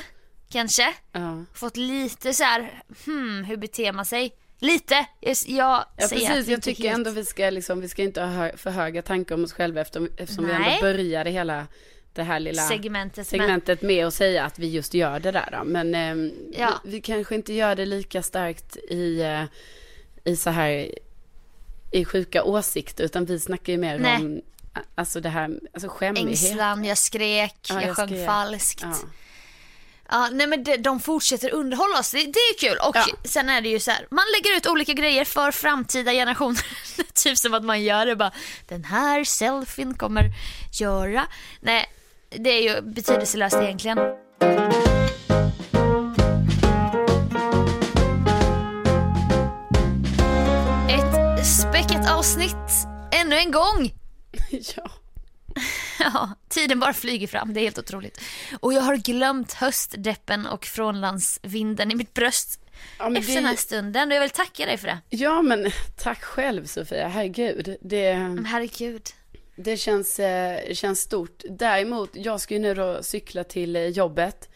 kanske. 0.51 0.95
Ja. 1.13 1.45
Fått 1.55 1.77
lite 1.77 2.35
så 2.35 2.45
här, 2.45 2.83
hmm, 3.07 3.45
hur 3.45 3.57
beter 3.57 3.93
man 3.93 4.05
sig? 4.05 4.35
Lite, 4.61 5.07
jag, 5.21 5.37
Ja 5.47 5.87
precis, 5.97 6.49
jag 6.49 6.63
tycker 6.63 6.83
helt- 6.83 6.95
ändå 6.95 7.11
vi 7.11 7.25
ska 7.25 7.51
liksom, 7.51 7.81
vi 7.81 7.89
ska 7.89 8.03
inte 8.03 8.23
ha 8.23 8.51
för 8.57 8.71
höga 8.71 9.03
tankar 9.03 9.35
om 9.35 9.45
oss 9.45 9.53
själva 9.53 9.81
eftersom, 9.81 10.09
eftersom 10.17 10.47
vi 10.47 10.53
ändå 10.53 10.81
började 10.81 11.31
hela 11.31 11.67
det 12.15 12.23
här 12.23 12.41
lilla 12.41 12.62
segmentet 12.69 13.17
med. 13.17 13.27
segmentet 13.27 13.83
med 13.83 14.07
att 14.07 14.15
säga 14.15 14.45
att 14.45 14.59
vi 14.59 14.69
just 14.71 14.95
gör 14.95 15.21
det 15.21 15.31
där 15.31 15.49
då. 15.59 15.65
Men 15.65 15.95
ehm, 15.95 16.33
Ja. 16.59 16.81
vi, 16.85 16.91
vi 16.91 17.01
kanske 17.01 17.35
inte 17.35 17.53
gör 17.53 17.75
det 17.75 17.87
lika 17.87 18.23
starkt 18.23 18.77
i, 18.77 19.21
eh, 19.21 19.45
i 20.25 20.37
så 20.37 20.51
här 20.51 20.89
i 21.93 22.05
sjuka 22.05 22.43
åsikter 22.45 23.05
utan 23.05 23.25
vi 23.25 23.41
snackar 23.41 23.73
ju 23.73 23.79
mer 23.79 23.99
Nej. 23.99 24.17
om 24.17 24.41
alltså 24.95 25.21
det 25.21 25.29
här, 25.29 25.51
alltså 25.75 25.89
skämmighet. 25.89 26.29
Ängslan, 26.29 26.85
jag 26.85 26.99
skrek, 26.99 27.57
Ja, 27.69 27.75
jag, 27.75 27.85
jag 27.89 27.97
sjöng 27.97 28.09
skrek. 28.09 28.27
falskt. 28.27 28.83
Ja. 28.83 28.95
Ja, 30.11 30.29
nej 30.33 30.47
men 30.47 30.65
de, 30.65 30.77
de 30.77 31.01
fortsätter 31.01 31.55
underhålla 31.55 31.99
oss, 31.99 32.11
det, 32.11 32.19
det 32.19 32.39
är 32.39 32.59
kul. 32.59 32.79
Och 32.89 32.97
Ja. 32.97 33.05
sen 33.25 33.49
är 33.49 33.61
det 33.61 33.69
ju 33.69 33.81
så 33.81 33.91
här, 33.91 34.07
man 34.11 34.25
lägger 34.37 34.57
ut 34.57 34.67
olika 34.67 34.93
grejer 34.93 35.25
för 35.25 35.51
framtida 35.51 36.12
generationer. 36.12 36.67
typ 37.15 37.39
som 37.39 37.55
att 37.55 37.65
man 37.65 37.83
gör 37.83 38.07
det 38.07 38.17
bara, 38.17 38.33
den 38.69 38.85
här 38.85 39.25
selfien 39.25 39.95
kommer 39.95 40.25
göra. 40.81 41.27
Nej, 41.61 41.87
det 42.39 42.51
är 42.51 42.74
ju 42.74 42.80
betydelselöst 42.82 43.57
egentligen. 43.57 43.99
Ett 50.89 51.47
späckat 51.47 52.11
avsnitt, 52.11 52.87
ännu 53.12 53.37
en 53.37 53.51
gång. 53.51 53.95
ja. 54.76 54.91
Ja, 55.99 56.30
tiden 56.49 56.80
bara 56.80 56.93
flyger 56.93 57.26
fram, 57.26 57.55
det 57.55 57.61
är 57.61 57.62
helt 57.62 57.78
otroligt. 57.78 58.20
Och 58.61 58.72
jag 58.72 58.80
har 58.82 58.97
glömt 58.97 59.53
höstdeppen 59.53 60.47
och 60.47 60.64
frånlandsvinden 60.64 61.91
i 61.91 61.95
mitt 61.95 62.14
bröst 62.14 62.61
Ja, 62.99 63.16
efter 63.16 63.35
den 63.35 63.45
här 63.45 63.53
det, 63.53 63.59
stunden 63.59 64.09
och 64.11 64.14
jag 64.16 64.20
vill 64.20 64.30
tacka 64.30 64.66
dig 64.66 64.78
för 64.78 64.87
det. 64.87 64.99
ja 65.09 65.43
men 65.43 65.70
tack 65.97 66.22
själv 66.22 66.66
Sofia, 66.66 67.09
herregud. 67.09 67.76
Det, 67.80 68.12
herregud. 68.47 69.03
Det 69.57 69.77
känns, 69.77 70.21
eh, 70.21 70.73
känns 70.75 71.01
stort. 71.01 71.43
Däremot, 71.51 72.11
jag 72.17 72.41
ska 72.41 72.55
ju 72.55 72.61
nu 72.61 72.75
då 72.75 73.03
cykla 73.03 73.45
till 73.45 73.77
eh, 73.77 73.87
jobbet. 73.87 74.49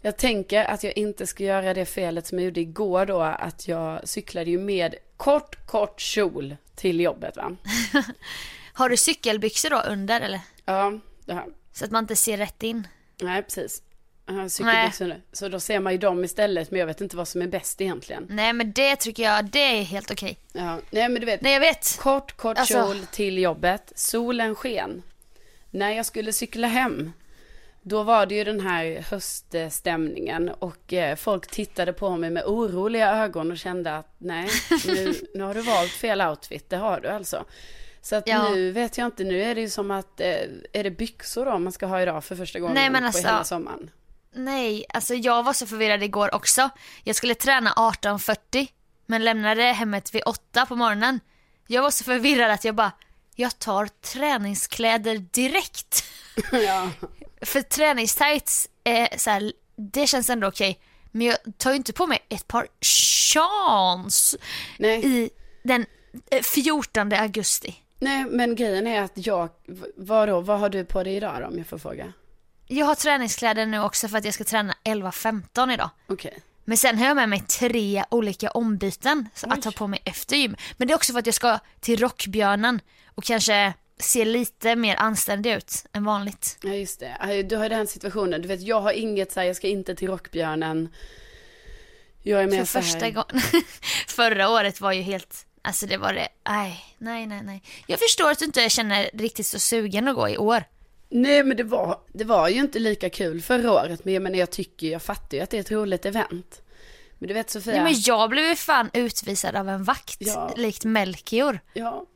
Jag 0.00 0.16
tänker 0.16 0.64
att 0.64 0.84
jag 0.84 0.96
inte 0.98 1.26
ska 1.26 1.44
göra 1.44 1.74
det 1.74 1.86
felet 1.86 2.26
som 2.26 2.38
jag 2.38 2.44
gjorde 2.44 2.60
igår 2.60 3.06
då, 3.06 3.20
att 3.20 3.68
jag 3.68 4.08
cyklade 4.08 4.50
ju 4.50 4.58
med 4.58 4.94
kort, 5.16 5.66
kort 5.66 6.00
kjol 6.00 6.56
till 6.74 7.00
jobbet 7.00 7.36
va. 7.36 7.56
Har 8.72 8.88
du 8.88 8.96
cykelbyxor 8.96 9.70
då 9.70 9.80
under 9.80 10.20
eller? 10.20 10.40
Ja, 10.64 11.00
det 11.24 11.34
här. 11.34 11.46
Så 11.72 11.84
att 11.84 11.90
man 11.90 12.04
inte 12.04 12.16
ser 12.16 12.36
rätt 12.36 12.62
in. 12.62 12.88
Nej, 13.20 13.42
precis. 13.42 13.82
Cykelbyxor 14.48 15.06
nu. 15.06 15.22
Så 15.32 15.48
då 15.48 15.60
ser 15.60 15.80
man 15.80 15.92
ju 15.92 15.98
dem 15.98 16.24
istället, 16.24 16.70
men 16.70 16.80
jag 16.80 16.86
vet 16.86 17.00
inte 17.00 17.16
vad 17.16 17.28
som 17.28 17.42
är 17.42 17.46
bäst 17.46 17.80
egentligen. 17.80 18.26
Nej 18.30 18.52
men 18.52 18.72
det 18.72 18.96
tycker 18.96 19.22
jag, 19.22 19.44
det 19.44 19.78
är 19.78 19.82
helt 19.82 20.10
okej. 20.10 20.38
Ja, 20.52 20.78
nej 20.90 21.08
men 21.08 21.20
du 21.20 21.26
vet. 21.26 21.40
Nej 21.40 21.52
jag 21.52 21.60
vet. 21.60 21.98
Kort, 22.00 22.36
kort 22.36 22.58
Alltså- 22.58 22.74
kjol 22.74 23.06
till 23.12 23.38
jobbet. 23.38 23.92
Solen 23.96 24.54
sken. 24.54 25.02
När 25.70 25.90
jag 25.90 26.06
skulle 26.06 26.32
cykla 26.32 26.66
hem, 26.66 27.12
då 27.82 28.02
var 28.02 28.26
det 28.26 28.34
ju 28.34 28.44
den 28.44 28.60
här 28.60 29.04
höststämningen 29.10 30.48
och 30.48 30.92
eh, 30.92 31.16
folk 31.16 31.46
tittade 31.50 31.92
på 31.92 32.16
mig 32.16 32.30
med 32.30 32.44
oroliga 32.44 33.10
ögon 33.16 33.50
och 33.50 33.58
kände 33.58 33.96
att 33.96 34.14
nej, 34.18 34.48
nu, 34.86 35.14
nu 35.34 35.42
har 35.44 35.54
du 35.54 35.60
valt 35.60 35.90
fel 35.92 36.20
outfit, 36.22 36.70
det 36.70 36.76
har 36.76 37.00
du 37.00 37.08
alltså. 37.08 37.44
Så 38.02 38.16
att 38.16 38.28
Ja. 38.28 38.48
nu 38.50 38.70
vet 38.70 38.98
jag 38.98 39.06
inte, 39.06 39.24
nu 39.24 39.42
är 39.42 39.54
det 39.54 39.60
ju 39.60 39.68
som 39.70 39.90
att, 39.90 40.20
eh, 40.20 40.28
är 40.72 40.84
det 40.84 40.90
byxor 40.90 41.44
då 41.44 41.58
man 41.58 41.72
ska 41.72 41.86
ha 41.86 42.02
idag 42.02 42.24
för 42.24 42.36
första 42.36 42.58
gången 42.58 42.74
Nej, 42.74 42.90
men 42.90 43.00
på 43.02 43.06
alltså- 43.06 43.26
hela 43.26 43.44
sommaren? 43.44 43.90
Nej, 44.34 44.84
alltså 44.88 45.14
jag 45.14 45.42
var 45.42 45.52
så 45.52 45.66
förvirrad 45.66 46.02
igår 46.02 46.34
också. 46.34 46.70
Jag 47.04 47.16
skulle 47.16 47.34
träna 47.34 47.72
18.40 47.72 48.68
men 49.06 49.24
lämnade 49.24 49.62
hemmet 49.62 50.14
vid 50.14 50.22
8 50.26 50.66
på 50.66 50.76
morgonen. 50.76 51.20
Jag 51.66 51.82
var 51.82 51.90
så 51.90 52.04
förvirrad 52.04 52.50
att 52.50 52.64
jag 52.64 52.74
bara, 52.74 52.92
jag 53.34 53.58
tar 53.58 53.86
träningskläder 53.86 55.18
direkt. 55.18 56.04
ja. 56.52 56.90
För 57.42 57.62
träningstights, 57.62 58.68
är 58.84 59.18
så 59.18 59.30
här, 59.30 59.52
det 59.76 60.06
känns 60.06 60.30
ändå 60.30 60.48
okej. 60.48 60.80
Men 61.10 61.26
jag 61.26 61.36
tar 61.58 61.70
ju 61.70 61.76
inte 61.76 61.92
på 61.92 62.06
mig 62.06 62.18
ett 62.28 62.48
par 62.48 62.66
chans 62.80 64.36
Nej. 64.78 65.06
i 65.06 65.30
den 65.62 65.86
eh, 66.30 66.42
14 66.42 67.12
augusti. 67.12 67.74
nej, 67.98 68.24
men 68.24 68.56
grejen 68.56 68.86
är 68.86 69.02
att 69.02 69.12
jag, 69.14 69.48
vadå, 69.96 70.40
vad 70.40 70.60
har 70.60 70.68
du 70.68 70.84
på 70.84 71.02
dig 71.02 71.16
idag 71.16 71.40
då 71.40 71.46
om 71.46 71.58
jag 71.58 71.66
får 71.66 71.78
fråga? 71.78 72.12
Jag 72.66 72.86
har 72.86 72.94
träningskläder 72.94 73.66
nu 73.66 73.80
också 73.80 74.08
för 74.08 74.18
att 74.18 74.24
jag 74.24 74.34
ska 74.34 74.44
träna 74.44 74.74
11.15 74.84 75.74
idag. 75.74 75.90
Okej. 76.06 76.38
Men 76.64 76.76
sen 76.76 76.98
har 76.98 77.06
jag 77.06 77.16
med 77.16 77.28
mig 77.28 77.40
tre 77.40 78.04
olika 78.10 78.50
ombyten 78.50 79.28
så 79.34 79.52
att 79.52 79.62
ta 79.62 79.70
på 79.70 79.86
mig 79.86 80.02
efter 80.04 80.36
gym. 80.36 80.56
Men 80.76 80.88
det 80.88 80.94
är 80.94 80.96
också 80.96 81.12
för 81.12 81.18
att 81.20 81.26
jag 81.26 81.34
ska 81.34 81.58
till 81.80 82.00
Rockbjörnen 82.00 82.80
och 83.14 83.24
kanske 83.24 83.72
se 83.98 84.24
lite 84.24 84.76
mer 84.76 84.96
anständig 84.96 85.52
ut 85.52 85.86
än 85.92 86.04
vanligt. 86.04 86.58
Ja 86.62 86.74
just 86.74 87.00
det, 87.00 87.42
du 87.42 87.56
har 87.56 87.68
den 87.68 87.86
situationen. 87.86 88.42
Du 88.42 88.48
vet 88.48 88.62
jag 88.62 88.80
har 88.80 88.92
inget 88.92 89.32
så 89.32 89.40
här, 89.40 89.46
jag 89.46 89.56
ska 89.56 89.68
inte 89.68 89.94
till 89.94 90.08
Rockbjörnen. 90.08 90.88
Jag 92.22 92.42
är 92.42 92.48
För 92.48 92.56
med 92.56 92.68
så 92.68 92.78
här. 92.78 92.84
första 92.86 93.10
gången. 93.10 93.42
Förra 94.06 94.48
året 94.48 94.80
var 94.80 94.92
ju 94.92 95.02
helt, 95.02 95.46
alltså 95.62 95.86
det 95.86 95.96
var 95.96 96.12
det, 96.12 96.28
nej, 96.48 96.84
nej, 96.98 97.26
nej, 97.26 97.42
nej. 97.44 97.62
Jag 97.86 97.98
förstår 97.98 98.30
att 98.30 98.38
du 98.38 98.44
inte 98.44 98.68
känner 98.70 99.10
riktigt 99.14 99.46
så 99.46 99.58
sugen 99.58 100.08
att 100.08 100.14
gå 100.14 100.28
i 100.28 100.38
år. 100.38 100.64
Nej 101.16 101.44
men 101.44 101.56
det 101.56 101.62
var, 101.62 101.98
det 102.12 102.24
var 102.24 102.48
ju 102.48 102.60
inte 102.60 102.78
lika 102.78 103.10
kul 103.10 103.42
förra 103.42 103.72
året. 103.72 104.04
Men 104.04 104.14
jag 104.14 104.22
menar 104.22 104.38
jag 104.38 104.50
tycker, 104.50 104.86
jag 104.86 105.02
fattar 105.02 105.36
ju 105.36 105.42
att 105.42 105.50
det 105.50 105.56
är 105.56 105.60
ett 105.60 105.70
roligt 105.70 106.06
event. 106.06 106.62
Men 107.18 107.28
du 107.28 107.34
vet 107.34 107.50
Sofia. 107.50 107.72
Nej, 107.74 107.82
men 107.84 107.94
jag 108.00 108.30
blev 108.30 108.44
ju 108.48 108.56
fan 108.56 108.90
utvisad 108.92 109.56
av 109.56 109.68
en 109.68 109.84
vakt, 109.84 110.16
Ja. 110.18 110.54
likt 110.56 110.84
Melchior. 110.84 111.60
Ja, 111.74 112.06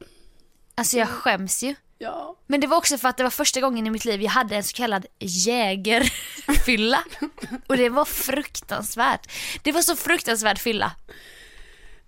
Alltså 0.75 0.97
jag 0.99 1.09
skäms 1.09 1.63
ju. 1.63 1.75
ja. 1.99 2.37
Men 2.47 2.61
det 2.61 2.67
var 2.67 2.77
också 2.77 2.99
för 2.99 3.09
att 3.09 3.17
det 3.17 3.23
var 3.23 3.31
första 3.31 3.61
gången 3.61 3.87
i 3.87 3.91
mitt 3.91 4.05
liv 4.05 4.23
jag 4.23 4.31
hade 4.31 4.57
en 4.57 4.65
så 4.65 4.73
kallad 4.77 5.07
jägerfylla. 5.19 7.05
Och 7.67 7.77
det 7.77 7.89
var 7.89 8.05
fruktansvärt. 8.05 9.31
Det 9.63 9.73
var 9.73 9.83
så 9.83 9.97
fruktansvärt 9.97 10.59
fylla. 10.59 10.93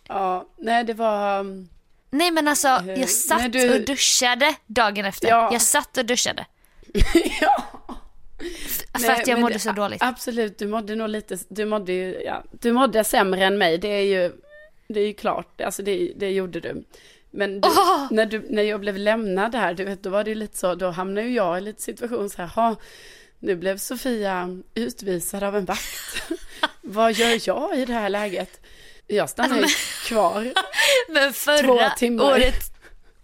Ja, 0.08 0.46
nej 0.58 0.84
det 0.84 0.94
var, 0.94 1.40
um, 1.40 1.68
Nej 2.10 2.30
men 2.30 2.48
alltså, 2.48 2.68
Eh, 2.68 3.00
jag 3.00 3.08
satt 3.10 3.38
nej, 3.38 3.48
du- 3.48 3.74
och 3.74 3.80
duschade 3.86 4.54
dagen 4.66 5.04
efter. 5.04 5.28
Ja. 5.28 5.48
Jag 5.52 5.62
satt 5.62 5.96
och 5.98 6.04
duschade. 6.04 6.46
ja. 7.40 7.64
För 8.92 9.00
Nej, 9.00 9.10
att 9.10 9.26
jag 9.26 9.34
men 9.34 9.40
mådde 9.40 9.54
det- 9.54 9.58
så 9.58 9.72
dåligt. 9.72 10.02
Absolut, 10.02 10.58
du 10.58 10.66
mådde 10.66 10.94
nog 10.96 11.08
lite, 11.08 11.38
du 11.48 11.64
mådde 11.64 11.92
ju, 11.92 12.20
ja, 12.24 12.44
du 12.52 12.72
mådde 12.72 13.04
sämre 13.04 13.44
än 13.44 13.58
mig. 13.58 13.78
Det 13.78 13.88
är 13.88 14.02
ju, 14.02 14.32
det 14.88 15.00
är 15.00 15.06
ju 15.06 15.12
klart, 15.14 15.60
alltså 15.60 15.82
det, 15.82 16.12
det 16.16 16.30
gjorde 16.30 16.60
du. 16.60 16.84
Men 17.30 17.60
du, 17.60 17.68
Åh! 17.68 18.06
när, 18.10 18.26
du, 18.26 18.46
när 18.50 18.62
jag 18.62 18.80
blev 18.80 18.96
lämnad 18.98 19.52
där, 19.52 19.74
du 19.74 19.84
vet, 19.84 20.02
då 20.02 20.10
var 20.10 20.24
det 20.24 20.30
ju 20.30 20.34
lite 20.34 20.58
så, 20.58 20.74
då 20.74 20.90
hamnade 20.90 21.26
ju 21.26 21.34
jag 21.34 21.58
i 21.58 21.60
lite 21.60 21.82
situation 21.82 22.30
så 22.30 22.42
här, 22.42 22.48
ha, 22.48 22.76
nu 23.38 23.56
blev 23.56 23.78
Sofia 23.78 24.48
utvisad 24.74 25.42
av 25.42 25.56
en 25.56 25.64
vakt. 25.64 26.22
Vad 26.82 27.12
gör 27.12 27.48
jag 27.48 27.78
i 27.78 27.84
det 27.84 27.92
här 27.92 28.08
läget? 28.08 28.60
Jag 29.06 29.30
stannar 29.30 29.56
ju 29.56 29.66
kvar. 30.06 30.52
Men 31.08 31.32
Två 31.32 31.38
förra 31.38 31.90
timmar. 31.90 32.24
året, 32.24 32.72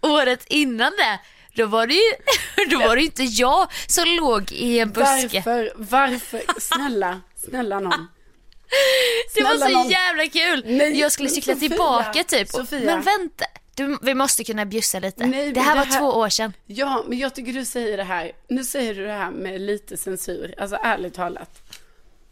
året 0.01 0.45
innan 0.47 0.91
det, 0.97 1.19
då 1.57 1.65
var 1.65 1.87
det 1.87 1.93
ju 1.93 2.11
då 2.69 2.79
var 2.79 2.95
det 2.95 3.01
inte 3.01 3.23
jag 3.23 3.67
som 3.87 4.05
låg 4.05 4.51
i 4.51 4.79
en 4.79 4.91
buske. 4.91 5.43
Varför, 5.45 5.71
varför, 5.75 6.41
snälla, 6.59 7.21
snälla 7.35 7.79
någon. 7.79 8.07
Det 9.35 9.43
var 9.43 9.83
så 9.83 9.89
jävla 9.91 10.27
kul. 10.27 10.63
Nej, 10.77 10.99
jag 10.99 11.11
skulle 11.11 11.29
cykla 11.29 11.53
Sofia, 11.53 11.69
tillbaka 11.69 12.23
typ. 12.23 12.49
Sofia. 12.49 12.79
Men 12.79 13.01
vänta, 13.01 13.45
du, 13.75 13.97
vi 14.01 14.13
måste 14.13 14.43
kunna 14.43 14.65
bjussa 14.65 14.99
lite. 14.99 15.25
Nej, 15.25 15.51
det 15.51 15.61
här 15.61 15.71
det 15.75 15.79
var 15.79 15.85
här- 15.85 15.99
två 15.99 16.05
år 16.05 16.29
sedan. 16.29 16.53
Ja, 16.65 17.03
men 17.07 17.17
jag 17.17 17.35
tycker 17.35 17.53
du 17.53 17.65
säger 17.65 17.97
det 17.97 18.03
här, 18.03 18.31
nu 18.49 18.63
säger 18.63 18.93
du 18.95 19.05
det 19.05 19.13
här 19.13 19.31
med 19.31 19.61
lite 19.61 19.97
censur, 19.97 20.55
alltså 20.57 20.77
ärligt 20.83 21.13
talat. 21.13 21.49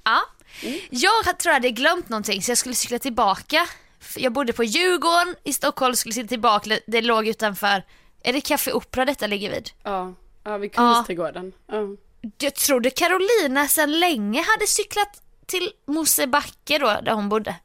Ja. 0.03 0.21
Mm. 0.63 0.79
Jag 0.89 1.39
tror 1.39 1.49
jag 1.49 1.53
hade 1.53 1.71
glömt 1.71 2.09
någonting 2.09 2.41
så 2.41 2.51
jag 2.51 2.57
skulle 2.57 2.75
cykla 2.75 2.99
tillbaka. 2.99 3.67
Jag 4.15 4.33
bodde 4.33 4.53
på 4.53 4.63
Djurgården 4.63 5.35
i 5.43 5.53
Stockholm, 5.53 5.95
skulle 5.95 6.13
cykla 6.13 6.27
tillbaka. 6.27 6.79
Det 6.87 7.01
låg 7.01 7.27
utanför, 7.27 7.83
är 8.25 8.33
det 8.33 8.41
Café 8.41 8.71
Opera 8.71 9.05
detta 9.05 9.27
ligger 9.27 9.51
vid? 9.51 9.69
Ja, 9.83 10.13
ja 10.43 10.57
vid 10.57 10.73
Kungsträdgården. 10.73 11.53
Ja. 11.67 11.87
Jag 12.37 12.55
trodde 12.55 12.89
Carolina 12.89 13.67
sedan 13.67 13.99
länge 13.99 14.41
hade 14.41 14.67
cyklat 14.67 15.21
till 15.45 15.71
Mosebacke 15.87 16.77
då, 16.77 16.85
där 16.85 17.11
hon 17.13 17.29
bodde. 17.29 17.55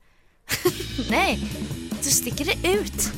Nej, 1.10 1.38
då 1.90 2.10
sticker 2.10 2.44
det 2.44 2.68
ut 2.78 3.12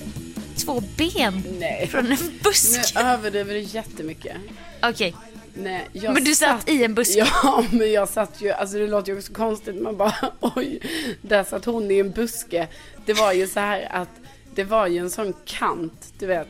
två 0.57 0.83
ben 0.97 1.43
Nej, 1.59 1.89
från 1.89 2.07
en 2.07 2.41
buske. 2.43 3.03
nu 3.03 3.09
överdriver 3.09 3.55
du 3.55 3.61
jättemycket. 3.61 4.37
Okej, 4.83 5.15
Nej, 5.55 5.89
jag 5.93 6.15
men 6.15 6.25
du 6.25 6.35
satt 6.35 6.69
i 6.69 6.85
en 6.85 6.95
buske. 6.95 7.19
Ja, 7.43 7.65
men 7.73 7.93
jag 7.93 8.09
satt 8.09 8.41
ju, 8.41 8.51
alltså 8.51 8.79
det 8.79 8.87
låter 8.87 9.13
ju 9.13 9.19
också 9.19 9.33
konstigt, 9.33 9.83
man 9.83 9.97
bara 9.97 10.15
oj, 10.41 10.81
där 11.23 11.45
satt 11.45 11.65
hon 11.65 11.91
i 11.91 11.99
en 11.99 12.11
buske. 12.11 12.69
Det 13.07 13.13
var 13.13 13.33
ju 13.33 13.47
så 13.49 13.61
här 13.61 13.89
att 13.93 14.09
det 14.55 14.65
var 14.65 14.87
ju 14.87 14.99
en 14.99 15.11
sån 15.11 15.35
kant, 15.45 16.13
du 16.19 16.27
vet. 16.27 16.49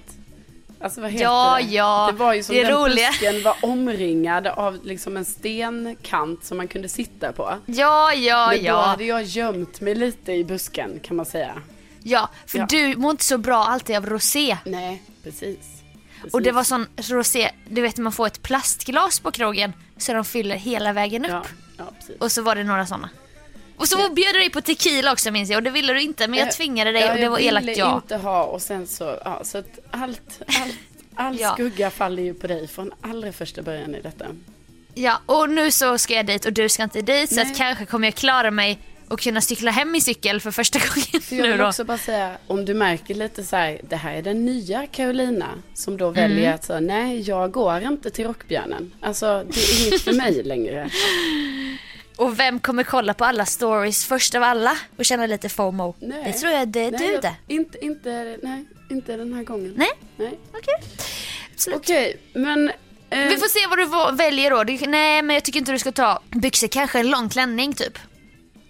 Alltså 0.83 1.01
vad 1.01 1.11
heter 1.11 1.25
Ja, 1.25 1.59
det? 1.63 1.69
ja, 1.75 2.09
Det 2.13 2.19
var 2.19 2.35
ju 2.35 2.43
som 2.43 2.55
det 2.55 2.63
den 2.63 2.73
roliga. 2.73 3.09
busken 3.11 3.43
var 3.43 3.57
omringad 3.63 4.47
av 4.47 4.79
liksom 4.85 5.17
en 5.17 5.25
stenkant 5.25 6.45
som 6.45 6.57
man 6.57 6.69
kunde 6.69 6.89
sitta 6.89 7.33
på. 7.33 7.55
Ja, 7.67 8.15
ja, 8.15 8.47
Men 8.51 8.59
då 8.59 8.65
ja. 8.65 8.83
hade 8.83 9.05
jag 9.05 9.23
gömt 9.23 9.81
mig 9.81 9.95
lite 9.95 10.33
i 10.33 10.45
busken 10.45 11.01
kan 11.03 11.17
man 11.17 11.27
säga. 11.27 11.55
Ja, 12.03 12.29
för 12.47 12.59
Ja. 12.59 12.67
du 12.71 12.97
mår 12.97 13.11
inte 13.11 13.25
så 13.25 13.39
bra 13.39 13.65
alltid 13.65 13.97
av 13.97 14.07
rosé. 14.07 14.57
Nej, 14.65 15.03
precis. 15.25 15.59
Och 16.33 16.43
det 16.43 16.53
var 16.53 16.65
sån 16.65 16.87
rosé, 16.97 17.51
du 17.69 17.81
vet 17.83 17.97
man 17.99 18.13
får 18.13 18.27
ett 18.27 18.43
plastglas 18.43 19.21
på 19.21 19.31
krogen 19.31 19.73
så 19.97 20.13
de 20.13 20.25
fyller 20.25 20.57
hela 20.57 20.93
vägen 20.93 21.25
upp. 21.25 21.31
Ja, 21.31 21.43
ja 21.79 21.85
precis. 21.99 22.17
Och 22.21 22.33
så 22.33 22.43
var 22.43 22.55
det 22.55 22.65
några 22.65 22.87
såna. 22.87 23.09
Och 23.77 23.89
så 23.89 23.97
bjöd 23.97 24.35
du 24.35 24.39
dig 24.39 24.51
på 24.51 24.61
tequila 24.61 25.13
också 25.13 25.31
minns 25.31 25.51
jag 25.51 25.57
och 25.57 25.63
det 25.63 25.71
ville 25.71 25.93
du 25.93 26.01
inte 26.03 26.29
men 26.29 26.39
jag 26.39 26.53
tvingade 26.53 26.93
dig 26.93 27.11
och 27.11 27.17
det 27.17 27.29
var 27.29 27.39
elakt 27.39 27.67
Jag 27.67 27.77
ja. 27.77 27.87
ville 27.87 27.97
inte 27.97 28.17
ha 28.17 28.45
och 28.45 28.63
sen 28.63 28.87
så, 28.87 29.19
ja, 29.25 29.41
så 29.45 29.59
att 29.59 29.79
allt, 29.91 30.41
allt, 30.47 30.75
all 31.15 31.37
Ja. 31.41 31.53
skugga 31.55 31.91
faller 31.91 32.23
ju 32.23 32.35
på 32.35 32.47
dig 32.47 32.69
från 32.69 32.93
allra 33.01 33.33
första 33.33 33.63
början 33.63 33.95
i 33.95 34.01
detta. 34.01 34.27
Ja 34.95 35.21
och 35.27 35.51
nu 35.51 35.71
så 35.71 35.99
ska 35.99 36.15
jag 36.15 36.27
dit 36.27 36.45
och 36.45 36.53
du 36.53 36.69
ska 36.69 36.83
inte 36.83 37.03
dit 37.03 37.29
så 37.29 37.35
Nej. 37.37 37.51
att 37.53 37.57
kanske 37.59 37.87
kommer 37.87 38.07
jag 38.07 38.15
klara 38.15 38.51
mig 38.51 38.79
och 39.09 39.21
kunna 39.21 39.41
cykla 39.41 39.71
hem 39.71 39.95
i 39.95 40.01
cykel 40.01 40.41
för 40.41 40.51
första 40.51 40.79
gången 40.95 41.23
För 41.23 41.37
jag 41.37 41.43
nu 41.43 41.49
vill 41.51 41.59
då. 41.61 41.67
också 41.69 41.85
bara 41.85 41.99
säga, 41.99 42.37
om 42.47 42.65
du 42.65 42.75
märker 42.75 43.15
lite 43.15 43.45
så 43.45 43.57
här, 43.57 43.81
det 43.89 43.97
här 43.97 44.15
är 44.15 44.23
den 44.23 44.45
nya 44.45 44.87
Carolina 44.87 45.49
som 45.75 45.97
då 45.97 46.11
väljer 46.11 46.39
Mm. 46.39 46.55
att 46.55 46.65
säga, 46.65 46.81
nej 46.81 47.21
jag 47.21 47.53
går 47.53 47.83
inte 47.83 48.11
till 48.11 48.25
Rockbjörnen. 48.27 48.93
Alltså 49.01 49.45
det 49.49 49.61
är 49.61 49.87
inget 49.89 50.03
för 50.03 50.13
mig 50.13 50.43
längre. 50.43 50.91
Och 52.23 52.39
vem 52.39 52.61
kommer 52.61 52.85
kolla 52.85 53.15
på 53.15 53.25
alla 53.25 53.47
stories 53.47 54.05
först 54.07 54.35
av 54.35 54.43
alla 54.43 54.77
och 54.99 55.05
känna 55.05 55.27
lite 55.27 55.49
FOMO? 55.49 55.95
Nej. 56.01 56.23
Det 56.25 56.33
tror 56.33 56.53
jag 56.53 56.69
det 56.69 56.81
är 56.81 56.91
nej, 56.91 57.01
du 57.07 57.13
jag- 57.13 57.23
det. 57.23 57.35
Inte, 57.49 57.85
inte, 57.85 58.39
nej, 58.43 58.65
inte 58.91 59.17
den 59.17 59.35
här 59.35 59.43
gången. 59.45 59.75
Nej, 59.77 59.89
Nej. 60.17 60.39
okej. 60.53 60.75
Absolut. 61.55 61.77
Okej, 61.79 62.17
men... 62.35 62.69
eh, 63.11 63.19
Vi 63.29 63.37
får 63.37 63.49
se 63.49 63.67
vad 63.67 63.79
du 63.79 64.17
väljer 64.17 64.51
då. 64.51 64.65
Du, 64.65 64.79
nej 64.87 65.23
men 65.23 65.35
jag 65.35 65.45
tycker 65.45 65.59
inte 65.59 65.73
du 65.73 65.79
ska 65.79 65.93
ta 65.93 66.21
byxor, 66.31 66.69
kanske 66.69 67.01
en 67.01 67.11
lång 67.11 67.29
klänning 67.29 67.73
typ. 67.75 67.99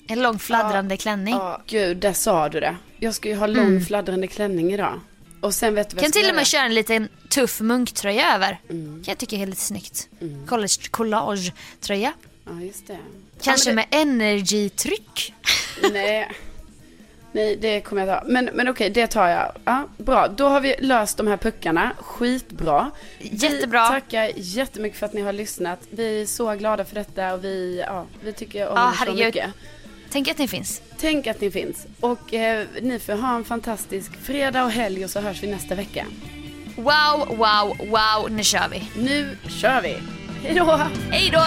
En 0.08 0.22
lång 0.22 0.38
fladdrande 0.38 0.96
klänning. 0.96 1.34
Ja, 1.34 1.62
gud, 1.66 1.96
där 1.96 2.12
sa 2.12 2.48
du 2.48 2.60
det. 2.60 2.76
Jag 2.98 3.14
ska 3.14 3.28
ju 3.28 3.34
ha 3.34 3.46
lång 3.46 3.80
fladdrande 3.84 4.26
klänning 4.26 4.72
idag. 4.72 5.00
Och 5.40 5.54
sen 5.54 5.74
vet 5.74 5.90
du 5.90 5.96
vad 5.96 6.02
Kan 6.04 6.12
till 6.12 6.28
och 6.28 6.34
med 6.36 6.46
köra 6.46 6.62
en 6.62 6.74
liten 6.74 7.08
tuff 7.28 7.60
munktröja 7.60 8.34
över. 8.34 8.60
Mm. 8.70 9.02
Kan 9.04 9.12
jag 9.12 9.18
tycka 9.18 9.36
är 9.36 9.46
lite 9.46 9.60
snyggt. 9.60 10.08
College, 10.46 10.74
collage-tröja. 10.90 12.12
Ja, 12.46 12.60
just 12.60 12.86
det. 12.86 12.98
Kanske 13.42 13.70
ja, 13.70 13.74
med 13.74 13.86
energy-tryck. 13.90 15.34
med... 15.82 15.92
Nej. 15.92 16.28
Nej, 17.34 17.56
det 17.56 17.80
kommer 17.80 18.06
jag 18.06 18.20
ta. 18.20 18.28
Men, 18.28 18.50
men 18.52 18.68
okej, 18.68 18.90
det 18.90 19.06
tar 19.06 19.28
jag. 19.28 19.52
Ja, 19.64 19.88
bra, 19.96 20.28
då 20.28 20.48
har 20.48 20.60
vi 20.60 20.76
löst 20.78 21.16
de 21.16 21.26
här 21.26 21.36
puckarna. 21.36 21.92
Skitbra. 21.98 22.90
Jättebra. 23.18 23.82
Vi 23.84 24.00
tackar 24.00 24.30
jättemycket 24.36 24.98
för 24.98 25.06
att 25.06 25.12
ni 25.12 25.20
har 25.20 25.32
lyssnat. 25.32 25.78
Vi 25.90 26.22
är 26.22 26.26
så 26.26 26.54
glada 26.54 26.84
för 26.84 26.94
detta 26.94 27.34
och 27.34 27.44
vi, 27.44 27.84
ja, 27.86 28.06
vi 28.24 28.32
tycker 28.32 28.68
om 28.68 28.76
Ja, 28.76 28.92
er 29.02 29.06
så 29.06 29.12
mycket. 29.12 29.50
Tänk 30.10 30.28
att 30.28 30.38
ni 30.38 30.48
finns. 30.48 30.82
Tänk 30.98 31.26
att 31.26 31.40
ni 31.40 31.50
finns. 31.50 31.86
Och 32.00 32.34
eh, 32.34 32.66
ni 32.82 32.98
får 32.98 33.12
ha 33.12 33.36
en 33.36 33.44
fantastisk 33.44 34.12
fredag 34.22 34.64
och 34.64 34.70
helg 34.70 35.04
och 35.04 35.10
så 35.10 35.20
hörs 35.20 35.42
vi 35.42 35.46
nästa 35.46 35.74
vecka. 35.74 36.06
Wow, 36.76 37.28
wow, 37.28 37.76
wow, 37.78 38.30
nu 38.30 38.42
kör 38.42 38.68
vi. 38.70 39.02
Nu 39.02 39.36
kör 39.48 39.82
vi! 39.82 39.96
Hej 40.42 40.54
då! 40.54 40.80
Hej 41.10 41.30
då! 41.32 41.42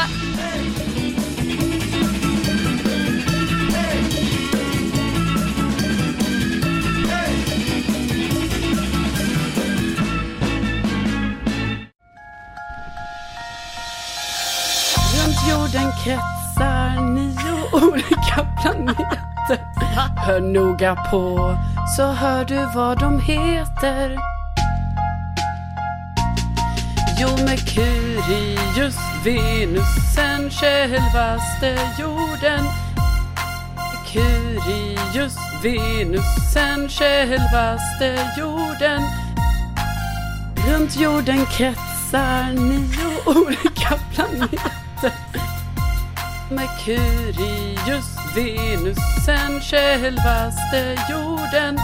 Kretsar 16.06 17.02
nio 17.02 17.56
olika 17.74 18.46
planeter. 18.62 19.60
Hör 20.16 20.42
noga 20.42 20.96
på 20.96 21.56
så 21.98 22.12
hör 22.12 22.46
du 22.46 22.66
vad 22.76 23.00
de 23.00 23.20
heter. 23.20 24.18
Jo, 27.20 27.30
Merkurius, 27.46 28.96
Venus, 29.24 30.14
sen 30.16 30.50
självaste 30.50 31.80
jorden. 32.00 32.66
Merkurius, 33.76 35.36
Venus, 35.64 36.54
sen 36.54 36.90
självaste 36.90 38.20
jorden. 38.38 39.02
Runt 40.68 40.96
jorden 41.00 41.46
kretsar 41.46 42.54
nio 42.54 43.40
olika 43.40 44.00
planeter. 44.14 45.45
Merkurius, 46.52 48.06
Venus, 48.36 48.98
sen 49.26 49.62
självaste 49.62 50.98
jorden. 51.10 51.78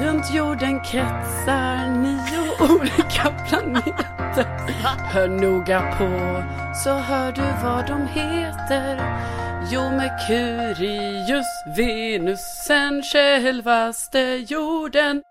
Runt 0.00 0.34
jorden 0.34 0.80
kretsar 0.80 1.90
nio 1.90 2.72
olika 2.74 3.30
planeter. 3.48 4.46
Hör 5.12 5.28
noga 5.28 5.80
på 5.98 6.42
så 6.74 6.90
hör 6.90 7.32
du 7.32 7.42
vad 7.62 7.86
de 7.86 8.06
heter. 8.06 9.18
Jo, 9.70 9.80
Merkurius, 9.80 11.46
Venus, 11.76 12.40
sen 12.66 13.02
självaste 13.02 14.44
jorden. 14.48 15.22